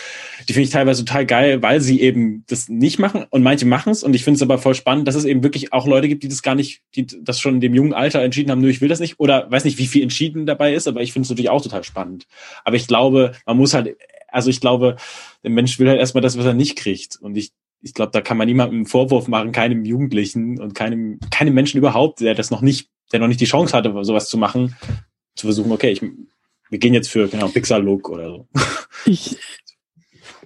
die 0.49 0.53
finde 0.53 0.65
ich 0.65 0.71
teilweise 0.71 1.05
total 1.05 1.25
geil, 1.25 1.61
weil 1.61 1.79
sie 1.79 2.01
eben 2.01 2.43
das 2.49 2.67
nicht 2.67 2.99
machen 2.99 3.25
und 3.29 3.43
manche 3.43 3.65
machen 3.65 3.91
es. 3.91 4.03
Und 4.03 4.13
ich 4.13 4.25
finde 4.25 4.35
es 4.35 4.41
aber 4.41 4.57
voll 4.57 4.75
spannend, 4.75 5.07
dass 5.07 5.15
es 5.15 5.23
eben 5.23 5.41
wirklich 5.41 5.71
auch 5.71 5.87
Leute 5.87 6.09
gibt, 6.09 6.23
die 6.23 6.27
das 6.27 6.41
gar 6.41 6.55
nicht, 6.55 6.81
die 6.95 7.07
das 7.07 7.39
schon 7.39 7.55
in 7.55 7.61
dem 7.61 7.73
jungen 7.73 7.93
Alter 7.93 8.21
entschieden 8.21 8.51
haben, 8.51 8.59
nur 8.59 8.69
ich 8.69 8.81
will 8.81 8.89
das 8.89 8.99
nicht. 8.99 9.17
Oder 9.17 9.49
weiß 9.49 9.63
nicht, 9.63 9.77
wie 9.77 9.87
viel 9.87 10.03
entschieden 10.03 10.45
dabei 10.45 10.73
ist, 10.73 10.89
aber 10.89 11.01
ich 11.01 11.13
finde 11.13 11.27
es 11.27 11.29
natürlich 11.29 11.49
auch 11.49 11.61
total 11.61 11.85
spannend. 11.85 12.27
Aber 12.65 12.75
ich 12.75 12.87
glaube, 12.87 13.31
man 13.45 13.55
muss 13.55 13.73
halt, 13.73 13.95
also 14.27 14.49
ich 14.49 14.59
glaube, 14.59 14.97
der 15.43 15.51
Mensch 15.51 15.79
will 15.79 15.87
halt 15.87 15.99
erstmal 15.99 16.21
das, 16.21 16.37
was 16.37 16.45
er 16.45 16.53
nicht 16.53 16.77
kriegt. 16.77 17.17
Und 17.21 17.37
ich 17.37 17.51
ich 17.81 17.93
glaube, 17.93 18.11
da 18.11 18.21
kann 18.21 18.37
man 18.37 18.47
niemandem 18.47 18.79
einen 18.79 18.85
Vorwurf 18.85 19.27
machen, 19.27 19.51
keinem 19.51 19.85
Jugendlichen 19.85 20.59
und 20.59 20.75
keinem, 20.75 21.19
keinem 21.31 21.53
Menschen 21.53 21.77
überhaupt, 21.77 22.21
der 22.21 22.35
das 22.35 22.51
noch 22.51 22.61
nicht, 22.61 22.89
der 23.11 23.19
noch 23.19 23.27
nicht 23.27 23.41
die 23.41 23.45
Chance 23.45 23.75
hatte, 23.75 23.93
sowas 24.03 24.29
zu 24.29 24.37
machen, 24.37 24.75
zu 25.35 25.47
versuchen, 25.47 25.71
okay, 25.71 25.91
ich, 25.91 26.01
wir 26.01 26.79
gehen 26.79 26.93
jetzt 26.93 27.09
für 27.09 27.27
genau, 27.27 27.47
Pixar-Look 27.47 28.09
oder 28.09 28.29
so. 28.29 28.47
Ich, 29.07 29.35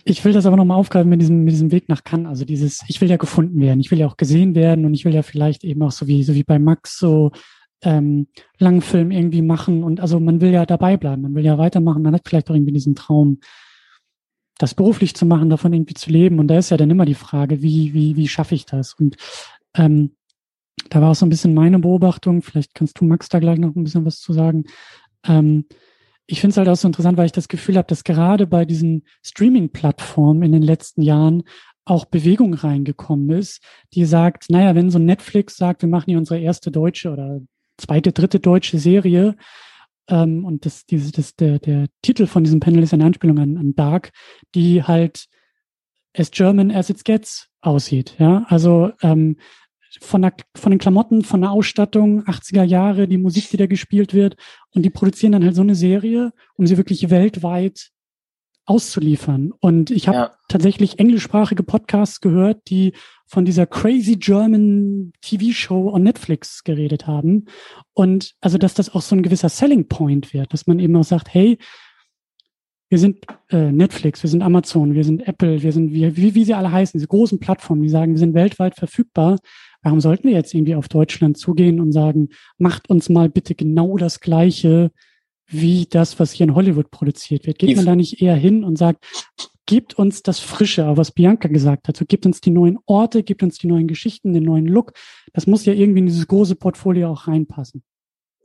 ich 0.05 0.23
will 0.23 0.31
das 0.31 0.45
aber 0.45 0.55
nochmal 0.55 0.77
aufgreifen 0.77 1.09
mit 1.09 1.19
diesem, 1.19 1.43
mit 1.43 1.51
diesem 1.51 1.73
Weg 1.73 1.89
nach 1.89 2.05
Cannes. 2.05 2.29
Also 2.29 2.45
dieses, 2.45 2.81
ich 2.88 3.01
will 3.01 3.09
ja 3.09 3.17
gefunden 3.17 3.59
werden, 3.59 3.81
ich 3.81 3.91
will 3.91 3.99
ja 3.99 4.07
auch 4.07 4.15
gesehen 4.15 4.55
werden 4.55 4.86
und 4.86 4.93
ich 4.93 5.03
will 5.03 5.13
ja 5.13 5.23
vielleicht 5.23 5.65
eben 5.65 5.81
auch 5.81 5.91
so 5.91 6.07
wie, 6.07 6.23
so 6.23 6.36
wie 6.36 6.43
bei 6.43 6.57
Max 6.57 6.97
so 6.97 7.31
ähm, 7.83 8.27
Langfilm 8.57 9.11
irgendwie 9.11 9.41
machen 9.41 9.83
und 9.83 9.99
also 9.99 10.19
man 10.19 10.41
will 10.41 10.51
ja 10.51 10.65
dabei 10.65 10.95
bleiben, 10.95 11.23
man 11.23 11.36
will 11.36 11.43
ja 11.43 11.57
weitermachen, 11.57 12.01
man 12.01 12.13
hat 12.13 12.21
vielleicht 12.25 12.49
auch 12.49 12.55
irgendwie 12.55 12.71
diesen 12.71 12.95
Traum, 12.95 13.39
das 14.58 14.74
beruflich 14.74 15.16
zu 15.16 15.26
machen, 15.26 15.49
davon 15.49 15.74
irgendwie 15.74 15.93
zu 15.93 16.10
leben. 16.10 16.39
Und 16.39 16.47
da 16.47 16.58
ist 16.58 16.72
ja 16.72 16.78
dann 16.78 16.89
immer 16.89 17.06
die 17.06 17.14
Frage, 17.14 17.62
wie, 17.62 17.93
wie, 17.93 18.16
wie 18.16 18.28
schaffe 18.28 18.56
ich 18.56 18.66
das? 18.66 18.93
Und 18.93 19.18
ähm, 19.76 20.16
da 20.89 21.01
war 21.01 21.12
auch 21.12 21.16
so 21.16 21.26
ein 21.26 21.30
bisschen 21.30 21.53
meine 21.53 21.80
Beobachtung, 21.80 22.41
vielleicht 22.41 22.74
kannst 22.76 22.99
du, 22.99 23.06
Max, 23.06 23.30
da 23.30 23.39
gleich 23.39 23.60
noch 23.60 23.76
ein 23.76 23.84
bisschen 23.84 24.06
was 24.06 24.20
zu 24.20 24.34
sagen. 24.34 24.66
Ähm, 25.26 25.66
ich 26.28 26.41
finde 26.41 26.51
es 26.51 26.58
halt 26.58 26.70
auch 26.70 26.76
so 26.76 26.88
interessant, 26.88 27.18
weil 27.18 27.28
ich 27.28 27.32
das 27.32 27.47
Gefühl 27.47 27.78
habe, 27.78 27.88
dass 27.88 28.03
gerade 28.03 28.47
bei 28.47 28.66
diesen 28.66 29.03
Streaming-Plattformen 29.24 30.43
in 30.43 30.51
den 30.51 30.64
letzten 30.64 31.01
Jahren 31.01 31.43
auch 31.86 32.06
Bewegung 32.06 32.56
reingekommen 32.56 33.30
ist, 33.30 33.62
die 33.93 34.06
sagt, 34.06 34.49
naja, 34.49 34.74
wenn 34.74 34.89
so 34.89 34.97
Netflix 34.97 35.56
sagt, 35.56 35.84
wir 35.84 35.89
machen 35.89 36.06
hier 36.08 36.18
unsere 36.18 36.39
erste 36.39 36.72
deutsche 36.72 37.12
oder 37.12 37.41
zweite, 37.78 38.12
dritte 38.12 38.39
deutsche 38.39 38.80
Serie, 38.80 39.36
ähm, 40.08 40.45
und 40.45 40.66
das, 40.66 40.86
diese, 40.86 41.12
das, 41.12 41.36
der, 41.36 41.60
der 41.60 41.88
Titel 42.01 42.28
von 42.28 42.43
diesem 42.43 42.60
Panel 42.60 42.84
ist 42.84 42.93
eine 42.93 43.06
Anspielung 43.06 43.39
an, 43.39 43.58
an 43.58 43.76
Dark, 43.76 44.12
die 44.53 44.84
halt 44.84 45.26
as 46.16 46.32
German 46.32 46.72
as 46.72 46.89
it 46.89 47.03
gets 47.03 47.49
aussieht. 47.62 48.16
Ja, 48.20 48.45
also 48.47 48.91
ähm, 49.01 49.38
von, 50.01 50.22
der, 50.22 50.34
von 50.56 50.72
den 50.72 50.80
Klamotten, 50.80 51.24
von 51.24 51.41
der 51.41 51.51
Ausstattung, 51.51 52.24
80er 52.26 52.64
Jahre, 52.64 53.08
die 53.08 53.18
Musik, 53.18 53.49
die 53.49 53.58
da 53.58 53.66
gespielt 53.66 54.14
wird. 54.14 54.36
Und 54.74 54.84
die 54.84 54.89
produzieren 54.89 55.34
dann 55.34 55.43
halt 55.43 55.56
so 55.56 55.62
eine 55.62 55.76
Serie, 55.76 56.32
um 56.56 56.68
sie 56.68 56.78
wirklich 56.78 57.10
weltweit 57.10 57.91
auszuliefern. 58.66 59.51
Und 59.59 59.91
ich 59.91 60.07
habe 60.07 60.18
ja. 60.18 60.32
tatsächlich 60.47 60.99
englischsprachige 60.99 61.63
Podcasts 61.63 62.22
gehört, 62.22 62.70
die 62.70 62.93
von 63.28 63.45
dieser 63.45 63.66
crazy 63.66 64.16
German 64.16 65.13
TV-Show 65.22 65.91
on 65.91 66.03
Netflix 66.03 66.63
geredet 66.63 67.07
haben. 67.07 67.45
Und 67.93 68.34
also, 68.41 68.57
dass 68.57 68.74
das 68.74 68.93
auch 68.93 69.01
so 69.01 69.16
ein 69.16 69.24
gewisser 69.24 69.49
Selling 69.49 69.88
Point 69.88 70.34
wird, 70.34 70.53
dass 70.53 70.68
man 70.68 70.80
eben 70.80 70.95
auch 70.95 71.03
sagt, 71.03 71.34
hey, 71.34 71.57
wir 72.89 72.99
sind 72.99 73.26
äh, 73.49 73.72
Netflix, 73.72 74.22
wir 74.24 74.30
sind 74.30 74.43
Amazon, 74.43 74.93
wir 74.93 75.03
sind 75.03 75.28
Apple, 75.28 75.63
wir 75.63 75.72
sind 75.72 75.91
wie, 75.91 76.16
wie, 76.16 76.36
wie 76.36 76.45
sie 76.45 76.53
alle 76.53 76.72
heißen, 76.72 76.97
diese 76.97 77.07
großen 77.07 77.39
Plattformen, 77.39 77.82
die 77.82 77.89
sagen, 77.89 78.13
wir 78.13 78.20
sind 78.20 78.36
weltweit 78.36 78.76
verfügbar. 78.76 79.38
Warum 79.82 80.01
sollten 80.01 80.28
wir 80.28 80.36
jetzt 80.36 80.53
irgendwie 80.53 80.76
auf 80.76 80.88
Deutschland 80.88 81.38
zugehen 81.38 81.80
und 81.80 81.91
sagen, 81.91 82.30
macht 82.57 82.89
uns 82.89 83.09
mal 83.09 83.30
bitte 83.30 83.55
genau 83.55 83.97
das 83.97 84.20
Gleiche 84.20 84.91
wie 85.47 85.87
das, 85.89 86.19
was 86.19 86.31
hier 86.31 86.45
in 86.45 86.55
Hollywood 86.55 86.91
produziert 86.91 87.45
wird? 87.45 87.59
Geht 87.59 87.75
man 87.75 87.85
da 87.85 87.95
nicht 87.95 88.21
eher 88.21 88.35
hin 88.35 88.63
und 88.63 88.77
sagt, 88.77 89.05
gebt 89.65 89.95
uns 89.95 90.21
das 90.21 90.39
Frische, 90.39 90.85
was 90.95 91.11
Bianca 91.11 91.47
gesagt 91.47 91.87
hat, 91.87 91.97
so 91.97 92.05
gebt 92.05 92.25
uns 92.25 92.41
die 92.41 92.51
neuen 92.51 92.77
Orte, 92.85 93.23
gebt 93.23 93.43
uns 93.43 93.57
die 93.57 93.67
neuen 93.67 93.87
Geschichten, 93.87 94.33
den 94.33 94.43
neuen 94.43 94.67
Look. 94.67 94.93
Das 95.33 95.47
muss 95.47 95.65
ja 95.65 95.73
irgendwie 95.73 95.99
in 95.99 96.05
dieses 96.05 96.27
große 96.27 96.55
Portfolio 96.55 97.09
auch 97.09 97.27
reinpassen. 97.27 97.83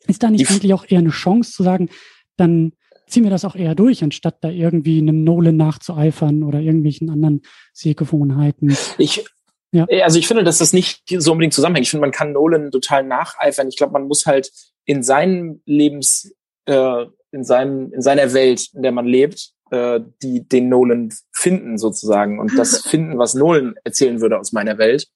Ist 0.06 0.22
da 0.22 0.30
nicht 0.30 0.48
die 0.48 0.52
eigentlich 0.52 0.74
auch 0.74 0.84
eher 0.88 0.98
eine 0.98 1.10
Chance 1.10 1.52
zu 1.52 1.62
sagen, 1.62 1.90
dann 2.36 2.72
ziehen 3.06 3.24
wir 3.24 3.30
das 3.30 3.44
auch 3.44 3.56
eher 3.56 3.74
durch, 3.74 4.02
anstatt 4.02 4.42
da 4.42 4.48
irgendwie 4.48 4.98
einem 4.98 5.24
Nolan 5.24 5.56
nachzueifern 5.56 6.42
oder 6.42 6.60
irgendwelchen 6.60 7.10
anderen 7.10 7.42
Sehgewohnheiten? 7.72 8.76
Ich, 8.98 9.24
ja. 9.72 9.86
Also 10.02 10.18
ich 10.18 10.26
finde, 10.26 10.44
dass 10.44 10.58
das 10.58 10.72
nicht 10.72 11.02
so 11.18 11.32
unbedingt 11.32 11.54
zusammenhängt. 11.54 11.86
Ich 11.86 11.90
finde, 11.90 12.02
man 12.02 12.12
kann 12.12 12.32
Nolan 12.32 12.70
total 12.70 13.04
nacheifern. 13.04 13.68
Ich 13.68 13.76
glaube, 13.76 13.92
man 13.92 14.06
muss 14.06 14.26
halt 14.26 14.50
in 14.84 15.02
seinem 15.02 15.60
Lebens 15.66 16.32
äh, 16.70 17.06
in 17.32 17.44
seinem 17.44 17.92
in 17.92 18.02
seiner 18.02 18.32
Welt, 18.32 18.68
in 18.74 18.82
der 18.82 18.92
man 18.92 19.06
lebt, 19.06 19.52
äh, 19.70 20.00
die 20.22 20.48
den 20.48 20.68
Nolan 20.68 21.14
finden 21.32 21.78
sozusagen 21.78 22.38
und 22.38 22.58
das 22.58 22.82
finden, 22.88 23.18
was 23.18 23.34
Nolan 23.34 23.74
erzählen 23.84 24.20
würde 24.20 24.38
aus 24.38 24.52
meiner 24.52 24.78
Welt, 24.78 25.06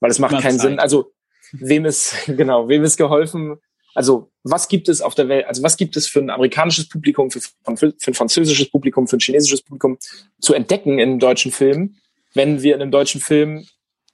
weil 0.00 0.10
es 0.10 0.18
macht 0.18 0.40
keinen 0.40 0.58
Sinn. 0.58 0.78
Also 0.78 1.12
wem 1.52 1.84
ist 1.84 2.14
genau, 2.26 2.68
wem 2.68 2.82
ist 2.82 2.96
geholfen? 2.96 3.58
Also 3.94 4.30
was 4.42 4.68
gibt 4.68 4.88
es 4.88 5.02
auf 5.02 5.14
der 5.14 5.28
Welt? 5.28 5.46
Also 5.46 5.62
was 5.62 5.76
gibt 5.76 5.96
es 5.96 6.08
für 6.08 6.20
ein 6.20 6.30
amerikanisches 6.30 6.88
Publikum, 6.88 7.30
für, 7.30 7.40
für 7.40 8.10
ein 8.10 8.14
französisches 8.14 8.70
Publikum, 8.70 9.06
für 9.06 9.16
ein 9.16 9.20
chinesisches 9.20 9.62
Publikum 9.62 9.98
zu 10.40 10.54
entdecken 10.54 10.98
in 10.98 11.18
deutschen 11.18 11.52
Filmen, 11.52 11.98
wenn 12.34 12.62
wir 12.62 12.74
in 12.74 12.82
einem 12.82 12.90
deutschen 12.90 13.20
Film 13.20 13.66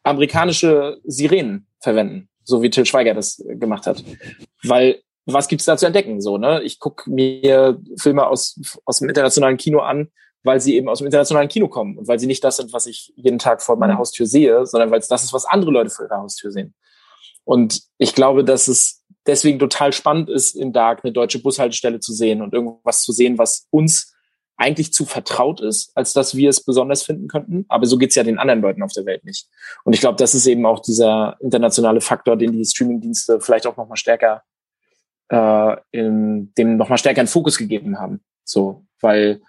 amerikanische 0.03 0.99
Sirenen 1.05 1.67
verwenden, 1.81 2.29
so 2.45 2.63
wie 2.63 2.71
Till 2.71 2.87
Schweiger 2.87 3.15
das 3.15 3.43
gemacht 3.47 3.87
hat, 3.87 4.03
weil 4.65 5.01
was 5.33 5.49
gibt's 5.49 5.65
da 5.65 5.77
zu 5.77 5.87
entdecken? 5.87 6.21
So, 6.21 6.39
ne? 6.39 6.63
Ich 6.63 6.79
gucke 6.79 7.11
mir 7.11 7.81
Filme 7.97 8.27
aus, 8.27 8.61
aus 8.85 8.99
dem 8.99 9.09
internationalen 9.09 9.57
Kino 9.57 9.81
an, 9.81 10.09
weil 10.43 10.61
sie 10.61 10.77
eben 10.77 10.89
aus 10.89 10.99
dem 10.99 11.07
internationalen 11.07 11.49
Kino 11.49 11.69
kommen 11.69 11.99
und 11.99 12.09
weil 12.09 12.19
sie 12.19 12.27
nicht 12.27 12.43
das 12.45 12.57
sind, 12.57 12.73
was 12.73 12.87
ich 12.87 13.13
jeden 13.17 13.39
Tag 13.39 13.63
vor 13.63 13.77
meiner 13.77 13.95
mhm. 13.95 13.99
Haustür 13.99 14.27
sehe, 14.27 14.67
sondern 14.67 14.91
weil 14.91 15.01
es 15.01 15.09
das 15.09 15.25
ist, 15.25 15.33
was 15.33 15.45
andere 15.45 15.71
Leute 15.71 15.91
vor 15.91 16.07
ihrer 16.07 16.19
Haustür 16.19 16.51
sehen. 16.51 16.75
Und 17.45 17.83
ich 17.99 18.15
glaube, 18.15 18.45
dass 18.45 18.69
es 18.69 19.05
deswegen 19.27 19.59
total 19.59 19.93
spannend 19.93 20.31
ist, 20.31 20.55
in 20.55 20.73
Dark 20.73 21.05
eine 21.05 21.13
deutsche 21.13 21.41
Bushaltestelle 21.41 22.01
zu 22.01 22.13
sehen 22.13 22.43
und 22.43 22.55
irgendwas 22.55 23.03
zu 23.03 23.13
sehen, 23.13 23.39
was 23.39 23.67
uns 23.71 24.15
eigentlich 24.59 24.93
zu 24.93 25.05
vertraut 25.05 25.61
ist, 25.61 25.93
als 25.95 26.13
dass 26.13 26.35
wir 26.35 26.51
es 26.51 26.65
besonders 26.65 27.05
finden 27.05 27.29
könnten. 27.29 27.65
Aber 27.69 27.87
so 27.87 27.97
geht's 27.97 28.17
ja 28.17 28.25
den 28.25 28.39
anderen 28.39 28.61
Leuten 28.61 28.83
auf 28.83 28.93
der 28.93 29.07
Welt 29.07 29.25
nicht. 29.25 29.47
Und 29.85 29.93
ich 29.93 30.01
glaube, 30.01 30.17
das 30.17 30.35
ist 30.35 30.47
eben 30.47 30.67
auch 30.67 30.81
dieser 30.81 31.37
internationale 31.41 32.01
Faktor, 32.01 32.37
den 32.37 32.53
die 32.53 32.65
Streamingdienste 32.65 33.41
vielleicht 33.41 33.67
auch 33.67 33.77
nochmal 33.77 33.97
stärker 33.97 34.43
äh, 35.31 35.77
in, 35.91 36.53
dem 36.57 36.77
nochmal 36.77 36.99
stärker 36.99 37.21
einen 37.21 37.29
Fokus 37.29 37.59
gegeben 37.59 37.99
haben. 37.99 38.21
So, 38.45 38.85
weil 39.01 39.41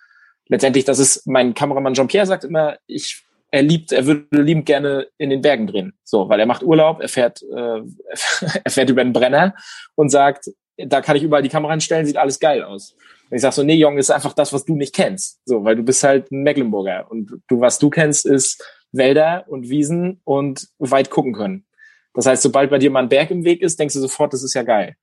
letztendlich, 0.47 0.85
das 0.85 0.99
ist, 0.99 1.27
mein 1.27 1.53
Kameramann 1.53 1.93
Jean-Pierre 1.93 2.25
sagt 2.25 2.43
immer, 2.43 2.77
ich, 2.87 3.23
er 3.51 3.63
liebt, 3.63 3.91
er 3.91 4.05
würde 4.05 4.41
liebend 4.41 4.65
gerne 4.65 5.07
in 5.17 5.29
den 5.29 5.41
Bergen 5.41 5.67
drehen. 5.67 5.93
So, 6.03 6.29
weil 6.29 6.39
er 6.39 6.45
macht 6.45 6.63
Urlaub, 6.63 7.01
er 7.01 7.09
fährt, 7.09 7.41
äh, 7.43 7.81
er 8.63 8.71
fährt 8.71 8.89
über 8.89 9.03
den 9.03 9.13
Brenner 9.13 9.55
und 9.95 10.09
sagt, 10.09 10.49
da 10.77 11.01
kann 11.01 11.15
ich 11.15 11.23
überall 11.23 11.43
die 11.43 11.49
Kamera 11.49 11.71
hinstellen, 11.71 12.05
sieht 12.05 12.17
alles 12.17 12.39
geil 12.39 12.63
aus. 12.63 12.95
Und 13.29 13.35
ich 13.35 13.41
sag 13.41 13.53
so, 13.53 13.63
nee, 13.63 13.75
Jong, 13.75 13.97
ist 13.97 14.11
einfach 14.11 14.33
das, 14.33 14.53
was 14.53 14.65
du 14.65 14.75
nicht 14.75 14.95
kennst. 14.95 15.39
So, 15.45 15.63
weil 15.63 15.75
du 15.75 15.83
bist 15.83 16.03
halt 16.03 16.31
ein 16.31 16.43
Mecklenburger 16.43 17.09
und 17.09 17.41
du, 17.47 17.59
was 17.59 17.79
du 17.79 17.89
kennst, 17.89 18.25
ist 18.25 18.63
Wälder 18.91 19.45
und 19.47 19.69
Wiesen 19.69 20.21
und 20.23 20.67
weit 20.79 21.09
gucken 21.09 21.33
können. 21.33 21.65
Das 22.13 22.25
heißt, 22.25 22.41
sobald 22.41 22.69
bei 22.69 22.79
dir 22.79 22.89
mal 22.89 23.03
ein 23.03 23.09
Berg 23.09 23.29
im 23.31 23.43
Weg 23.43 23.61
ist, 23.61 23.79
denkst 23.79 23.93
du 23.93 23.99
sofort, 23.99 24.33
das 24.33 24.43
ist 24.43 24.53
ja 24.53 24.63
geil. 24.63 24.95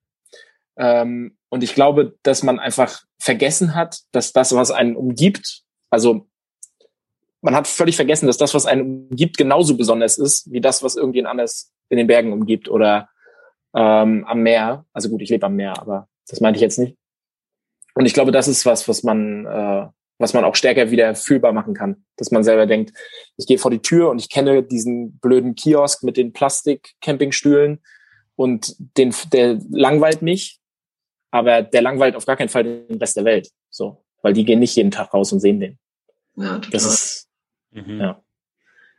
Ähm, 0.76 1.36
und 1.48 1.62
ich 1.62 1.74
glaube, 1.74 2.16
dass 2.22 2.42
man 2.42 2.58
einfach 2.58 3.02
vergessen 3.18 3.74
hat, 3.74 4.00
dass 4.12 4.32
das, 4.32 4.54
was 4.54 4.70
einen 4.70 4.96
umgibt, 4.96 5.62
also 5.90 6.26
man 7.40 7.54
hat 7.54 7.66
völlig 7.66 7.96
vergessen, 7.96 8.26
dass 8.26 8.38
das, 8.38 8.54
was 8.54 8.66
einen 8.66 9.08
umgibt, 9.08 9.36
genauso 9.36 9.76
besonders 9.76 10.18
ist, 10.18 10.50
wie 10.50 10.60
das, 10.60 10.82
was 10.82 10.96
irgendjemand 10.96 11.30
anders 11.30 11.72
in 11.88 11.96
den 11.96 12.06
Bergen 12.08 12.32
umgibt 12.32 12.68
oder 12.68 13.08
ähm, 13.74 14.24
am 14.26 14.42
Meer. 14.42 14.84
Also 14.92 15.08
gut, 15.08 15.22
ich 15.22 15.30
lebe 15.30 15.46
am 15.46 15.54
Meer, 15.54 15.80
aber 15.80 16.08
das 16.28 16.40
meinte 16.40 16.56
ich 16.58 16.62
jetzt 16.62 16.78
nicht. 16.78 16.96
Und 17.94 18.04
ich 18.04 18.14
glaube, 18.14 18.32
das 18.32 18.48
ist 18.48 18.66
was, 18.66 18.88
was 18.88 19.02
man, 19.02 19.46
äh, 19.46 19.86
was 20.18 20.34
man 20.34 20.44
auch 20.44 20.56
stärker 20.56 20.90
wieder 20.90 21.14
fühlbar 21.14 21.52
machen 21.52 21.74
kann. 21.74 22.04
Dass 22.16 22.30
man 22.30 22.42
selber 22.42 22.66
denkt, 22.66 22.92
ich 23.36 23.46
gehe 23.46 23.58
vor 23.58 23.70
die 23.70 23.80
Tür 23.80 24.10
und 24.10 24.20
ich 24.20 24.28
kenne 24.28 24.62
diesen 24.62 25.18
blöden 25.18 25.54
Kiosk 25.54 26.02
mit 26.02 26.16
den 26.16 26.32
Plastik-Campingstühlen 26.32 27.80
und 28.34 28.74
den, 28.98 29.14
der 29.32 29.58
langweilt 29.70 30.20
mich 30.20 30.60
aber 31.36 31.62
der 31.62 31.82
langweilt 31.82 32.16
auf 32.16 32.26
gar 32.26 32.36
keinen 32.36 32.48
Fall 32.48 32.64
den 32.64 32.98
Rest 32.98 33.16
der 33.16 33.24
Welt. 33.24 33.50
So, 33.70 34.04
weil 34.22 34.32
die 34.32 34.44
gehen 34.44 34.58
nicht 34.58 34.76
jeden 34.76 34.90
Tag 34.90 35.12
raus 35.14 35.32
und 35.32 35.40
sehen 35.40 35.60
den. 35.60 35.78
Ja, 36.36 36.54
total. 36.54 36.70
Das 36.70 36.84
ist, 36.84 37.28
mhm. 37.70 38.00
ja. 38.00 38.20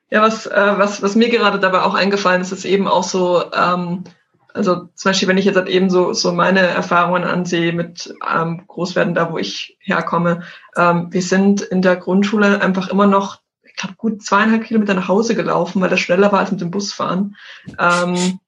Ja, 0.09 0.21
was, 0.21 0.45
äh, 0.45 0.73
was, 0.77 1.01
was 1.01 1.15
mir 1.15 1.29
gerade 1.29 1.59
dabei 1.59 1.81
auch 1.81 1.93
eingefallen 1.93 2.41
ist, 2.41 2.53
ist 2.53 2.63
eben 2.63 2.87
auch 2.87 3.03
so, 3.03 3.43
ähm, 3.51 4.05
also 4.53 4.87
zum 4.95 5.09
Beispiel, 5.09 5.27
wenn 5.27 5.37
ich 5.37 5.45
jetzt 5.45 5.57
halt 5.57 5.67
eben 5.67 5.89
so, 5.89 6.13
so 6.13 6.31
meine 6.31 6.61
Erfahrungen 6.61 7.23
ansehe 7.25 7.73
mit 7.73 8.13
ähm, 8.27 8.65
Großwerden, 8.67 9.13
da 9.13 9.31
wo 9.31 9.37
ich 9.37 9.77
herkomme, 9.81 10.43
ähm, 10.77 11.07
wir 11.11 11.21
sind 11.21 11.61
in 11.61 11.81
der 11.81 11.97
Grundschule 11.97 12.61
einfach 12.61 12.87
immer 12.87 13.05
noch, 13.05 13.41
ich 13.63 13.75
glaube, 13.75 13.95
gut 13.97 14.23
zweieinhalb 14.23 14.63
Kilometer 14.63 14.93
nach 14.93 15.09
Hause 15.09 15.35
gelaufen, 15.35 15.81
weil 15.81 15.89
das 15.89 15.99
schneller 15.99 16.31
war 16.31 16.39
als 16.39 16.51
mit 16.51 16.61
dem 16.61 16.71
Bus 16.71 16.93
fahren. 16.93 17.35
Ähm, 17.77 18.39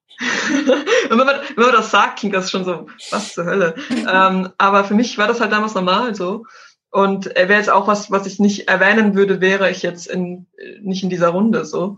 wenn, 1.09 1.17
man, 1.17 1.27
wenn 1.55 1.65
man 1.65 1.73
das 1.73 1.91
sagt, 1.91 2.19
klingt 2.19 2.35
das 2.35 2.51
schon 2.51 2.65
so, 2.65 2.87
was 3.11 3.33
zur 3.33 3.45
Hölle. 3.45 3.75
ähm, 3.89 4.49
aber 4.57 4.83
für 4.83 4.93
mich 4.93 5.17
war 5.17 5.27
das 5.27 5.39
halt 5.39 5.51
damals 5.51 5.75
normal 5.75 6.15
so. 6.15 6.45
Und 6.91 7.27
er 7.27 7.49
wäre 7.49 7.59
jetzt 7.59 7.69
auch 7.69 7.87
was, 7.87 8.09
was 8.09 8.25
ich 8.25 8.39
nicht 8.39 8.67
erwähnen 8.67 9.15
würde, 9.15 9.41
wäre 9.41 9.69
ich 9.69 9.83
jetzt 9.83 10.07
in, 10.07 10.47
nicht 10.81 11.03
in 11.03 11.09
dieser 11.09 11.29
Runde 11.29 11.65
so. 11.65 11.97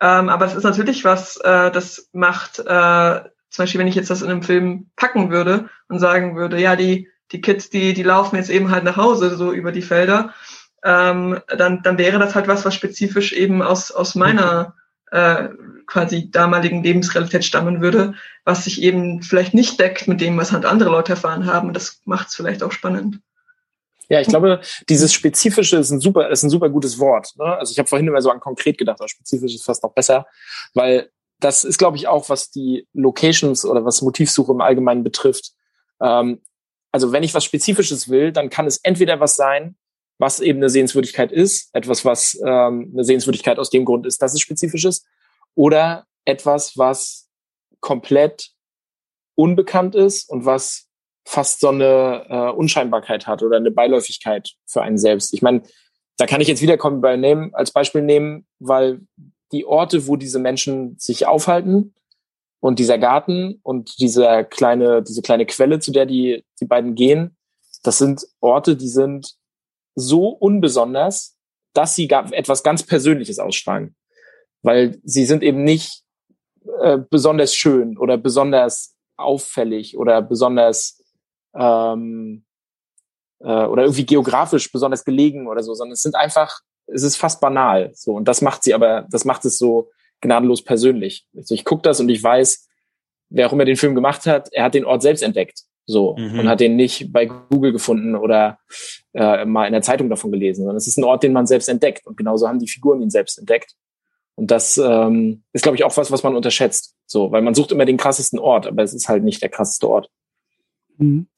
Ähm, 0.00 0.28
aber 0.28 0.46
es 0.46 0.54
ist 0.54 0.64
natürlich 0.64 1.04
was, 1.04 1.36
äh, 1.38 1.70
das 1.72 2.08
macht, 2.12 2.60
äh, 2.60 3.20
zum 3.50 3.62
Beispiel, 3.62 3.80
wenn 3.80 3.88
ich 3.88 3.96
jetzt 3.96 4.10
das 4.10 4.22
in 4.22 4.30
einem 4.30 4.42
Film 4.42 4.90
packen 4.94 5.30
würde 5.30 5.68
und 5.88 5.98
sagen 5.98 6.36
würde, 6.36 6.60
ja, 6.60 6.76
die, 6.76 7.08
die 7.32 7.40
Kids, 7.40 7.68
die, 7.70 7.94
die 7.94 8.02
laufen 8.04 8.36
jetzt 8.36 8.50
eben 8.50 8.70
halt 8.70 8.84
nach 8.84 8.96
Hause, 8.96 9.36
so 9.36 9.52
über 9.52 9.72
die 9.72 9.82
Felder, 9.82 10.32
ähm, 10.84 11.40
dann, 11.48 11.82
dann 11.82 11.98
wäre 11.98 12.20
das 12.20 12.36
halt 12.36 12.46
was, 12.46 12.64
was 12.64 12.74
spezifisch 12.74 13.32
eben 13.32 13.60
aus, 13.60 13.90
aus 13.90 14.14
meiner 14.14 14.74
äh, 15.10 15.48
quasi 15.86 16.30
damaligen 16.30 16.82
Lebensrealität 16.82 17.44
stammen 17.44 17.80
würde, 17.80 18.14
was 18.44 18.64
sich 18.64 18.82
eben 18.82 19.22
vielleicht 19.22 19.54
nicht 19.54 19.80
deckt 19.80 20.06
mit 20.06 20.20
dem, 20.20 20.36
was 20.36 20.52
halt 20.52 20.64
andere 20.64 20.90
Leute 20.90 21.12
erfahren 21.12 21.46
haben. 21.46 21.72
Das 21.72 22.00
macht 22.04 22.28
es 22.28 22.34
vielleicht 22.34 22.62
auch 22.62 22.72
spannend. 22.72 23.20
Ja, 24.10 24.20
ich 24.20 24.28
glaube, 24.28 24.60
dieses 24.88 25.12
Spezifische 25.12 25.76
ist 25.76 25.90
ein 25.90 26.00
super, 26.00 26.30
ist 26.30 26.42
ein 26.42 26.50
super 26.50 26.70
gutes 26.70 26.98
Wort. 26.98 27.34
Ne? 27.36 27.44
Also 27.44 27.72
ich 27.72 27.78
habe 27.78 27.88
vorhin 27.88 28.08
immer 28.08 28.22
so 28.22 28.30
an 28.30 28.40
konkret 28.40 28.78
gedacht, 28.78 29.00
aber 29.00 29.08
spezifisch 29.08 29.54
ist 29.54 29.64
fast 29.64 29.82
noch 29.82 29.92
besser, 29.92 30.26
weil 30.74 31.10
das 31.40 31.64
ist, 31.64 31.78
glaube 31.78 31.96
ich, 31.96 32.08
auch, 32.08 32.28
was 32.30 32.50
die 32.50 32.86
Locations 32.94 33.64
oder 33.64 33.84
was 33.84 34.02
Motivsuche 34.02 34.52
im 34.52 34.60
Allgemeinen 34.60 35.04
betrifft. 35.04 35.52
Ähm, 36.00 36.40
also 36.90 37.12
wenn 37.12 37.22
ich 37.22 37.34
was 37.34 37.44
Spezifisches 37.44 38.08
will, 38.08 38.32
dann 38.32 38.48
kann 38.48 38.66
es 38.66 38.78
entweder 38.78 39.20
was 39.20 39.36
sein, 39.36 39.76
was 40.18 40.40
eben 40.40 40.58
eine 40.58 40.68
Sehenswürdigkeit 40.68 41.32
ist, 41.32 41.70
etwas, 41.72 42.04
was 42.04 42.38
ähm, 42.44 42.90
eine 42.92 43.04
Sehenswürdigkeit 43.04 43.58
aus 43.58 43.70
dem 43.70 43.84
Grund 43.84 44.06
ist, 44.06 44.20
dass 44.20 44.34
es 44.34 44.40
spezifisch 44.40 44.84
ist, 44.84 45.06
oder 45.54 46.06
etwas, 46.24 46.76
was 46.76 47.28
komplett 47.80 48.50
unbekannt 49.34 49.94
ist 49.94 50.28
und 50.28 50.44
was 50.44 50.88
fast 51.24 51.60
so 51.60 51.68
eine 51.68 52.26
äh, 52.28 52.50
Unscheinbarkeit 52.50 53.26
hat 53.26 53.42
oder 53.42 53.56
eine 53.56 53.70
Beiläufigkeit 53.70 54.50
für 54.66 54.82
einen 54.82 54.98
selbst. 54.98 55.32
Ich 55.34 55.42
meine, 55.42 55.62
da 56.16 56.26
kann 56.26 56.40
ich 56.40 56.48
jetzt 56.48 56.62
wieder 56.62 56.76
kommen 56.76 57.00
bei 57.00 57.16
Name 57.16 57.50
als 57.52 57.70
Beispiel 57.70 58.02
nehmen, 58.02 58.46
weil 58.58 59.00
die 59.52 59.64
Orte, 59.64 60.06
wo 60.06 60.16
diese 60.16 60.38
Menschen 60.38 60.98
sich 60.98 61.26
aufhalten 61.26 61.94
und 62.60 62.78
dieser 62.78 62.98
Garten 62.98 63.60
und 63.62 64.00
dieser 64.00 64.42
kleine, 64.42 65.02
diese 65.02 65.22
kleine 65.22 65.46
Quelle, 65.46 65.78
zu 65.78 65.92
der 65.92 66.06
die, 66.06 66.44
die 66.60 66.66
beiden 66.66 66.94
gehen, 66.94 67.36
das 67.82 67.98
sind 67.98 68.26
Orte, 68.40 68.76
die 68.76 68.88
sind 68.88 69.36
so 69.98 70.28
unbesonders, 70.28 71.36
dass 71.74 71.94
sie 71.94 72.08
etwas 72.10 72.62
ganz 72.62 72.82
Persönliches 72.82 73.38
ausstrahlen. 73.38 73.94
Weil 74.62 74.98
sie 75.04 75.24
sind 75.24 75.42
eben 75.42 75.64
nicht 75.64 76.02
äh, 76.80 76.98
besonders 76.98 77.54
schön 77.54 77.96
oder 77.98 78.18
besonders 78.18 78.96
auffällig 79.16 79.96
oder 79.96 80.22
besonders 80.22 81.02
ähm, 81.54 82.44
äh, 83.40 83.64
oder 83.64 83.82
irgendwie 83.82 84.06
geografisch 84.06 84.70
besonders 84.72 85.04
gelegen 85.04 85.46
oder 85.46 85.62
so, 85.62 85.74
sondern 85.74 85.94
es 85.94 86.02
sind 86.02 86.16
einfach 86.16 86.60
es 86.88 87.02
ist 87.02 87.16
fast 87.16 87.40
banal. 87.40 87.92
So, 87.94 88.14
und 88.14 88.26
das 88.26 88.40
macht 88.40 88.62
sie 88.62 88.74
aber, 88.74 89.06
das 89.10 89.24
macht 89.24 89.44
es 89.44 89.58
so 89.58 89.90
gnadenlos 90.20 90.64
persönlich. 90.64 91.26
Also 91.36 91.54
ich 91.54 91.64
gucke 91.64 91.82
das 91.82 92.00
und 92.00 92.08
ich 92.08 92.22
weiß, 92.22 92.66
wer 93.30 93.46
auch 93.46 93.52
immer 93.52 93.64
den 93.64 93.76
Film 93.76 93.94
gemacht 93.94 94.26
hat, 94.26 94.48
er 94.52 94.64
hat 94.64 94.74
den 94.74 94.84
Ort 94.84 95.02
selbst 95.02 95.22
entdeckt. 95.22 95.62
So, 95.88 96.16
mhm. 96.18 96.40
und 96.40 96.48
hat 96.48 96.60
den 96.60 96.76
nicht 96.76 97.14
bei 97.14 97.24
Google 97.24 97.72
gefunden 97.72 98.14
oder 98.14 98.58
äh, 99.14 99.46
mal 99.46 99.64
in 99.64 99.72
der 99.72 99.80
Zeitung 99.80 100.10
davon 100.10 100.30
gelesen, 100.30 100.60
sondern 100.60 100.76
es 100.76 100.86
ist 100.86 100.98
ein 100.98 101.04
Ort, 101.04 101.22
den 101.22 101.32
man 101.32 101.46
selbst 101.46 101.66
entdeckt. 101.66 102.06
Und 102.06 102.18
genauso 102.18 102.46
haben 102.46 102.58
die 102.58 102.68
Figuren 102.68 103.00
ihn 103.00 103.08
selbst 103.08 103.38
entdeckt. 103.38 103.72
Und 104.34 104.50
das 104.50 104.76
ähm, 104.76 105.44
ist, 105.54 105.62
glaube 105.62 105.76
ich, 105.76 105.84
auch 105.84 105.96
was, 105.96 106.12
was 106.12 106.22
man 106.22 106.36
unterschätzt. 106.36 106.94
So, 107.06 107.32
weil 107.32 107.40
man 107.40 107.54
sucht 107.54 107.72
immer 107.72 107.86
den 107.86 107.96
krassesten 107.96 108.38
Ort, 108.38 108.66
aber 108.66 108.82
es 108.82 108.92
ist 108.92 109.08
halt 109.08 109.24
nicht 109.24 109.40
der 109.40 109.48
krasseste 109.48 109.88
Ort. 109.88 110.10
Mhm. 110.98 111.28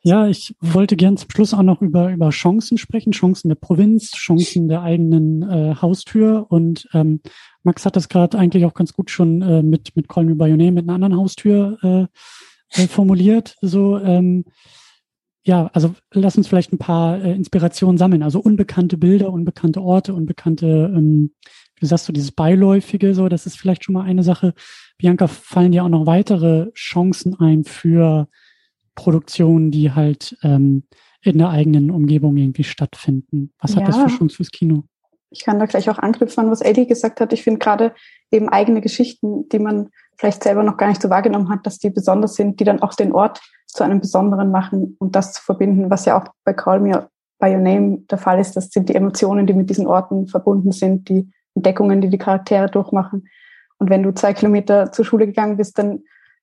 Ja, 0.00 0.28
ich 0.28 0.54
wollte 0.62 0.96
gern 0.96 1.18
zum 1.18 1.30
Schluss 1.30 1.52
auch 1.52 1.62
noch 1.62 1.82
über, 1.82 2.10
über 2.10 2.30
Chancen 2.30 2.78
sprechen, 2.78 3.12
Chancen 3.12 3.50
der 3.50 3.56
Provinz, 3.56 4.12
Chancen 4.12 4.66
der 4.66 4.80
eigenen 4.80 5.42
äh, 5.42 5.74
Haustür. 5.80 6.46
Und 6.48 6.88
ähm, 6.94 7.20
Max 7.62 7.84
hat 7.84 7.96
das 7.96 8.08
gerade 8.08 8.38
eigentlich 8.38 8.64
auch 8.64 8.74
ganz 8.74 8.94
gut 8.94 9.10
schon 9.10 9.42
äh, 9.42 9.62
mit, 9.62 9.94
mit 9.94 10.08
Call 10.08 10.24
Me 10.24 10.36
By 10.36 10.50
Your 10.50 10.56
Name, 10.56 10.72
mit 10.72 10.84
einer 10.84 10.94
anderen 10.94 11.18
Haustür 11.18 11.78
äh, 11.82 12.06
äh, 12.74 12.86
formuliert. 12.86 13.56
So, 13.60 13.98
ähm, 13.98 14.44
ja, 15.44 15.70
also 15.72 15.94
lass 16.12 16.36
uns 16.36 16.48
vielleicht 16.48 16.72
ein 16.72 16.78
paar 16.78 17.22
äh, 17.22 17.32
Inspirationen 17.32 17.98
sammeln. 17.98 18.22
Also 18.22 18.40
unbekannte 18.40 18.96
Bilder, 18.96 19.30
unbekannte 19.30 19.82
Orte, 19.82 20.14
unbekannte, 20.14 20.92
ähm, 20.94 21.34
wie 21.76 21.86
sagst 21.86 22.08
du, 22.08 22.12
dieses 22.12 22.32
Beiläufige, 22.32 23.14
so, 23.14 23.28
das 23.28 23.46
ist 23.46 23.58
vielleicht 23.58 23.84
schon 23.84 23.92
mal 23.92 24.04
eine 24.04 24.22
Sache. 24.22 24.54
Bianca, 24.96 25.26
fallen 25.26 25.72
dir 25.72 25.84
auch 25.84 25.88
noch 25.88 26.06
weitere 26.06 26.70
Chancen 26.72 27.38
ein 27.38 27.64
für 27.64 28.28
Produktionen, 28.94 29.70
die 29.70 29.92
halt 29.92 30.38
ähm, 30.42 30.84
in 31.20 31.38
der 31.38 31.50
eigenen 31.50 31.90
Umgebung 31.90 32.36
irgendwie 32.36 32.64
stattfinden. 32.64 33.52
Was 33.58 33.74
ja. 33.74 33.80
hat 33.80 33.88
das 33.88 33.96
für 33.96 34.18
Chance 34.18 34.36
fürs 34.36 34.50
Kino? 34.50 34.84
Ich 35.30 35.44
kann 35.44 35.58
da 35.58 35.66
gleich 35.66 35.90
auch 35.90 35.98
anknüpfen 35.98 36.44
an 36.44 36.50
was 36.50 36.60
Eddie 36.60 36.86
gesagt 36.86 37.20
hat. 37.20 37.32
Ich 37.32 37.42
finde 37.42 37.58
gerade 37.58 37.94
eben 38.30 38.48
eigene 38.48 38.80
Geschichten, 38.80 39.48
die 39.48 39.58
man 39.58 39.90
vielleicht 40.16 40.42
selber 40.42 40.62
noch 40.62 40.76
gar 40.76 40.88
nicht 40.88 41.02
so 41.02 41.10
wahrgenommen 41.10 41.48
hat, 41.48 41.66
dass 41.66 41.78
die 41.78 41.90
besonders 41.90 42.34
sind, 42.34 42.60
die 42.60 42.64
dann 42.64 42.82
auch 42.82 42.94
den 42.94 43.12
Ort 43.12 43.40
zu 43.66 43.82
einem 43.82 44.00
besonderen 44.00 44.50
machen 44.50 44.96
und 44.98 45.16
das 45.16 45.32
zu 45.32 45.42
verbinden, 45.42 45.90
was 45.90 46.04
ja 46.04 46.20
auch 46.20 46.28
bei 46.44 46.52
Call 46.52 46.80
Me 46.80 47.08
By 47.38 47.50
Your 47.50 47.60
Name 47.60 47.98
der 48.10 48.18
Fall 48.18 48.38
ist. 48.38 48.56
Das 48.56 48.70
sind 48.70 48.88
die 48.88 48.94
Emotionen, 48.94 49.46
die 49.46 49.54
mit 49.54 49.68
diesen 49.68 49.86
Orten 49.86 50.28
verbunden 50.28 50.72
sind, 50.72 51.08
die 51.08 51.30
Entdeckungen, 51.54 52.00
die 52.00 52.08
die 52.08 52.18
Charaktere 52.18 52.70
durchmachen. 52.70 53.28
Und 53.78 53.90
wenn 53.90 54.02
du 54.02 54.12
zwei 54.14 54.32
Kilometer 54.32 54.92
zur 54.92 55.04
Schule 55.04 55.26
gegangen 55.26 55.56
bist, 55.56 55.78
dann 55.78 56.02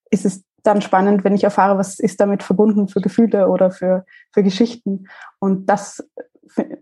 ist 0.09 0.26
es 0.26 0.43
dann 0.63 0.82
spannend, 0.82 1.24
wenn 1.24 1.34
ich 1.34 1.43
erfahre, 1.43 1.78
was 1.78 1.99
ist 1.99 2.19
damit 2.19 2.43
verbunden 2.43 2.88
für 2.88 3.01
Gefühle 3.01 3.47
oder 3.47 3.72
für, 3.72 4.05
für 4.32 4.43
Geschichten. 4.43 5.07
Und 5.39 5.67
das 5.67 6.07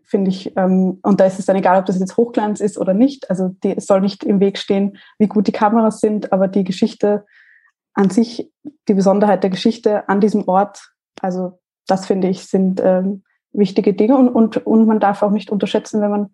finde 0.03 0.29
ich, 0.29 0.55
ähm, 0.57 0.99
und 1.03 1.19
da 1.19 1.25
ist 1.25 1.39
es 1.39 1.45
dann 1.45 1.55
egal, 1.55 1.79
ob 1.79 1.85
das 1.85 1.99
jetzt 1.99 2.17
Hochglanz 2.17 2.59
ist 2.59 2.77
oder 2.77 2.93
nicht. 2.93 3.29
Also 3.29 3.55
die, 3.63 3.75
es 3.75 3.85
soll 3.85 4.01
nicht 4.01 4.23
im 4.23 4.39
Weg 4.39 4.57
stehen, 4.57 4.97
wie 5.17 5.27
gut 5.27 5.47
die 5.47 5.51
Kameras 5.51 5.99
sind, 5.99 6.31
aber 6.31 6.47
die 6.47 6.63
Geschichte 6.63 7.25
an 7.93 8.09
sich, 8.09 8.51
die 8.87 8.93
Besonderheit 8.93 9.43
der 9.43 9.49
Geschichte 9.49 10.07
an 10.07 10.21
diesem 10.21 10.47
Ort, 10.47 10.93
also 11.21 11.59
das 11.87 12.05
finde 12.05 12.29
ich, 12.29 12.45
sind 12.45 12.81
ähm, 12.83 13.23
wichtige 13.51 13.93
Dinge 13.93 14.17
und, 14.17 14.29
und, 14.29 14.65
und 14.65 14.85
man 14.85 14.99
darf 14.99 15.23
auch 15.23 15.31
nicht 15.31 15.49
unterschätzen, 15.49 16.01
wenn 16.01 16.11
man, 16.11 16.29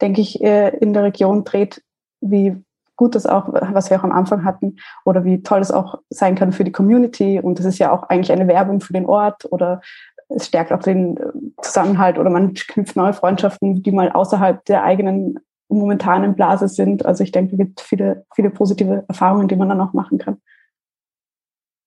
denke 0.00 0.20
ich, 0.20 0.42
äh, 0.42 0.76
in 0.78 0.92
der 0.92 1.02
Region 1.02 1.44
dreht, 1.44 1.82
wie 2.20 2.56
gut 2.96 3.14
das 3.14 3.26
auch, 3.26 3.48
was 3.52 3.90
wir 3.90 3.98
auch 3.98 4.04
am 4.04 4.12
Anfang 4.12 4.44
hatten, 4.44 4.76
oder 5.04 5.24
wie 5.24 5.42
toll 5.42 5.60
es 5.60 5.70
auch 5.70 5.98
sein 6.08 6.34
kann 6.34 6.52
für 6.52 6.64
die 6.64 6.72
Community. 6.72 7.40
Und 7.40 7.58
das 7.58 7.66
ist 7.66 7.78
ja 7.78 7.90
auch 7.90 8.04
eigentlich 8.04 8.30
eine 8.30 8.46
Werbung 8.46 8.80
für 8.80 8.92
den 8.92 9.06
Ort 9.06 9.50
oder 9.50 9.80
es 10.28 10.46
stärkt 10.46 10.72
auch 10.72 10.82
den 10.82 11.16
äh, 11.16 11.22
Zusammenhalt 11.62 12.18
oder 12.18 12.30
man 12.30 12.54
knüpft 12.54 12.96
neue 12.96 13.12
Freundschaften, 13.12 13.82
die 13.82 13.92
mal 13.92 14.10
außerhalb 14.12 14.64
der 14.64 14.82
eigenen 14.82 15.38
momentanen 15.68 16.34
Blase 16.34 16.68
sind. 16.68 17.04
Also 17.06 17.24
ich 17.24 17.32
denke, 17.32 17.52
es 17.52 17.58
gibt 17.58 17.80
viele, 17.80 18.24
viele 18.34 18.50
positive 18.50 19.04
Erfahrungen, 19.08 19.48
die 19.48 19.56
man 19.56 19.68
dann 19.68 19.80
auch 19.80 19.92
machen 19.92 20.18
kann. 20.18 20.40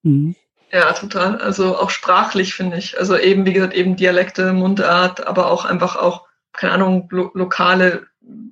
Mhm. 0.03 0.35
Ja, 0.71 0.91
total. 0.93 1.37
Also 1.37 1.77
auch 1.77 1.89
sprachlich 1.89 2.53
finde 2.53 2.77
ich. 2.77 2.99
Also 2.99 3.17
eben, 3.17 3.45
wie 3.45 3.53
gesagt, 3.53 3.73
eben 3.73 3.95
Dialekte, 3.95 4.51
Mundart, 4.53 5.25
aber 5.25 5.51
auch 5.51 5.65
einfach 5.65 5.95
auch, 5.95 6.27
keine 6.53 6.73
Ahnung, 6.73 7.07
lo 7.11 7.31
lokale 7.33 8.07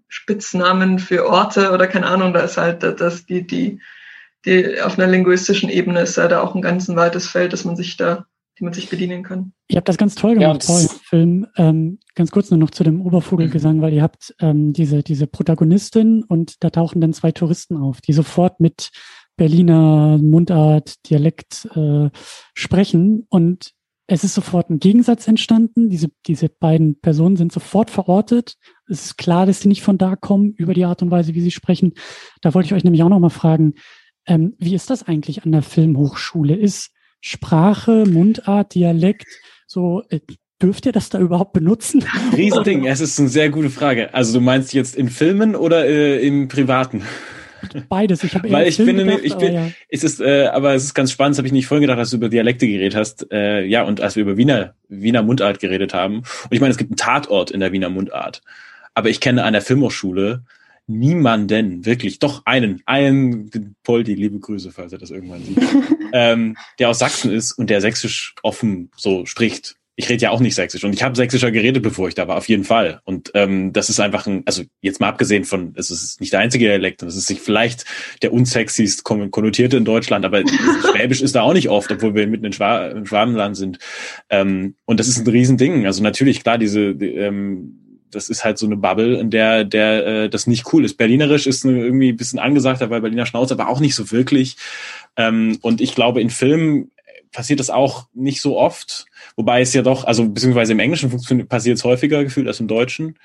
Spitznamen 0.08 1.00
für 1.00 1.28
Orte 1.28 1.72
oder 1.72 1.88
keine 1.88 2.06
Ahnung, 2.06 2.34
da 2.34 2.42
ist 2.42 2.58
halt 2.58 2.84
das, 2.84 3.26
die, 3.26 3.48
die, 3.48 3.82
die 4.46 4.80
auf 4.82 5.00
einer 5.00 5.08
linguistischen 5.08 5.70
Ebene 5.70 6.02
ist 6.02 6.18
ja 6.18 6.28
da 6.28 6.42
auch 6.42 6.54
ein 6.54 6.62
ganz 6.62 6.88
weites 6.90 7.28
Feld, 7.28 7.52
dass 7.52 7.66
man 7.66 7.76
sich 7.76 7.98
da, 7.98 8.28
die 8.60 8.64
man 8.64 8.74
sich 8.74 8.90
bedienen 8.90 9.24
kann. 9.24 9.54
Ihr 9.68 9.78
habt 9.78 9.90
das 9.90 9.98
ganz 9.98 10.16
toll 10.16 10.36
gemacht 10.36 10.68
ja, 10.68 10.80
im 10.80 10.88
Film. 10.88 11.48
Ähm, 11.58 12.00
ganz 12.16 12.32
kurz 12.32 12.52
nur 12.52 12.60
noch 12.60 12.72
zu 12.72 12.84
dem 12.84 13.02
Obervogelgesang, 13.02 13.78
mhm. 13.78 13.82
weil 13.82 13.94
ihr 13.94 14.04
habt 14.04 14.36
ähm, 14.40 14.74
diese, 14.74 15.04
diese 15.04 15.28
Protagonistin 15.28 16.24
und 16.24 16.64
da 16.64 16.70
tauchen 16.70 17.02
dann 17.02 17.14
zwei 17.14 17.32
Touristen 17.32 17.78
auf, 17.78 18.02
die 18.02 18.14
sofort 18.14 18.60
mit 18.60 18.92
Berliner 19.36 20.20
Mundart, 20.22 21.10
Dialekt 21.10 21.68
äh, 21.76 22.10
sprechen 22.54 23.26
und 23.30 23.74
es 24.06 24.24
ist 24.24 24.34
sofort 24.34 24.70
ein 24.70 24.80
Gegensatz 24.80 25.28
entstanden. 25.28 25.90
Diese, 25.90 26.10
diese 26.28 26.50
beiden 26.50 27.00
Personen 27.00 27.38
sind 27.38 27.52
sofort 27.52 27.90
verortet. 27.90 28.56
Es 28.88 29.06
ist 29.06 29.18
klar, 29.18 29.46
dass 29.46 29.62
sie 29.62 29.70
nicht 29.70 29.82
von 29.82 29.98
da 29.98 30.16
kommen 30.16 30.54
über 30.54 30.74
die 30.74 30.86
Art 30.86 31.02
und 31.02 31.10
Weise, 31.10 31.34
wie 31.34 31.42
sie 31.42 31.52
sprechen. 31.52 31.94
Da 32.42 32.54
wollte 32.54 32.68
ich 32.68 32.74
euch 32.74 32.84
nämlich 32.84 33.02
auch 33.02 33.10
noch 33.10 33.20
mal 33.20 33.30
fragen, 33.30 33.76
ähm, 34.28 34.56
wie 34.60 34.76
ist 34.76 34.90
das 34.90 35.04
eigentlich 35.04 35.44
an 35.44 35.52
der 35.52 35.62
Filmhochschule? 35.62 36.56
Ist 36.56 36.92
Sprache, 37.26 38.04
Mundart, 38.06 38.76
Dialekt 38.76 39.28
so, 39.66 40.04
äh, 40.10 40.20
dürft 40.62 40.86
ihr 40.86 40.92
das 40.92 41.10
da 41.10 41.20
überhaupt 41.20 41.54
benutzen? 41.54 42.04
Riesending, 42.36 42.86
es 42.86 43.00
ist 43.00 43.18
eine 43.18 43.30
sehr 43.30 43.50
gute 43.50 43.70
Frage. 43.70 44.14
Also 44.14 44.34
du 44.34 44.42
meinst 44.42 44.74
jetzt 44.74 44.94
in 44.96 45.10
Filmen 45.10 45.56
oder 45.56 45.86
äh, 45.86 46.26
im 46.26 46.50
Privaten? 46.50 47.04
Beides. 47.90 48.26
Ich 48.26 48.36
habe 48.36 48.52
Weil 48.52 48.68
ich 48.68 48.76
bin, 48.76 48.98
gedacht, 48.98 49.22
ich 49.24 49.36
bin, 49.36 49.54
ja. 49.54 49.70
es 49.88 50.04
ist, 50.04 50.20
äh, 50.20 50.48
aber 50.48 50.74
es 50.74 50.84
ist 50.84 50.94
ganz 50.94 51.14
spannend, 51.14 51.36
das 51.36 51.38
habe 51.38 51.48
ich 51.48 51.54
nicht 51.54 51.66
vorhin 51.66 51.84
gedacht, 51.84 51.98
dass 51.98 52.10
du 52.10 52.18
über 52.18 52.28
Dialekte 52.28 52.68
geredet 52.68 52.94
hast. 52.94 53.32
Äh, 53.32 53.64
ja, 53.64 53.84
und 53.84 54.02
als 54.02 54.18
wir 54.18 54.24
über 54.24 54.36
Wiener, 54.36 54.76
Wiener 54.90 55.24
Mundart 55.24 55.62
geredet 55.62 55.94
haben. 55.94 56.18
Und 56.18 56.52
ich 56.52 56.60
meine, 56.60 56.72
es 56.72 56.78
gibt 56.78 56.92
einen 56.92 56.98
Tatort 56.98 57.52
in 57.52 57.62
der 57.62 57.72
Wiener 57.72 57.90
Mundart. 57.90 58.42
Aber 58.96 59.10
ich 59.10 59.22
kenne 59.22 59.46
an 59.46 59.54
der 59.54 59.62
Filmhochschule 59.62 60.44
niemanden, 60.88 61.86
wirklich, 61.86 62.20
doch 62.20 62.42
einen, 62.46 62.82
einen 62.86 63.76
Poldi, 63.84 64.16
liebe 64.16 64.40
Grüße, 64.40 64.72
falls 64.72 64.92
er 64.92 65.00
das 65.00 65.12
irgendwann 65.12 65.44
sieht, 65.44 65.58
ähm, 66.14 66.58
der 66.80 66.90
aus 66.90 67.00
Sachsen 67.00 67.32
ist 67.32 67.54
und 67.54 67.70
der 67.70 67.82
sächsisch 67.82 68.36
offen 68.44 68.92
so 68.96 69.26
spricht 69.26 69.78
ich 69.96 70.10
rede 70.10 70.24
ja 70.24 70.32
auch 70.32 70.40
nicht 70.40 70.56
sächsisch 70.56 70.84
und 70.84 70.94
ich 70.94 71.04
habe 71.04 71.16
sächsischer 71.16 71.52
geredet, 71.52 71.84
bevor 71.84 72.08
ich 72.08 72.16
da 72.16 72.28
war, 72.28 72.38
auf 72.38 72.50
jeden 72.50 72.64
Fall. 72.64 73.02
Und 73.04 73.32
ähm, 73.36 73.74
das 73.74 73.90
ist 73.90 74.00
einfach 74.00 74.26
ein, 74.26 74.42
also 74.46 74.64
jetzt 74.82 75.00
mal 75.00 75.10
abgesehen 75.10 75.46
von, 75.46 75.74
es 75.76 75.92
ist 75.92 76.20
nicht 76.20 76.34
der 76.34 76.40
einzige 76.40 76.66
Dialekt 76.66 77.04
und 77.04 77.10
es 77.10 77.16
ist 77.16 77.28
sich 77.28 77.40
vielleicht 77.42 77.86
der 78.24 78.34
unsexiest 78.34 79.04
konnotierte 79.04 79.78
in 79.78 79.86
Deutschland, 79.86 80.26
aber 80.26 80.42
Schwäbisch 80.92 81.22
ist 81.22 81.36
da 81.36 81.44
auch 81.44 81.54
nicht 81.54 81.70
oft, 81.70 81.92
obwohl 81.92 82.16
wir 82.16 82.26
mitten 82.26 82.46
in 82.46 82.54
Schwa 82.54 82.88
im 82.88 83.06
Schwabenland 83.06 83.56
sind. 83.56 83.78
Ähm, 84.30 84.76
und 84.86 85.00
das 85.00 85.08
ist 85.08 85.20
ein 85.20 85.28
Riesending. 85.28 85.86
Also 85.86 86.02
natürlich, 86.02 86.42
klar, 86.42 86.58
diese, 86.58 86.96
die, 86.96 87.14
ähm, 87.14 87.83
das 88.14 88.30
ist 88.30 88.44
halt 88.44 88.58
so 88.58 88.66
eine 88.66 88.78
Bubble, 88.78 89.18
in 89.20 89.30
der, 89.30 89.64
der 89.64 90.06
äh, 90.06 90.30
das 90.30 90.48
nicht 90.48 90.72
cool 90.74 90.86
ist. 90.86 90.98
Berlinerisch 90.98 91.48
ist 91.48 91.66
irgendwie 91.66 92.10
ein 92.10 92.18
bisschen 92.18 92.40
angesagter, 92.40 92.90
weil 92.90 93.02
Berliner 93.02 93.26
Schnauze, 93.26 93.54
aber 93.54 93.70
auch 93.70 93.80
nicht 93.80 93.96
so 93.96 94.12
wirklich. 94.12 94.58
Ähm, 95.18 95.58
und 95.62 95.82
ich 95.82 95.96
glaube, 95.96 96.22
in 96.22 96.30
Filmen 96.30 96.92
passiert 97.32 97.60
das 97.60 97.70
auch 97.70 98.08
nicht 98.14 98.42
so 98.42 98.58
oft. 98.58 99.06
Wobei 99.36 99.62
es 99.62 99.74
ja 99.74 99.82
doch, 99.82 100.04
also 100.04 100.28
beziehungsweise 100.30 100.74
im 100.74 100.80
Englischen 100.80 101.10
passiert 101.48 101.78
es 101.78 101.84
häufiger 101.84 102.24
gefühlt 102.24 102.48
als 102.48 102.60
im 102.60 102.68
Deutschen. 102.68 103.16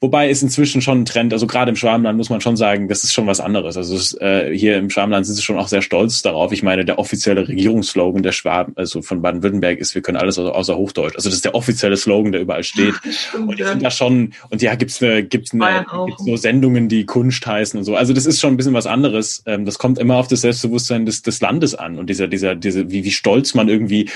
Wobei 0.00 0.30
es 0.30 0.42
inzwischen 0.42 0.80
schon 0.80 1.02
ein 1.02 1.04
Trend, 1.04 1.32
also 1.32 1.46
gerade 1.46 1.70
im 1.70 1.76
Schwabenland 1.76 2.16
muss 2.16 2.30
man 2.30 2.40
schon 2.40 2.56
sagen, 2.56 2.88
das 2.88 3.04
ist 3.04 3.12
schon 3.12 3.26
was 3.26 3.40
anderes. 3.40 3.76
Also 3.76 3.94
es, 3.94 4.14
äh, 4.20 4.50
hier 4.56 4.78
im 4.78 4.88
Schwabenland 4.88 5.26
sind 5.26 5.34
sie 5.34 5.42
schon 5.42 5.58
auch 5.58 5.68
sehr 5.68 5.82
stolz 5.82 6.22
darauf. 6.22 6.52
Ich 6.52 6.62
meine, 6.62 6.86
der 6.86 6.98
offizielle 6.98 7.46
Regierungsslogan 7.46 8.22
der 8.22 8.32
Schwaben, 8.32 8.72
also 8.76 9.02
von 9.02 9.20
Baden-Württemberg 9.20 9.78
ist, 9.78 9.94
wir 9.94 10.00
können 10.00 10.16
alles 10.16 10.38
außer 10.38 10.76
Hochdeutsch. 10.76 11.16
Also 11.16 11.28
das 11.28 11.36
ist 11.36 11.44
der 11.44 11.54
offizielle 11.54 11.98
Slogan, 11.98 12.32
der 12.32 12.40
überall 12.40 12.64
steht. 12.64 12.94
Stimmt, 13.10 13.48
und 13.48 13.60
ich 13.60 13.66
finde 13.66 13.84
da 13.84 13.90
schon, 13.90 14.32
und 14.48 14.62
ja, 14.62 14.74
gibt's 14.74 15.02
eine, 15.02 15.22
gibt's 15.22 15.52
eine, 15.52 15.84
gibt's 16.06 16.24
so 16.24 16.36
Sendungen, 16.36 16.88
die 16.88 17.04
Kunst 17.04 17.46
heißen 17.46 17.78
und 17.78 17.84
so. 17.84 17.94
Also 17.94 18.14
das 18.14 18.24
ist 18.24 18.40
schon 18.40 18.54
ein 18.54 18.56
bisschen 18.56 18.74
was 18.74 18.86
anderes. 18.86 19.42
Ähm, 19.44 19.66
das 19.66 19.78
kommt 19.78 19.98
immer 19.98 20.16
auf 20.16 20.28
das 20.28 20.40
Selbstbewusstsein 20.40 21.04
des, 21.04 21.20
des 21.22 21.40
Landes 21.42 21.74
an 21.74 21.98
und 21.98 22.08
dieser, 22.08 22.26
dieser, 22.26 22.54
diese, 22.54 22.90
wie, 22.90 23.04
wie 23.04 23.10
stolz 23.10 23.54
man 23.54 23.68
irgendwie 23.68 24.08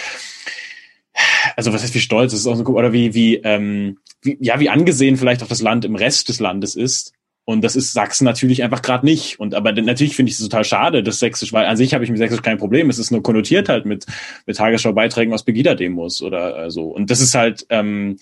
also 1.56 1.72
was 1.72 1.82
heißt 1.82 1.94
wie 1.94 2.00
stolz, 2.00 2.32
das 2.32 2.40
ist 2.40 2.46
auch 2.46 2.56
so 2.56 2.64
oder 2.64 2.92
wie, 2.92 3.14
wie, 3.14 3.36
ähm, 3.36 3.98
wie, 4.22 4.38
ja, 4.40 4.60
wie 4.60 4.68
angesehen 4.68 5.16
vielleicht 5.16 5.42
auch 5.42 5.48
das 5.48 5.62
Land 5.62 5.84
im 5.84 5.96
Rest 5.96 6.28
des 6.28 6.40
Landes 6.40 6.74
ist. 6.74 7.12
Und 7.44 7.62
das 7.64 7.74
ist 7.74 7.92
Sachsen 7.92 8.24
natürlich 8.24 8.62
einfach 8.62 8.82
gerade 8.82 9.04
nicht. 9.04 9.40
Und 9.40 9.54
aber 9.54 9.72
natürlich 9.72 10.14
finde 10.14 10.30
ich 10.30 10.38
es 10.38 10.44
total 10.44 10.64
schade, 10.64 11.02
dass 11.02 11.18
Sächsisch, 11.18 11.52
weil 11.52 11.66
an 11.66 11.76
sich 11.76 11.92
habe 11.92 12.04
ich 12.04 12.10
mit 12.10 12.18
Sächsisch 12.18 12.42
kein 12.42 12.58
Problem. 12.58 12.88
Es 12.88 12.98
ist 12.98 13.10
nur 13.10 13.22
konnotiert 13.22 13.68
halt 13.68 13.84
mit, 13.84 14.06
mit 14.46 14.56
Tagesschau-Beiträgen 14.56 15.34
aus 15.34 15.44
Pegida-Demos 15.44 16.22
oder 16.22 16.66
äh, 16.66 16.70
so. 16.70 16.88
Und 16.88 17.10
das 17.10 17.20
ist 17.20 17.34
halt, 17.34 17.66
ähm, 17.68 18.18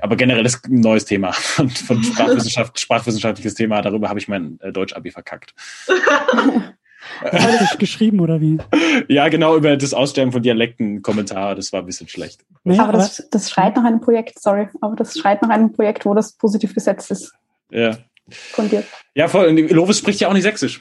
aber 0.00 0.16
generell 0.16 0.46
ist 0.46 0.64
ein 0.64 0.80
neues 0.80 1.04
Thema 1.04 1.32
von, 1.32 1.68
von 1.68 2.02
Sprachwissenschaft, 2.02 2.80
sprachwissenschaftliches 2.80 3.54
Thema. 3.54 3.82
Darüber 3.82 4.08
habe 4.08 4.18
ich 4.18 4.28
mein 4.28 4.58
äh, 4.60 4.72
Deutsch-Abi 4.72 5.10
verkackt. 5.10 5.54
Falsch 7.20 7.78
geschrieben 7.78 8.20
oder 8.20 8.40
wie? 8.40 8.58
Ja, 9.08 9.28
genau, 9.28 9.56
über 9.56 9.76
das 9.76 9.94
Aussterben 9.94 10.32
von 10.32 10.42
Dialekten 10.42 11.02
Kommentar, 11.02 11.54
das 11.54 11.72
war 11.72 11.80
ein 11.80 11.86
bisschen 11.86 12.08
schlecht. 12.08 12.44
Nee, 12.64 12.78
aber 12.78 12.92
das, 12.92 13.26
das 13.30 13.50
schreit 13.50 13.76
nach 13.76 13.84
einem 13.84 14.00
Projekt, 14.00 14.40
sorry, 14.40 14.68
aber 14.80 14.94
das 14.96 15.18
schreit 15.18 15.42
nach 15.42 15.48
einem 15.48 15.72
Projekt, 15.72 16.04
wo 16.04 16.14
das 16.14 16.32
positiv 16.32 16.74
gesetzt 16.74 17.10
ist. 17.10 17.32
Ja. 17.70 17.96
Von 18.30 18.68
dir. 18.68 18.84
Ja, 19.14 19.28
voll. 19.28 19.50
Lovis 19.50 19.98
spricht 19.98 20.20
ja 20.20 20.28
auch 20.28 20.32
nicht 20.32 20.44
sächsisch. 20.44 20.80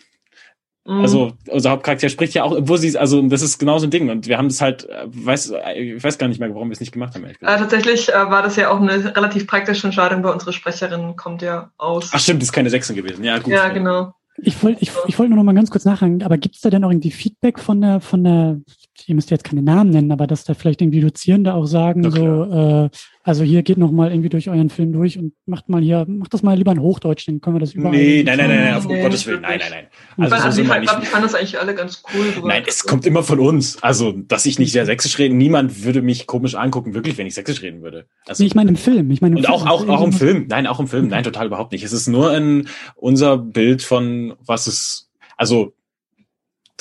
Mhm. 0.86 1.02
Also 1.02 1.34
unser 1.48 1.72
Hauptcharakter 1.72 2.10
spricht 2.10 2.34
ja 2.34 2.44
auch, 2.44 2.58
wo 2.62 2.76
sie, 2.76 2.98
also 2.98 3.22
das 3.22 3.42
ist 3.42 3.60
genau 3.60 3.78
so 3.78 3.86
ein 3.88 3.92
Ding. 3.92 4.10
Und 4.10 4.28
wir 4.28 4.38
haben 4.38 4.48
das 4.48 4.62
halt, 4.62 4.90
äh, 4.90 5.06
weiß, 5.06 5.54
ich 5.76 6.04
weiß 6.04 6.18
gar 6.18 6.28
nicht 6.28 6.40
mehr, 6.40 6.54
warum 6.54 6.70
wir 6.70 6.74
es 6.74 6.80
nicht 6.80 6.92
gemacht 6.92 7.14
haben. 7.14 7.24
Ehrlich 7.24 7.42
Äh, 7.42 7.46
tatsächlich 7.46 8.10
äh, 8.10 8.14
war 8.14 8.42
das 8.42 8.56
ja 8.56 8.72
auch 8.72 8.82
eine 8.82 9.16
relativ 9.16 9.46
praktische 9.46 9.86
Entscheidung, 9.88 10.24
weil 10.24 10.34
unsere 10.34 10.54
Sprecherin 10.54 11.16
kommt 11.16 11.44
ja 11.44 11.72
aus. 11.78 12.10
Ach 12.14 12.20
stimmt, 12.20 12.42
das 12.42 12.50
ist 12.50 12.54
keine 12.54 12.70
Sächsin 12.70 12.96
gewesen. 12.96 13.24
Ja, 13.24 13.38
gut. 13.38 13.54
Ja, 13.54 13.70
genau. 13.70 14.14
Ich 14.44 14.62
wollte 14.64 14.82
ich, 14.82 14.92
ich 15.08 15.20
wollte 15.20 15.30
nur 15.30 15.38
noch 15.38 15.44
mal 15.44 15.54
ganz 15.54 15.70
kurz 15.70 15.86
nachhaken, 15.86 16.24
aber 16.24 16.38
gibt 16.38 16.56
es 16.56 16.62
da 16.62 16.70
denn 16.70 16.84
auch 16.84 16.90
irgendwie 16.90 17.12
Feedback 17.12 17.60
von 17.60 17.82
der, 17.82 18.02
von 18.02 18.24
der, 18.24 18.60
ihr 19.08 19.16
müsst 19.16 19.32
jetzt 19.32 19.44
keine 19.44 19.62
Namen 19.62 19.90
nennen, 19.90 20.12
aber 20.12 20.28
dass 20.28 20.44
da 20.44 20.54
vielleicht 20.54 20.82
irgendwie 20.82 21.02
Dozierende 21.02 21.54
auch 21.54 21.66
sagen, 21.66 22.10
so, 22.12 22.44
äh, 22.44 22.90
also 23.24 23.44
hier 23.44 23.62
geht 23.62 23.78
noch 23.78 23.92
mal 23.92 24.10
irgendwie 24.10 24.30
durch 24.30 24.50
euren 24.50 24.70
Film 24.70 24.94
durch 24.94 25.18
und 25.18 25.34
macht 25.46 25.70
mal 25.70 25.82
hier, 25.82 26.06
macht 26.08 26.34
das 26.34 26.42
mal 26.42 26.58
lieber 26.58 26.72
in 26.72 26.82
Hochdeutsch, 26.82 27.28
dann 27.28 27.40
können 27.40 27.56
wir 27.56 27.60
das 27.60 27.74
überall. 27.74 27.96
Nee, 27.96 28.24
nein, 28.24 28.38
nein, 28.38 28.50
nein, 28.50 28.64
nein, 28.64 28.74
auf 28.74 28.88
nee, 28.88 29.02
Gottes 29.02 29.28
Willen, 29.28 29.42
nein, 29.42 29.60
nein, 29.60 29.72
nein. 29.72 29.88
Also, 30.18 30.36
also 30.36 30.52
so 30.52 30.62
ich, 30.62 30.68
fand, 30.68 30.84
ich 30.84 31.10
fand 31.10 31.26
das 31.26 31.36
eigentlich 31.36 31.60
alle 31.60 31.76
ganz 31.76 32.04
cool. 32.14 32.26
Nein, 32.46 32.64
es 32.66 32.84
kommt 32.84 33.06
immer 33.06 33.24
von 33.24 33.40
uns. 33.40 33.82
Also, 33.84 34.12
dass 34.12 34.46
ich 34.46 34.58
nicht 34.58 34.72
sehr 34.72 34.86
sächsisch 34.86 35.18
rede, 35.20 35.36
niemand 35.36 35.84
würde 35.84 36.02
mich 36.02 36.28
komisch 36.28 36.56
angucken, 36.56 36.94
wirklich, 36.94 37.18
wenn 37.18 37.28
ich 37.28 37.36
sächsisch 37.36 37.62
reden 37.62 37.82
würde. 37.82 38.06
Also, 38.28 38.44
nee, 38.44 38.48
ich 38.48 38.56
meine 38.56 38.70
im 38.70 38.76
Film. 38.76 39.12
Ich 39.12 39.22
meine 39.22 39.36
und 39.36 39.46
Film, 39.46 39.54
auch, 39.54 39.68
auch, 39.68 39.88
auch 39.88 40.04
im 40.04 40.14
Film. 40.14 40.48
Nein, 40.50 40.66
auch 40.68 40.80
im 40.80 40.88
Film. 40.88 41.08
Nein, 41.08 41.24
total 41.24 41.48
überhaupt 41.48 41.72
nicht. 41.72 41.84
Es 41.84 41.94
ist 41.94 42.08
nur 42.08 42.32
ein, 42.32 42.68
unser 42.96 43.38
Bild 43.38 43.84
von, 43.84 44.34
was 44.46 44.68
es, 44.68 45.10
also, 45.38 45.74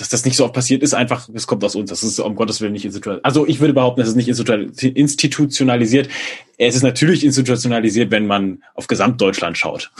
dass 0.01 0.09
das 0.09 0.24
nicht 0.24 0.36
so 0.36 0.46
oft 0.46 0.55
passiert, 0.55 0.82
ist 0.82 0.94
einfach, 0.94 1.28
es 1.34 1.46
kommt 1.46 1.62
aus 1.62 1.74
uns. 1.74 1.90
Das 1.90 2.03
ist 2.03 2.18
um 2.20 2.34
Gottes 2.34 2.62
Willen 2.62 2.72
nicht 2.72 2.86
institutionalisiert. 2.86 3.24
Also 3.24 3.46
ich 3.46 3.61
würde 3.61 3.74
behaupten, 3.74 4.01
es 4.01 4.09
ist 4.09 4.16
nicht 4.16 4.28
institutionalisiert. 4.28 6.09
Es 6.57 6.74
ist 6.74 6.82
natürlich 6.82 7.22
institutionalisiert, 7.22 8.11
wenn 8.11 8.26
man 8.26 8.62
auf 8.74 8.86
Gesamtdeutschland 8.86 9.59
schaut. 9.59 9.92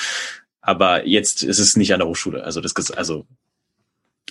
Aber 0.62 1.06
jetzt 1.06 1.42
ist 1.42 1.58
es 1.58 1.76
nicht 1.76 1.92
an 1.92 1.98
der 1.98 2.08
Hochschule. 2.08 2.42
Also 2.42 2.62
das, 2.62 2.74
also 2.92 3.26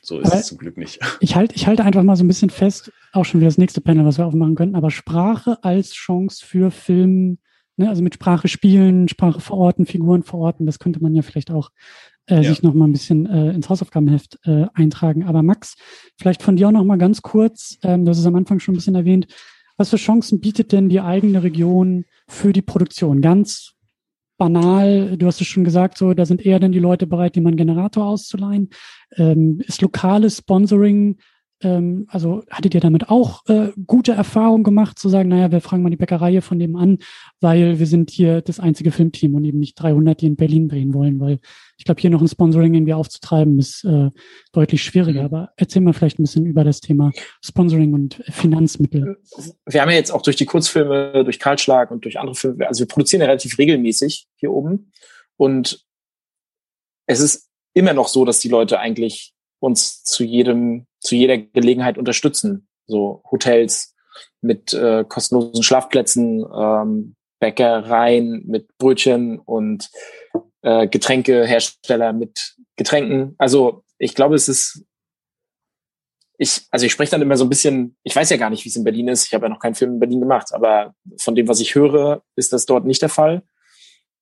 so 0.01 0.19
ist 0.19 0.31
aber 0.31 0.39
es 0.39 0.47
zum 0.47 0.57
Glück 0.57 0.77
nicht. 0.77 0.99
Ich 1.19 1.35
halte, 1.35 1.53
ich 1.55 1.67
halte 1.67 1.83
einfach 1.83 2.01
mal 2.01 2.15
so 2.15 2.23
ein 2.23 2.27
bisschen 2.27 2.49
fest, 2.49 2.91
auch 3.11 3.23
schon 3.23 3.39
wieder 3.39 3.49
das 3.49 3.59
nächste 3.59 3.81
Panel, 3.81 4.05
was 4.05 4.17
wir 4.17 4.25
aufmachen 4.25 4.55
könnten, 4.55 4.75
aber 4.75 4.89
Sprache 4.89 5.63
als 5.63 5.93
Chance 5.93 6.43
für 6.43 6.71
Film, 6.71 7.37
ne, 7.77 7.87
also 7.87 8.01
mit 8.01 8.15
Sprache 8.15 8.47
spielen, 8.47 9.07
Sprache 9.07 9.39
verorten, 9.39 9.85
Figuren 9.85 10.23
verorten, 10.23 10.65
das 10.65 10.79
könnte 10.79 11.01
man 11.03 11.13
ja 11.13 11.21
vielleicht 11.21 11.51
auch 11.51 11.69
äh, 12.27 12.41
ja. 12.41 12.43
sich 12.43 12.63
noch 12.63 12.73
mal 12.73 12.87
ein 12.87 12.91
bisschen 12.91 13.25
äh, 13.25 13.51
ins 13.51 13.69
Hausaufgabenheft 13.69 14.39
äh, 14.45 14.65
eintragen. 14.73 15.23
Aber 15.23 15.43
Max, 15.43 15.75
vielleicht 16.17 16.43
von 16.43 16.55
dir 16.55 16.67
auch 16.67 16.71
noch 16.71 16.83
mal 16.83 16.97
ganz 16.97 17.21
kurz, 17.21 17.77
ähm, 17.83 18.05
du 18.05 18.11
hast 18.11 18.19
es 18.19 18.25
am 18.25 18.35
Anfang 18.35 18.59
schon 18.59 18.73
ein 18.73 18.77
bisschen 18.77 18.95
erwähnt, 18.95 19.27
was 19.77 19.89
für 19.89 19.97
Chancen 19.97 20.39
bietet 20.39 20.71
denn 20.71 20.89
die 20.89 21.01
eigene 21.01 21.43
Region 21.43 22.05
für 22.27 22.53
die 22.53 22.61
Produktion? 22.61 23.21
Ganz 23.21 23.73
banal, 24.37 25.17
du 25.17 25.25
hast 25.25 25.41
es 25.41 25.47
schon 25.47 25.63
gesagt, 25.63 25.97
so, 25.97 26.13
da 26.13 26.25
sind 26.25 26.45
eher 26.45 26.59
dann 26.59 26.71
die 26.71 26.79
Leute 26.79 27.07
bereit, 27.07 27.35
jemanden 27.35 27.57
Generator 27.57 28.05
auszuleihen. 28.05 28.69
Ähm, 29.15 29.61
ist 29.65 29.81
lokales 29.81 30.37
Sponsoring 30.37 31.17
ähm, 31.63 32.05
also 32.09 32.43
hattet 32.49 32.73
ihr 32.73 32.81
damit 32.81 33.09
auch 33.09 33.45
äh, 33.47 33.69
gute 33.85 34.13
Erfahrungen 34.13 34.63
gemacht, 34.63 34.99
zu 34.99 35.09
sagen, 35.09 35.29
naja, 35.29 35.51
wir 35.51 35.61
fragen 35.61 35.83
mal 35.83 35.89
die 35.89 35.97
Bäckerei 35.97 36.41
von 36.41 36.59
dem 36.59 36.75
an, 36.75 36.99
weil 37.41 37.79
wir 37.79 37.87
sind 37.87 38.11
hier 38.11 38.41
das 38.41 38.59
einzige 38.59 38.91
Filmteam 38.91 39.35
und 39.35 39.45
eben 39.45 39.59
nicht 39.59 39.75
300, 39.75 40.21
die 40.21 40.27
in 40.27 40.35
Berlin 40.35 40.69
drehen 40.69 40.93
wollen, 40.93 41.19
weil 41.19 41.39
ich 41.77 41.85
glaube, 41.85 42.01
hier 42.01 42.09
noch 42.09 42.21
ein 42.21 42.27
Sponsoring 42.27 42.73
irgendwie 42.73 42.93
aufzutreiben, 42.93 43.57
ist 43.59 43.83
äh, 43.83 44.09
deutlich 44.51 44.83
schwieriger. 44.83 45.21
Mhm. 45.21 45.25
Aber 45.25 45.49
erzähl 45.57 45.81
mal 45.81 45.93
vielleicht 45.93 46.19
ein 46.19 46.23
bisschen 46.23 46.45
über 46.45 46.63
das 46.63 46.79
Thema 46.81 47.11
Sponsoring 47.43 47.93
und 47.93 48.23
Finanzmittel. 48.29 49.17
Wir 49.65 49.81
haben 49.81 49.89
ja 49.89 49.95
jetzt 49.95 50.11
auch 50.11 50.21
durch 50.21 50.35
die 50.35 50.45
Kurzfilme, 50.45 51.23
durch 51.23 51.39
Karlschlag 51.39 51.91
und 51.91 52.05
durch 52.05 52.19
andere 52.19 52.35
Filme, 52.35 52.67
also 52.67 52.81
wir 52.81 52.87
produzieren 52.87 53.21
ja 53.21 53.27
relativ 53.27 53.57
regelmäßig 53.57 54.27
hier 54.35 54.51
oben 54.51 54.91
und 55.37 55.85
es 57.05 57.19
ist 57.19 57.49
immer 57.73 57.93
noch 57.93 58.07
so, 58.07 58.25
dass 58.25 58.39
die 58.39 58.49
Leute 58.49 58.79
eigentlich 58.79 59.32
uns 59.63 60.03
zu 60.03 60.23
jedem 60.23 60.85
zu 60.99 61.15
jeder 61.15 61.37
Gelegenheit 61.37 61.97
unterstützen. 61.97 62.67
So 62.85 63.23
Hotels 63.31 63.95
mit 64.41 64.73
äh, 64.73 65.05
kostenlosen 65.07 65.63
Schlafplätzen, 65.63 66.45
ähm, 66.53 67.15
Bäckereien 67.39 68.43
mit 68.45 68.77
Brötchen 68.77 69.39
und 69.39 69.89
äh, 70.61 70.87
Getränkehersteller 70.87 72.13
mit 72.13 72.55
Getränken. 72.75 73.35
Also 73.37 73.83
ich 73.97 74.15
glaube, 74.15 74.35
es 74.35 74.49
ist 74.49 74.85
ich, 76.37 76.61
also 76.71 76.85
ich 76.85 76.91
spreche 76.91 77.11
dann 77.11 77.21
immer 77.21 77.37
so 77.37 77.45
ein 77.45 77.49
bisschen, 77.49 77.95
ich 78.03 78.15
weiß 78.15 78.29
ja 78.31 78.37
gar 78.37 78.49
nicht, 78.49 78.65
wie 78.65 78.69
es 78.69 78.75
in 78.75 78.83
Berlin 78.83 79.07
ist. 79.07 79.27
Ich 79.27 79.33
habe 79.33 79.45
ja 79.45 79.49
noch 79.49 79.59
keinen 79.59 79.75
Film 79.75 79.93
in 79.93 79.99
Berlin 79.99 80.19
gemacht, 80.19 80.47
aber 80.51 80.93
von 81.21 81.35
dem, 81.35 81.47
was 81.47 81.61
ich 81.61 81.75
höre, 81.75 82.23
ist 82.35 82.51
das 82.51 82.65
dort 82.65 82.85
nicht 82.85 83.01
der 83.01 83.09
Fall 83.09 83.43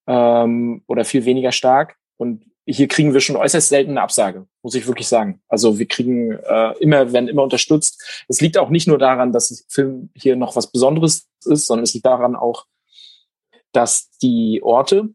ähm, 0.08 0.84
oder 0.88 1.06
viel 1.06 1.26
weniger 1.26 1.52
stark. 1.52 1.96
Und 2.18 2.46
hier 2.66 2.88
kriegen 2.88 3.14
wir 3.14 3.22
schon 3.22 3.36
äußerst 3.36 3.70
selten 3.70 3.92
eine 3.92 4.02
Absage, 4.02 4.46
muss 4.62 4.76
ich 4.76 4.88
wirklich 4.88 5.08
sagen. 5.08 5.42
Also 5.48 5.80
wir 5.80 5.88
kriegen 5.88 6.32
äh, 6.32 6.74
immer, 6.80 7.12
werden 7.12 7.28
immer 7.28 7.44
unterstützt. 7.44 8.24
Es 8.28 8.40
liegt 8.42 8.58
auch 8.58 8.70
nicht 8.70 8.88
nur 8.88 8.98
daran, 8.98 9.32
dass 9.32 9.50
das 9.50 9.66
Film 9.68 10.10
hier 10.16 10.36
noch 10.36 10.56
was 10.56 10.72
Besonderes 10.72 11.28
ist, 11.46 11.68
sondern 11.68 11.84
es 11.84 11.94
liegt 11.94 12.06
daran 12.06 12.36
auch, 12.36 12.66
dass 13.72 14.12
die 14.22 14.62
Orte 14.64 15.10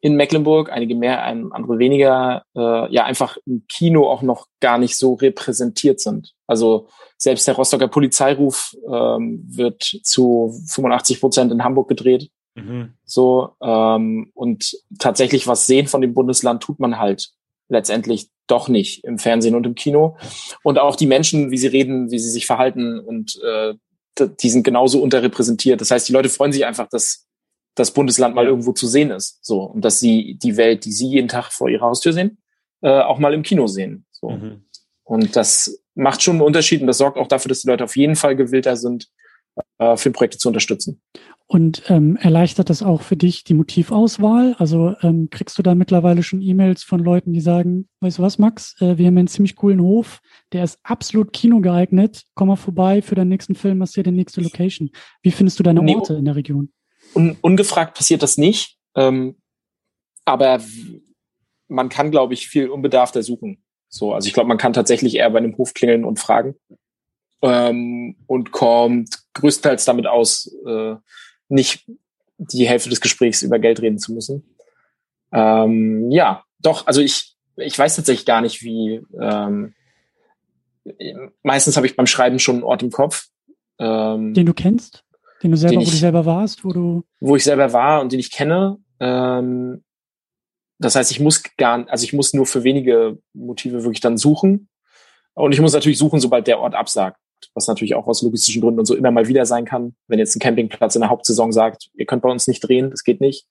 in 0.00 0.16
Mecklenburg, 0.16 0.72
einige 0.72 0.94
mehr, 0.94 1.24
andere 1.24 1.78
weniger, 1.78 2.44
äh, 2.56 2.92
ja 2.92 3.04
einfach 3.04 3.36
im 3.44 3.66
Kino 3.68 4.08
auch 4.08 4.22
noch 4.22 4.46
gar 4.60 4.78
nicht 4.78 4.96
so 4.96 5.14
repräsentiert 5.14 6.00
sind. 6.00 6.32
Also 6.46 6.88
selbst 7.18 7.46
der 7.46 7.54
Rostocker 7.54 7.88
Polizeiruf 7.88 8.74
ähm, 8.90 9.44
wird 9.46 9.82
zu 9.82 10.58
85 10.68 11.20
Prozent 11.20 11.52
in 11.52 11.62
Hamburg 11.62 11.88
gedreht. 11.88 12.30
Mhm. 12.54 12.94
So, 13.04 13.50
ähm, 13.62 14.30
und 14.34 14.76
tatsächlich 14.98 15.46
was 15.46 15.66
sehen 15.66 15.86
von 15.86 16.00
dem 16.00 16.14
Bundesland 16.14 16.62
tut 16.62 16.78
man 16.80 16.98
halt 16.98 17.30
letztendlich 17.68 18.28
doch 18.46 18.68
nicht 18.68 19.04
im 19.04 19.18
Fernsehen 19.18 19.54
und 19.54 19.66
im 19.66 19.74
Kino. 19.74 20.16
Und 20.64 20.78
auch 20.78 20.96
die 20.96 21.06
Menschen, 21.06 21.50
wie 21.50 21.58
sie 21.58 21.68
reden, 21.68 22.10
wie 22.10 22.18
sie 22.18 22.30
sich 22.30 22.46
verhalten 22.46 22.98
und 22.98 23.40
äh, 23.44 23.74
die 24.42 24.50
sind 24.50 24.64
genauso 24.64 25.00
unterrepräsentiert. 25.00 25.80
Das 25.80 25.90
heißt, 25.90 26.08
die 26.08 26.12
Leute 26.12 26.28
freuen 26.28 26.52
sich 26.52 26.66
einfach, 26.66 26.88
dass, 26.88 27.26
das 27.74 27.92
Bundesland 27.92 28.34
mal 28.34 28.46
irgendwo 28.46 28.72
zu 28.72 28.86
sehen 28.86 29.10
ist. 29.10 29.38
So. 29.42 29.62
Und 29.62 29.84
dass 29.84 30.00
sie 30.00 30.36
die 30.42 30.56
Welt, 30.56 30.84
die 30.84 30.92
sie 30.92 31.06
jeden 31.06 31.28
Tag 31.28 31.52
vor 31.52 31.68
ihrer 31.68 31.86
Haustür 31.86 32.12
sehen, 32.12 32.38
äh, 32.82 33.00
auch 33.00 33.18
mal 33.18 33.34
im 33.34 33.42
Kino 33.42 33.66
sehen. 33.66 34.06
So. 34.10 34.30
Mhm. 34.30 34.64
Und 35.04 35.36
das 35.36 35.82
macht 35.94 36.22
schon 36.22 36.36
einen 36.36 36.42
Unterschied 36.42 36.80
und 36.80 36.86
das 36.86 36.98
sorgt 36.98 37.18
auch 37.18 37.26
dafür, 37.26 37.48
dass 37.48 37.62
die 37.62 37.68
Leute 37.68 37.84
auf 37.84 37.96
jeden 37.96 38.16
Fall 38.16 38.36
gewillter 38.36 38.76
sind, 38.76 39.08
äh, 39.80 39.96
Filmprojekte 39.96 40.38
zu 40.38 40.48
unterstützen. 40.48 41.00
Und 41.46 41.82
ähm, 41.88 42.16
erleichtert 42.16 42.70
das 42.70 42.80
auch 42.80 43.02
für 43.02 43.16
dich 43.16 43.42
die 43.42 43.54
Motivauswahl? 43.54 44.54
Also 44.58 44.94
ähm, 45.02 45.30
kriegst 45.30 45.58
du 45.58 45.64
da 45.64 45.74
mittlerweile 45.74 46.22
schon 46.22 46.42
E-Mails 46.42 46.84
von 46.84 47.00
Leuten, 47.00 47.32
die 47.32 47.40
sagen, 47.40 47.88
weißt 47.98 48.18
du 48.18 48.22
was, 48.22 48.38
Max, 48.38 48.76
äh, 48.80 48.98
wir 48.98 49.06
haben 49.08 49.18
einen 49.18 49.26
ziemlich 49.26 49.56
coolen 49.56 49.80
Hof, 49.80 50.20
der 50.52 50.62
ist 50.62 50.78
absolut 50.84 51.32
Kino 51.32 51.60
geeignet, 51.60 52.22
komm 52.34 52.48
mal 52.48 52.56
vorbei 52.56 53.02
für 53.02 53.16
deinen 53.16 53.30
nächsten 53.30 53.56
Film, 53.56 53.82
hast 53.82 53.94
hier 53.94 54.04
die 54.04 54.12
nächste 54.12 54.40
Location. 54.40 54.90
Wie 55.22 55.32
findest 55.32 55.58
du 55.58 55.64
deine 55.64 55.80
Orte 55.80 56.14
in 56.14 56.24
der 56.24 56.36
Region? 56.36 56.70
Un 57.14 57.36
ungefragt 57.40 57.96
passiert 57.96 58.22
das 58.22 58.38
nicht, 58.38 58.76
ähm, 58.94 59.34
aber 60.24 60.60
man 61.66 61.88
kann, 61.88 62.12
glaube 62.12 62.34
ich, 62.34 62.46
viel 62.46 62.68
unbedarfter 62.68 63.24
suchen. 63.24 63.64
So, 63.88 64.14
also 64.14 64.28
ich 64.28 64.34
glaube, 64.34 64.48
man 64.48 64.58
kann 64.58 64.72
tatsächlich 64.72 65.16
eher 65.16 65.30
bei 65.30 65.38
einem 65.38 65.56
Hof 65.56 65.74
klingeln 65.74 66.04
und 66.04 66.20
fragen 66.20 66.54
ähm, 67.42 68.16
und 68.26 68.52
kommt 68.52 69.18
größtenteils 69.40 69.84
damit 69.84 70.06
aus, 70.06 70.54
äh, 70.66 70.94
nicht 71.48 71.86
die 72.38 72.66
Hälfte 72.66 72.88
des 72.88 73.00
Gesprächs 73.00 73.42
über 73.42 73.58
Geld 73.58 73.80
reden 73.82 73.98
zu 73.98 74.12
müssen. 74.12 74.56
Ähm, 75.32 76.10
ja, 76.10 76.44
doch, 76.58 76.86
also 76.86 77.00
ich, 77.00 77.36
ich 77.56 77.78
weiß 77.78 77.96
tatsächlich 77.96 78.26
gar 78.26 78.40
nicht, 78.40 78.62
wie. 78.62 79.02
Ähm, 79.20 79.74
meistens 81.42 81.76
habe 81.76 81.86
ich 81.86 81.96
beim 81.96 82.06
Schreiben 82.06 82.38
schon 82.38 82.56
einen 82.56 82.64
Ort 82.64 82.82
im 82.82 82.90
Kopf. 82.90 83.28
Ähm, 83.78 84.32
den 84.34 84.46
du 84.46 84.54
kennst? 84.54 85.04
Den 85.42 85.50
du 85.50 85.56
selber, 85.56 85.74
den 85.74 85.80
ich, 85.82 85.88
wo 85.88 85.92
du 85.92 85.96
selber 85.96 86.26
warst, 86.26 86.64
wo 86.64 86.72
du. 86.72 87.04
Wo 87.20 87.36
ich 87.36 87.44
selber 87.44 87.72
war 87.72 88.00
und 88.00 88.12
den 88.12 88.20
ich 88.20 88.30
kenne. 88.30 88.78
Ähm, 88.98 89.84
das 90.78 90.96
heißt, 90.96 91.10
ich 91.10 91.20
muss 91.20 91.42
gar, 91.58 91.86
also 91.88 92.04
ich 92.04 92.14
muss 92.14 92.32
nur 92.32 92.46
für 92.46 92.64
wenige 92.64 93.18
Motive 93.34 93.84
wirklich 93.84 94.00
dann 94.00 94.16
suchen. 94.16 94.68
Und 95.34 95.52
ich 95.52 95.60
muss 95.60 95.74
natürlich 95.74 95.98
suchen, 95.98 96.20
sobald 96.20 96.46
der 96.46 96.58
Ort 96.58 96.74
absagt 96.74 97.18
was 97.54 97.66
natürlich 97.66 97.94
auch 97.94 98.06
aus 98.06 98.22
logistischen 98.22 98.62
Gründen 98.62 98.80
und 98.80 98.86
so 98.86 98.94
immer 98.94 99.10
mal 99.10 99.28
wieder 99.28 99.46
sein 99.46 99.64
kann. 99.64 99.94
Wenn 100.06 100.18
jetzt 100.18 100.36
ein 100.36 100.40
Campingplatz 100.40 100.94
in 100.94 101.00
der 101.00 101.10
Hauptsaison 101.10 101.52
sagt, 101.52 101.90
ihr 101.94 102.06
könnt 102.06 102.22
bei 102.22 102.30
uns 102.30 102.46
nicht 102.46 102.60
drehen, 102.60 102.90
das 102.90 103.04
geht 103.04 103.20
nicht, 103.20 103.46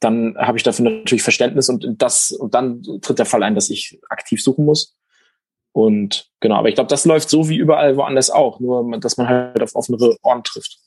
dann 0.00 0.36
habe 0.38 0.56
ich 0.56 0.62
dafür 0.62 0.90
natürlich 0.90 1.22
Verständnis 1.22 1.68
und 1.68 1.86
das 2.00 2.30
und 2.30 2.54
dann 2.54 2.82
tritt 3.00 3.18
der 3.18 3.26
Fall 3.26 3.42
ein, 3.42 3.54
dass 3.54 3.70
ich 3.70 4.00
aktiv 4.08 4.42
suchen 4.42 4.64
muss. 4.64 4.96
Und 5.72 6.30
genau, 6.40 6.56
aber 6.56 6.68
ich 6.68 6.74
glaube, 6.74 6.88
das 6.88 7.04
läuft 7.04 7.30
so 7.30 7.48
wie 7.48 7.56
überall 7.56 7.96
woanders 7.96 8.30
auch, 8.30 8.60
nur 8.60 8.98
dass 8.98 9.16
man 9.16 9.28
halt 9.28 9.62
auf 9.62 9.74
offenere 9.74 10.16
Ohren 10.22 10.42
trifft. 10.42 10.78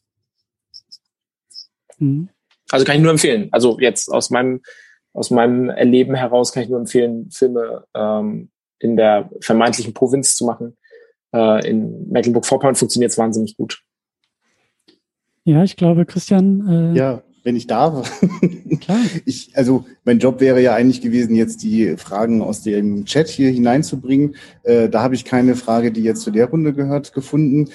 Mhm. 1.97 2.30
Also 2.72 2.86
kann 2.86 2.95
ich 2.95 3.02
nur 3.02 3.12
empfehlen. 3.12 3.49
Also 3.52 3.80
jetzt 3.80 4.10
aus 4.10 4.30
meinem 4.30 4.62
aus 5.14 5.30
meinem 5.30 5.70
Erleben 5.70 6.16
heraus 6.16 6.54
kann 6.54 6.64
ich 6.64 6.70
nur 6.70 6.80
empfehlen, 6.80 7.30
Filme 7.32 7.86
ähm, 7.93 8.49
in 8.80 8.95
der 8.95 9.30
vermeintlichen 9.41 9.93
Provinz 9.93 10.36
zu 10.36 10.45
machen, 10.45 10.78
äh, 11.34 11.69
in 11.69 12.09
Mecklenburg-Vorpommern 12.09 12.75
funktioniert 12.75 13.11
es 13.11 13.17
wahnsinnig 13.17 13.57
gut. 13.57 13.84
Ja, 15.43 15.63
ich 15.63 15.75
glaube, 15.75 16.05
Christian. 16.05 16.93
Äh 16.93 16.97
ja, 16.97 17.23
wenn 17.43 17.55
ich 17.55 17.67
darf. 17.67 18.21
Klar. 18.82 18.99
Ich, 19.25 19.51
also 19.55 19.86
mein 20.03 20.19
Job 20.19 20.39
wäre 20.39 20.61
ja 20.61 20.75
eigentlich 20.75 21.01
gewesen, 21.01 21.36
jetzt 21.36 21.63
die 21.63 21.95
Fragen 21.97 22.41
aus 22.41 22.61
dem 22.61 23.05
Chat 23.05 23.27
hier 23.27 23.49
hineinzubringen. 23.49 24.36
Äh, 24.63 24.89
da 24.89 25.01
habe 25.01 25.15
ich 25.15 25.25
keine 25.25 25.55
Frage, 25.55 25.91
die 25.91 26.03
jetzt 26.03 26.21
zu 26.21 26.32
der 26.32 26.49
Runde 26.49 26.73
gehört, 26.73 27.13
gefunden 27.13 27.69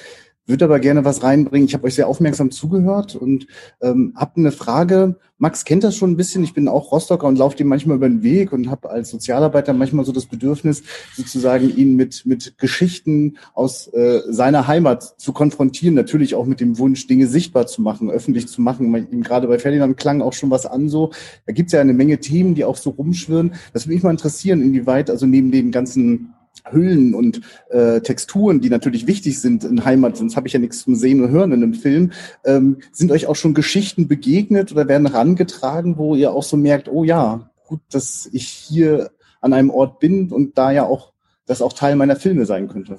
würde 0.47 0.65
aber 0.65 0.79
gerne 0.79 1.05
was 1.05 1.23
reinbringen. 1.23 1.67
Ich 1.67 1.75
habe 1.75 1.85
euch 1.85 1.95
sehr 1.95 2.09
aufmerksam 2.09 2.51
zugehört 2.51 3.17
und 3.17 3.47
ähm, 3.81 4.13
habe 4.17 4.37
eine 4.37 4.53
Frage. 4.53 5.17
Max 5.39 5.65
kennt 5.65 5.85
das 5.85 5.97
schon 5.97 6.13
ein 6.13 6.17
bisschen. 6.17 6.45
Ich 6.45 6.55
bin 6.55 6.69
auch 6.69 6.93
Rostocker 6.93 7.27
und 7.27 7.37
laufe 7.37 7.57
dem 7.57 7.69
manchmal 7.69 7.97
über 7.97 8.09
den 8.09 8.23
Weg 8.23 8.53
und 8.53 8.71
habe 8.71 8.89
als 8.89 9.11
Sozialarbeiter 9.11 9.75
manchmal 9.75 10.05
so 10.05 10.13
das 10.13 10.27
Bedürfnis, 10.27 10.83
sozusagen 11.15 11.77
ihn 11.77 11.97
mit, 11.97 12.25
mit 12.25 12.57
Geschichten 12.59 13.37
aus 13.53 13.89
äh, 13.89 14.21
seiner 14.29 14.67
Heimat 14.67 15.21
zu 15.21 15.33
konfrontieren. 15.33 15.95
Natürlich 15.95 16.35
auch 16.35 16.47
mit 16.47 16.61
dem 16.61 16.79
Wunsch, 16.79 17.07
Dinge 17.07 17.27
sichtbar 17.27 17.67
zu 17.67 17.83
machen, 17.83 18.11
öffentlich 18.11 18.49
zu 18.49 18.63
machen. 18.63 18.95
Ihm 19.11 19.23
gerade 19.23 19.49
bei 19.49 19.59
Ferdinand 19.59 19.97
klang 19.97 20.23
auch 20.23 20.33
schon 20.33 20.51
was 20.51 20.65
an 20.65 20.89
so. 20.89 21.11
Da 21.47 21.53
gibt 21.53 21.69
es 21.69 21.73
ja 21.73 21.81
eine 21.81 21.93
Menge 21.93 22.19
Themen, 22.19 22.55
die 22.55 22.65
auch 22.65 22.77
so 22.77 22.91
rumschwirren. 22.91 23.55
Das 23.73 23.87
würde 23.87 23.95
mich 23.95 24.05
mal 24.05 24.11
interessieren, 24.11 24.63
inwieweit, 24.63 25.11
also 25.11 25.27
neben 25.27 25.51
den 25.51 25.71
ganzen 25.71 26.35
Hüllen 26.71 27.15
und 27.15 27.41
äh, 27.71 28.01
Texturen, 28.01 28.61
die 28.61 28.71
natürlich 28.71 29.07
wichtig 29.07 29.41
sind 29.41 29.65
in 29.65 29.85
Heimat, 29.85 30.17
sonst 30.17 30.37
habe 30.37 30.47
ich 30.47 30.53
ja 30.53 30.59
nichts 30.59 30.83
zum 30.83 30.95
Sehen 30.95 31.23
und 31.23 31.31
Hören 31.31 31.53
in 31.53 31.63
einem 31.63 31.75
Film. 31.75 32.13
Ähm, 32.45 32.79
sind 32.93 33.13
euch 33.13 33.27
auch 33.27 33.37
schon 33.37 33.55
Geschichten 33.55 34.09
begegnet 34.09 34.73
oder 34.73 34.89
werden 34.89 35.11
herangetragen, 35.11 35.99
wo 35.99 36.15
ihr 36.15 36.33
auch 36.33 36.43
so 36.43 36.57
merkt, 36.57 36.89
oh 36.89 37.05
ja, 37.05 37.51
gut, 37.67 37.81
dass 37.91 38.29
ich 38.33 38.49
hier 38.49 39.11
an 39.41 39.53
einem 39.53 39.71
Ort 39.71 40.01
bin 40.01 40.33
und 40.33 40.59
da 40.59 40.71
ja 40.71 40.85
auch 40.85 41.13
das 41.47 41.63
auch 41.63 41.73
Teil 41.73 41.97
meiner 41.97 42.17
Filme 42.17 42.47
sein 42.47 42.69
könnte? 42.69 42.99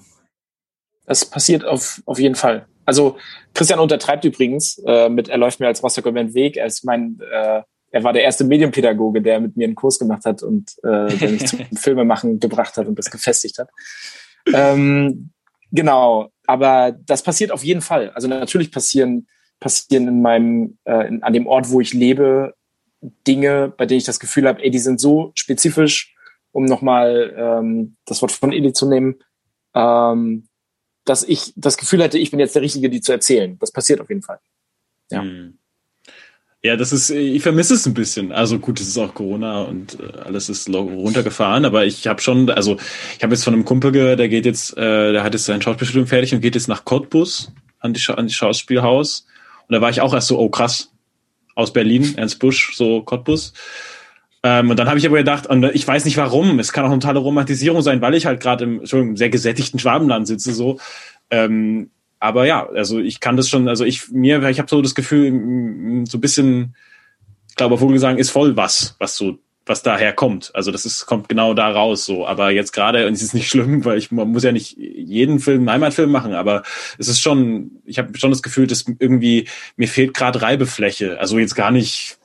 Das 1.06 1.26
passiert 1.26 1.66
auf, 1.66 2.02
auf 2.06 2.20
jeden 2.20 2.36
Fall. 2.36 2.68
Also 2.86 3.18
Christian 3.54 3.80
untertreibt 3.80 4.24
übrigens 4.24 4.82
äh, 4.86 5.10
mit 5.10 5.28
Er 5.28 5.38
läuft 5.38 5.60
mir 5.60 5.68
als 5.68 5.84
Rostocker 5.84 6.10
über 6.10 6.24
den 6.24 6.34
Weg. 6.34 6.58
Er 6.58 6.68
ist 6.68 6.86
mein 6.86 7.20
äh, 7.32 7.62
er 7.92 8.04
war 8.04 8.14
der 8.14 8.24
erste 8.24 8.44
Medienpädagoge, 8.44 9.22
der 9.22 9.40
mit 9.40 9.56
mir 9.56 9.66
einen 9.66 9.76
Kurs 9.76 10.00
gemacht 10.00 10.26
hat 10.26 10.44
und 10.44 10.72
äh, 10.84 11.16
der 11.16 11.32
mich 11.32 11.48
zum 11.48 11.60
Filmemachen 11.76 12.40
gebracht 12.40 12.78
hat 12.78 12.88
und 12.88 12.98
das 13.00 13.10
gefestigt 13.10 13.60
hat. 13.60 13.70
Ähm, 14.54 15.32
genau, 15.72 16.30
aber 16.46 16.92
das 16.92 17.24
passiert 17.24 17.52
auf 17.52 17.64
jeden 17.64 17.82
Fall. 17.82 18.12
Also 18.12 18.28
natürlich 18.28 18.72
passieren 18.72 19.28
passieren 19.60 20.08
in 20.08 20.22
meinem 20.22 20.78
äh, 20.86 21.08
in, 21.08 21.24
an 21.24 21.34
dem 21.34 21.48
Ort, 21.48 21.70
wo 21.70 21.82
ich 21.82 21.94
lebe, 21.94 22.54
Dinge, 23.28 23.74
bei 23.76 23.86
denen 23.86 24.00
ich 24.00 24.06
das 24.06 24.20
Gefühl 24.20 24.48
habe, 24.48 24.64
ey, 24.64 24.70
die 24.70 24.80
sind 24.80 25.00
so 25.00 25.32
spezifisch, 25.36 26.16
um 26.52 26.66
nochmal 26.66 27.34
ähm, 27.38 27.96
das 28.06 28.22
Wort 28.22 28.32
von 28.32 28.52
Eli 28.52 28.74
zu 28.74 28.88
nehmen, 28.88 29.16
ähm, 29.76 30.48
dass 31.06 31.24
ich 31.24 31.54
das 31.56 31.78
Gefühl 31.78 32.02
hätte, 32.02 32.18
ich 32.18 32.32
bin 32.32 32.40
jetzt 32.40 32.56
der 32.56 32.62
Richtige, 32.62 32.90
die 32.90 33.02
zu 33.02 33.12
erzählen. 33.12 33.58
Das 33.60 33.72
passiert 33.72 34.02
auf 34.02 34.10
jeden 34.10 34.24
Fall. 34.24 34.40
Ja. 35.12 35.22
Hm. 35.22 35.57
Ja, 36.64 36.76
das 36.76 36.92
ist, 36.92 37.12
ich 37.12 37.44
vermisse 37.44 37.76
es 37.76 37.86
ein 37.86 37.94
bisschen. 37.94 38.32
Also 38.32 38.58
gut, 38.58 38.80
es 38.80 38.88
ist 38.88 38.98
auch 38.98 39.14
Corona 39.14 39.62
und 39.62 40.00
äh, 40.00 40.20
alles 40.26 40.50
ist 40.50 40.68
runtergefahren, 40.74 41.66
aber 41.66 41.86
ich 41.86 42.08
habe 42.08 42.20
schon, 42.22 42.50
also 42.50 42.78
ich 43.16 43.24
habe 43.24 43.34
jetzt 43.34 43.44
von 43.44 43.54
einem 43.54 43.64
Kumpel 43.64 43.92
gehört, 43.92 44.20
der 44.20 44.28
geht 44.28 44.46
jetzt, 44.46 44.76
äh, 44.76 45.12
der 45.14 45.24
hat 45.24 45.34
jetzt 45.34 45.46
sein 45.46 45.62
Schauspielstudium 45.62 46.08
fertig 46.08 46.34
und 46.34 46.42
geht 46.42 46.56
jetzt 46.56 46.68
nach 46.68 46.84
Cottbus 46.84 47.54
an 47.80 47.94
die, 47.94 48.02
an 48.10 48.28
die 48.28 48.34
Schauspielhaus. 48.34 49.28
Und 49.68 49.74
da 49.74 49.82
war 49.82 49.92
ich 49.92 50.02
auch 50.02 50.14
erst 50.14 50.28
so, 50.28 50.40
oh 50.40 50.50
krass, 50.50 50.92
aus 51.54 51.74
Berlin, 51.74 52.16
Ernst 52.18 52.40
Busch, 52.40 52.76
so 52.76 53.04
Cottbus. 53.04 53.54
Ähm, 54.44 54.70
und 54.70 54.78
dann 54.78 54.88
habe 54.88 54.98
ich 54.98 55.06
aber 55.06 55.18
gedacht, 55.18 55.48
und 55.48 55.64
ich 55.64 55.88
weiß 55.88 56.06
nicht 56.06 56.18
warum, 56.18 56.60
es 56.60 56.74
kann 56.74 56.86
auch 56.86 56.92
eine 56.92 57.00
totale 57.00 57.20
Romantisierung 57.20 57.82
sein, 57.82 58.02
weil 58.02 58.16
ich 58.16 58.26
halt 58.26 58.40
gerade 58.40 58.64
im, 58.64 58.82
im 58.82 59.18
sehr 59.18 59.30
gesättigten 59.30 59.80
Schwabenland 59.80 60.28
sitze, 60.28 60.54
so. 60.54 60.80
Ähm, 61.30 61.92
aber 62.20 62.46
ja, 62.46 62.68
also 62.68 63.00
ich 63.00 63.20
kann 63.20 63.38
das 63.38 63.50
schon, 63.50 63.68
also 63.68 63.86
ich 63.86 64.10
mir, 64.10 64.44
ich 64.50 64.60
habe 64.60 64.70
so 64.70 64.82
das 64.82 64.96
Gefühl, 64.96 65.30
so 66.08 66.18
ein 66.18 66.22
bisschen, 66.22 66.76
ich 67.50 67.56
glaube, 67.56 67.78
Vogelsang 67.78 68.18
ist 68.18 68.32
voll 68.32 68.58
was, 68.58 68.96
was 69.00 69.16
so, 69.16 69.38
was 69.66 69.84
daher 69.84 70.14
kommt. 70.14 70.52
Also 70.56 70.72
das 70.72 70.86
ist, 70.86 71.06
kommt 71.06 71.30
genau 71.30 71.54
da 71.54 71.70
raus 71.70 72.06
so. 72.06 72.26
Aber 72.26 72.52
jetzt 72.52 72.72
gerade, 72.72 73.08
und 73.08 73.14
es 73.14 73.22
ist 73.22 73.34
nicht 73.34 73.50
schlimm, 73.50 73.86
weil 73.86 73.98
ich 73.98 74.12
man 74.12 74.30
muss 74.30 74.44
ja 74.44 74.52
nicht 74.52 74.78
jeden 74.78 75.40
Film 75.40 75.62
einen 75.62 75.72
Heimatfilm 75.72 76.12
machen, 76.12 76.34
aber 76.34 76.64
es 76.98 77.08
ist 77.08 77.22
schon, 77.22 77.72
ich 77.86 78.00
habe 78.00 78.18
schon 78.18 78.32
das 78.32 78.44
Gefühl, 78.44 78.68
dass 78.68 78.86
irgendwie, 79.00 79.48
mir 79.76 79.88
fehlt 79.88 80.14
gerade 80.14 80.42
Reibefläche. 80.42 81.20
Also 81.20 81.38
jetzt 81.38 81.56
gar 81.56 81.72
nicht, 81.72 82.18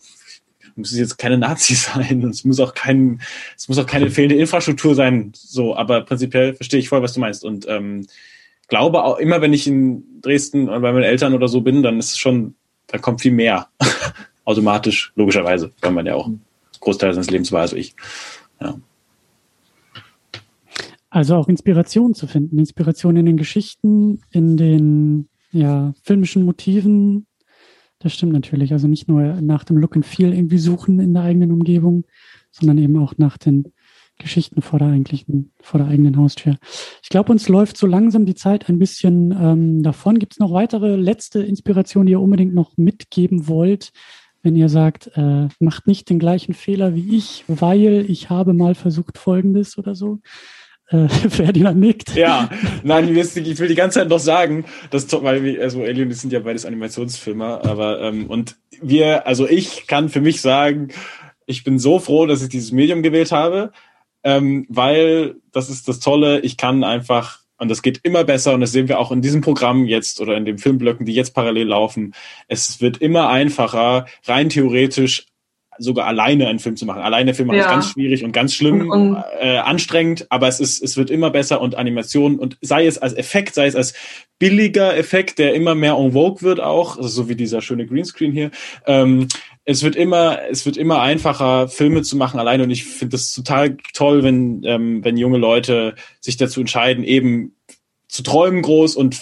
muss 0.75 0.93
es 0.93 0.99
jetzt 0.99 1.19
keine 1.19 1.37
Nazi 1.37 1.75
sein, 1.75 2.23
es 2.25 2.45
muss 2.45 2.61
auch 2.61 2.75
kein, 2.75 3.21
es 3.57 3.69
muss 3.69 3.79
auch 3.79 3.87
keine 3.87 4.11
fehlende 4.11 4.37
Infrastruktur 4.37 4.95
sein, 4.95 5.33
so, 5.35 5.77
aber 5.77 6.01
prinzipiell 6.03 6.55
verstehe 6.55 6.81
ich 6.81 6.89
voll, 6.89 7.03
was 7.03 7.13
du 7.13 7.21
meinst. 7.21 7.45
Und 7.45 7.67
ähm, 7.69 8.07
glaube 8.69 9.05
auch 9.05 9.19
immer, 9.19 9.41
wenn 9.41 9.53
ich 9.53 9.67
in 9.67 10.05
Dresden 10.23 10.67
bei 10.67 10.79
meinen 10.79 11.03
Eltern 11.03 11.35
oder 11.35 11.49
so 11.49 11.61
bin, 11.61 11.83
dann 11.83 11.99
ist 11.99 12.11
es 12.11 12.19
schon, 12.19 12.55
da 12.87 12.99
kommt 12.99 13.21
viel 13.21 13.33
mehr. 13.33 13.69
Automatisch, 14.45 15.13
logischerweise, 15.15 15.73
weil 15.81 15.93
man 15.93 16.07
ja 16.07 16.15
auch 16.15 16.29
Großteil 16.81 17.15
seines 17.15 17.31
Lebens 17.31 17.53
war 17.53 17.63
als 17.63 17.73
ich. 17.73 17.95
Ja. 18.61 18.75
Also 21.11 21.37
auch 21.37 21.49
Inspiration 21.49 22.15
zu 22.15 22.27
finden, 22.27 22.59
Inspiration 22.59 23.17
in 23.17 23.27
den 23.27 23.37
Geschichten, 23.37 24.21
in 24.31 24.57
den 24.57 25.29
ja, 25.53 25.93
filmischen 26.03 26.45
Motiven. 26.45 27.27
Das 27.99 28.15
stimmt 28.15 28.33
natürlich. 28.33 28.73
Also 28.73 28.89
nicht 28.89 29.09
nur 29.09 29.41
nach 29.41 29.65
dem 29.65 29.77
Look 29.77 29.95
and 29.95 30.07
Feel 30.07 30.33
irgendwie 30.33 30.59
suchen 30.59 30.99
in 30.99 31.13
der 31.13 31.23
eigenen 31.23 31.53
Umgebung, 31.53 32.05
sondern 32.51 32.79
eben 32.79 32.99
auch 32.99 33.15
nach 33.19 33.39
den 33.39 33.73
Geschichten 34.19 34.63
vor 34.63 34.79
der 34.79 34.89
eigentlichen, 34.89 35.53
vor 35.61 35.79
der 35.79 35.89
eigenen 35.89 36.17
Haustür. 36.17 36.57
Ich 37.03 37.09
glaube, 37.09 37.33
uns 37.33 37.49
läuft 37.49 37.77
so 37.77 37.87
langsam 37.87 38.27
die 38.27 38.35
Zeit 38.35 38.69
ein 38.69 38.79
bisschen 38.79 39.33
ähm, 39.33 39.83
davon. 39.83 40.19
Gibt 40.19 40.35
es 40.35 40.39
noch 40.39 40.53
weitere 40.53 40.97
letzte 40.97 41.43
Inspiration, 41.43 42.07
die 42.07 42.13
ihr 42.13 42.21
unbedingt 42.21 42.55
noch 42.55 42.77
mitgeben 42.77 43.49
wollt, 43.49 43.93
wenn 44.43 44.57
ihr 44.57 44.69
sagt, 44.69 45.11
äh, 45.15 45.49
macht 45.61 45.87
nicht 45.87 46.11
den 46.11 46.19
gleichen 46.19 46.55
Fehler 46.55 46.95
wie 46.95 47.17
ich, 47.17 47.45
weil 47.49 48.05
ich 48.09 48.31
habe 48.31 48.55
mal 48.55 48.75
versucht 48.75 49.19
Folgendes 49.19 49.79
oder 49.79 49.95
so? 49.95 50.21
Äh, 50.89 51.09
Ferdinand 51.29 51.79
nickt. 51.79 52.15
Ja, 52.15 52.51
nein, 52.83 53.17
ich 53.17 53.35
will 53.35 53.69
die 53.69 53.75
ganze 53.75 54.01
Zeit 54.01 54.09
noch 54.09 54.19
sagen, 54.19 54.65
dass, 54.91 55.11
weil 55.23 55.61
also 55.61 55.83
Alien, 55.83 56.09
das 56.09 56.21
sind 56.21 56.33
ja 56.33 56.41
beides 56.41 56.67
Animationsfilme, 56.67 57.65
aber, 57.65 58.01
ähm, 58.03 58.27
und 58.27 58.57
wir, 58.81 59.27
also 59.27 59.49
ich 59.49 59.87
kann 59.87 60.09
für 60.09 60.21
mich 60.21 60.41
sagen, 60.41 60.89
ich 61.47 61.65
bin 61.65 61.79
so 61.79 61.99
froh, 61.99 62.27
dass 62.27 62.43
ich 62.43 62.49
dieses 62.49 62.73
Medium 62.73 63.03
gewählt 63.03 63.33
habe, 63.33 63.73
ähm, 64.25 64.67
weil 64.69 65.37
das 65.53 65.71
ist 65.71 65.89
das 65.89 66.01
Tolle, 66.01 66.41
ich 66.41 66.57
kann 66.57 66.85
einfach 66.85 67.41
und 67.59 67.69
das 67.69 67.83
geht 67.83 68.01
immer 68.03 68.25
besser 68.25 68.55
und 68.55 68.61
das 68.61 68.73
sehen 68.73 68.89
wir 68.89 68.99
auch 68.99 69.13
in 69.13 69.23
diesem 69.23 69.41
Programm 69.41 69.87
jetzt 69.87 70.21
oder 70.21 70.37
in 70.37 70.45
den 70.45 70.59
Filmblöcken, 70.59 71.07
die 71.07 71.15
jetzt 71.15 71.33
parallel 71.33 71.69
laufen. 71.69 72.13
Es 72.49 72.81
wird 72.81 72.99
immer 72.99 73.29
einfacher, 73.29 74.07
rein 74.27 74.49
theoretisch 74.49 75.27
sogar 75.79 76.07
alleine 76.07 76.49
einen 76.49 76.59
Film 76.59 76.77
zu 76.77 76.87
machen. 76.87 77.03
Alleine 77.03 77.35
Film 77.35 77.49
machen 77.49 77.59
ja. 77.59 77.67
ist 77.67 77.71
ganz 77.71 77.91
schwierig 77.91 78.25
und 78.25 78.33
ganz 78.33 78.55
schlimm, 78.55 78.91
und, 78.91 79.15
und, 79.15 79.25
äh, 79.41 79.59
anstrengend, 79.59 80.27
aber 80.31 80.49
es 80.49 80.61
ist, 80.61 80.83
es 80.83 80.97
wird 80.97 81.11
immer 81.11 81.31
besser 81.31 81.61
und 81.61 81.77
Animation 81.77 82.39
und 82.39 82.59
sei 82.61 82.87
es 82.87 82.99
als 82.99 83.15
Effekt, 83.15 83.55
sei 83.55 83.67
es 83.67 83.77
als 83.77 83.95
billiger 84.39 84.97
Effekt, 84.97 85.39
der 85.39 85.55
immer 85.55 85.75
mehr 85.75 85.95
en 85.95 86.13
vogue 86.13 86.43
wird 86.43 86.61
auch, 86.61 86.97
also 86.97 87.09
so 87.09 87.29
wie 87.29 87.37
dieser 87.37 87.63
schöne 87.63 87.87
Greenscreen 87.87 88.33
hier. 88.33 88.51
Ähm, 88.87 89.29
es 89.65 89.83
wird 89.83 89.97
immer, 89.97 90.41
es 90.51 90.67
wird 90.67 90.77
immer 90.77 91.01
einfacher, 91.01 91.69
Filme 91.69 92.03
zu 92.03 92.17
machen 92.17 92.41
alleine 92.41 92.65
und 92.65 92.71
ich 92.71 92.85
finde 92.85 93.13
das 93.13 93.33
total 93.33 93.77
toll, 93.95 94.23
wenn, 94.23 94.63
ähm, 94.65 95.05
wenn 95.05 95.17
junge 95.17 95.39
Leute 95.39 95.95
sich 96.21 96.37
dazu 96.37 96.61
entscheiden, 96.61 97.05
eben 97.05 97.55
zu 98.09 98.23
träumen 98.23 98.63
groß 98.63 98.97
und 98.97 99.21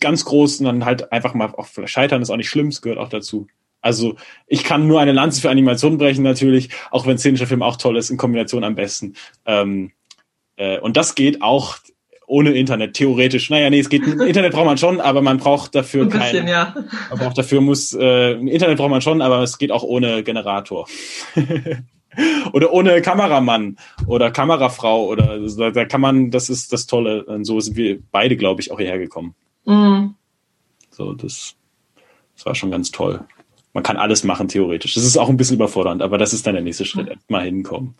ganz 0.00 0.24
groß 0.24 0.60
und 0.60 0.66
dann 0.66 0.84
halt 0.84 1.12
einfach 1.12 1.34
mal 1.34 1.54
auch 1.54 1.68
scheitern 1.86 2.22
ist 2.22 2.30
auch 2.30 2.36
nicht 2.36 2.48
schlimm, 2.48 2.68
es 2.68 2.82
gehört 2.82 2.98
auch 2.98 3.08
dazu. 3.08 3.46
Also 3.80 4.16
ich 4.46 4.64
kann 4.64 4.86
nur 4.86 5.00
eine 5.00 5.12
Lanze 5.12 5.40
für 5.40 5.50
Animation 5.50 5.98
brechen 5.98 6.24
natürlich, 6.24 6.70
auch 6.90 7.06
wenn 7.06 7.18
szenischer 7.18 7.46
Film 7.46 7.62
auch 7.62 7.76
toll 7.76 7.96
ist, 7.96 8.10
in 8.10 8.16
Kombination 8.16 8.64
am 8.64 8.74
besten. 8.74 9.14
Ähm, 9.44 9.92
äh, 10.56 10.78
und 10.78 10.96
das 10.96 11.14
geht 11.14 11.42
auch 11.42 11.78
ohne 12.26 12.52
Internet, 12.52 12.94
theoretisch. 12.94 13.50
Naja, 13.50 13.70
nee, 13.70 13.80
es 13.80 13.88
geht, 13.88 14.06
Internet 14.06 14.52
braucht 14.52 14.66
man 14.66 14.78
schon, 14.78 15.00
aber 15.00 15.22
man 15.22 15.38
braucht 15.38 15.74
dafür 15.74 16.02
Ein 16.02 16.08
bisschen, 16.08 16.46
kein, 16.46 16.48
ja. 16.48 16.74
Man 17.10 17.18
braucht 17.18 17.38
dafür 17.38 17.60
muss, 17.60 17.92
äh, 17.92 18.32
Internet 18.32 18.78
braucht 18.78 18.90
man 18.90 19.02
schon, 19.02 19.22
aber 19.22 19.42
es 19.42 19.58
geht 19.58 19.70
auch 19.70 19.82
ohne 19.82 20.22
Generator. 20.22 20.88
oder 22.52 22.72
ohne 22.72 23.02
Kameramann 23.02 23.76
oder 24.06 24.30
Kamerafrau 24.30 25.06
oder 25.06 25.38
da, 25.56 25.70
da 25.70 25.84
kann 25.84 26.00
man, 26.00 26.30
das 26.30 26.48
ist 26.50 26.72
das 26.72 26.86
Tolle. 26.86 27.24
Und 27.24 27.44
so 27.44 27.60
sind 27.60 27.76
wir 27.76 27.98
beide, 28.10 28.36
glaube 28.36 28.60
ich, 28.60 28.70
auch 28.70 28.78
hierher 28.78 28.98
gekommen. 28.98 29.34
Mhm. 29.64 30.14
So, 30.90 31.12
das, 31.14 31.54
das 32.36 32.46
war 32.46 32.54
schon 32.54 32.70
ganz 32.70 32.90
toll 32.90 33.24
man 33.72 33.82
kann 33.82 33.96
alles 33.96 34.24
machen, 34.24 34.48
theoretisch. 34.48 34.94
Das 34.94 35.04
ist 35.04 35.16
auch 35.16 35.28
ein 35.28 35.36
bisschen 35.36 35.56
überfordernd, 35.56 36.02
aber 36.02 36.18
das 36.18 36.32
ist 36.32 36.46
dann 36.46 36.54
der 36.54 36.62
nächste 36.62 36.84
Schritt. 36.84 37.08
Mhm. 37.08 37.20
Mal 37.28 37.44
hinkommen. 37.44 37.94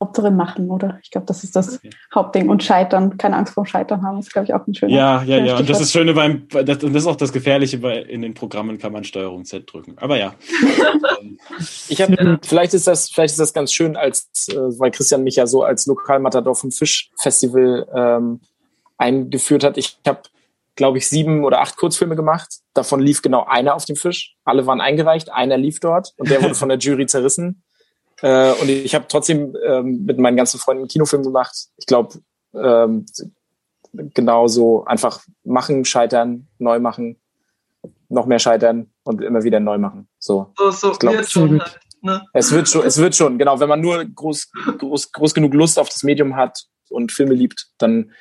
Hauptsache 0.00 0.30
machen, 0.30 0.70
oder? 0.70 0.98
Ich 1.02 1.10
glaube, 1.10 1.26
das 1.26 1.44
ist 1.44 1.56
das 1.56 1.76
okay. 1.76 1.90
Hauptding. 2.14 2.48
Und 2.48 2.62
scheitern, 2.62 3.16
keine 3.18 3.36
Angst 3.36 3.54
vor 3.54 3.66
Scheitern 3.66 4.02
haben, 4.02 4.18
ist, 4.18 4.32
glaube 4.32 4.46
ich, 4.46 4.54
auch 4.54 4.66
ein 4.66 4.74
schöner. 4.74 4.92
Ja, 4.92 5.22
ja, 5.22 5.38
ja. 5.38 5.56
Und 5.58 5.68
das 5.68 5.80
ist 5.80 5.92
Schöne 5.92 6.14
beim, 6.14 6.48
das, 6.48 6.78
das 6.78 6.82
ist 6.82 7.06
auch 7.06 7.16
das 7.16 7.32
Gefährliche, 7.32 7.82
weil 7.82 8.02
in 8.02 8.22
den 8.22 8.34
Programmen 8.34 8.78
kann 8.78 8.92
man 8.92 9.04
Steuerung 9.04 9.44
Z 9.44 9.72
drücken. 9.72 9.96
Aber 9.98 10.18
ja. 10.18 10.34
ich 11.88 12.00
habe, 12.00 12.38
vielleicht 12.42 12.74
ist 12.74 12.86
das, 12.86 13.10
vielleicht 13.10 13.32
ist 13.32 13.40
das 13.40 13.52
ganz 13.52 13.72
schön, 13.72 13.96
als, 13.96 14.28
äh, 14.50 14.56
weil 14.56 14.90
Christian 14.90 15.24
mich 15.24 15.36
ja 15.36 15.46
so 15.46 15.62
als 15.62 15.86
Lokalmatador 15.86 16.54
vom 16.54 16.70
Fischfestival 16.70 17.86
ähm, 17.94 18.40
eingeführt 18.98 19.64
hat. 19.64 19.78
Ich 19.78 19.98
habe 20.06 20.22
glaube 20.74 20.98
ich, 20.98 21.08
sieben 21.08 21.44
oder 21.44 21.60
acht 21.60 21.76
Kurzfilme 21.76 22.16
gemacht. 22.16 22.60
Davon 22.74 23.00
lief 23.00 23.22
genau 23.22 23.44
einer 23.44 23.74
auf 23.74 23.84
dem 23.84 23.96
Fisch. 23.96 24.36
Alle 24.44 24.66
waren 24.66 24.80
eingereicht, 24.80 25.30
einer 25.30 25.56
lief 25.56 25.80
dort 25.80 26.14
und 26.16 26.30
der 26.30 26.42
wurde 26.42 26.54
von 26.54 26.68
der 26.68 26.78
Jury 26.80 27.06
zerrissen. 27.06 27.62
Äh, 28.22 28.52
und 28.52 28.68
ich 28.68 28.94
habe 28.94 29.06
trotzdem 29.08 29.56
ähm, 29.64 30.04
mit 30.04 30.18
meinen 30.18 30.36
ganzen 30.36 30.58
Freunden 30.58 30.82
einen 30.82 30.88
Kinofilm 30.88 31.22
gemacht. 31.22 31.66
Ich 31.76 31.86
glaube, 31.86 32.20
ähm, 32.54 33.04
genau 33.92 34.46
so 34.46 34.84
einfach 34.84 35.20
machen, 35.44 35.84
scheitern, 35.84 36.46
neu 36.58 36.78
machen, 36.78 37.20
noch 38.08 38.26
mehr 38.26 38.38
scheitern 38.38 38.90
und 39.04 39.22
immer 39.22 39.42
wieder 39.42 39.60
neu 39.60 39.78
machen. 39.78 40.08
So, 40.18 40.52
so, 40.56 40.70
so 40.70 40.92
ich 40.92 40.98
glaub, 40.98 41.14
wird 41.14 41.30
schon 41.30 41.60
halt, 41.60 41.80
ne? 42.00 42.22
Es 42.32 42.52
wird 42.52 42.68
schon, 42.68 42.86
es 42.86 42.98
wird 42.98 43.16
schon, 43.16 43.38
genau. 43.38 43.58
Wenn 43.58 43.68
man 43.68 43.80
nur 43.80 44.04
groß, 44.04 44.50
groß, 44.78 45.12
groß 45.12 45.34
genug 45.34 45.54
Lust 45.54 45.78
auf 45.78 45.88
das 45.88 46.02
Medium 46.02 46.36
hat 46.36 46.66
und 46.90 47.12
Filme 47.12 47.34
liebt, 47.34 47.68
dann 47.78 48.12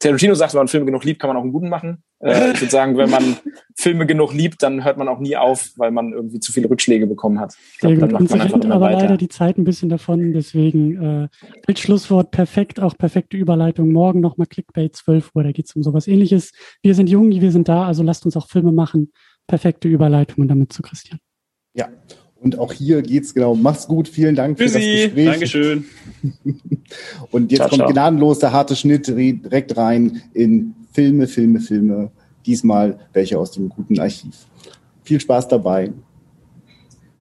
Tarantino 0.00 0.34
sagt, 0.34 0.54
wenn 0.54 0.60
man 0.60 0.68
Filme 0.68 0.86
genug 0.86 1.04
liebt, 1.04 1.20
kann 1.20 1.28
man 1.28 1.36
auch 1.36 1.42
einen 1.42 1.52
guten 1.52 1.68
machen. 1.68 2.02
Äh, 2.20 2.52
ich 2.52 2.60
würde 2.60 2.70
sagen, 2.70 2.96
wenn 2.96 3.10
man 3.10 3.36
Filme 3.76 4.06
genug 4.06 4.32
liebt, 4.32 4.62
dann 4.62 4.82
hört 4.82 4.96
man 4.96 5.08
auch 5.08 5.18
nie 5.20 5.36
auf, 5.36 5.68
weil 5.76 5.90
man 5.90 6.12
irgendwie 6.12 6.40
zu 6.40 6.52
viele 6.52 6.70
Rückschläge 6.70 7.06
bekommen 7.06 7.38
hat. 7.38 7.54
Ich 7.72 7.78
glaub, 7.78 7.96
Sehr 7.96 8.08
gut. 8.08 8.20
Uns 8.20 8.32
rennt 8.32 8.64
aber 8.64 8.80
weiter. 8.80 9.00
leider 9.00 9.16
die 9.18 9.28
Zeit 9.28 9.58
ein 9.58 9.64
bisschen 9.64 9.90
davon. 9.90 10.32
Deswegen 10.32 11.28
äh, 11.68 11.74
Schlusswort 11.76 12.30
perfekt, 12.30 12.80
auch 12.80 12.96
perfekte 12.96 13.36
Überleitung. 13.36 13.92
Morgen 13.92 14.20
nochmal 14.20 14.46
Clickbait 14.46 14.96
12 14.96 15.32
Uhr, 15.34 15.44
da 15.44 15.52
geht 15.52 15.66
es 15.66 15.76
um 15.76 15.82
sowas 15.82 16.08
ähnliches. 16.08 16.52
Wir 16.82 16.94
sind 16.94 17.10
jung, 17.10 17.30
wir 17.30 17.52
sind 17.52 17.68
da, 17.68 17.84
also 17.84 18.02
lasst 18.02 18.24
uns 18.24 18.36
auch 18.38 18.48
Filme 18.48 18.72
machen. 18.72 19.12
Perfekte 19.46 19.88
Überleitung 19.88 20.42
und 20.42 20.48
damit 20.48 20.72
zu 20.72 20.80
Christian. 20.80 21.18
Ja, 21.74 21.88
und 22.42 22.58
auch 22.58 22.72
hier 22.72 23.02
geht's 23.02 23.34
genau. 23.34 23.54
Mach's 23.54 23.86
gut. 23.86 24.08
Vielen 24.08 24.34
Dank 24.34 24.58
für, 24.58 24.68
für 24.68 24.78
das 24.78 24.82
Gespräch. 24.82 25.26
Dankeschön. 25.26 25.84
und 27.30 27.52
jetzt 27.52 27.58
ciao, 27.58 27.68
kommt 27.68 27.80
ciao. 27.80 27.92
gnadenlos 27.92 28.38
der 28.38 28.52
harte 28.52 28.74
Schnitt 28.76 29.06
direkt 29.06 29.76
rein 29.76 30.22
in 30.32 30.74
Filme, 30.92 31.26
Filme, 31.26 31.60
Filme. 31.60 32.10
Diesmal 32.46 32.98
welche 33.12 33.38
aus 33.38 33.52
dem 33.52 33.68
guten 33.68 34.00
Archiv. 34.00 34.34
Viel 35.04 35.20
Spaß 35.20 35.48
dabei. 35.48 35.92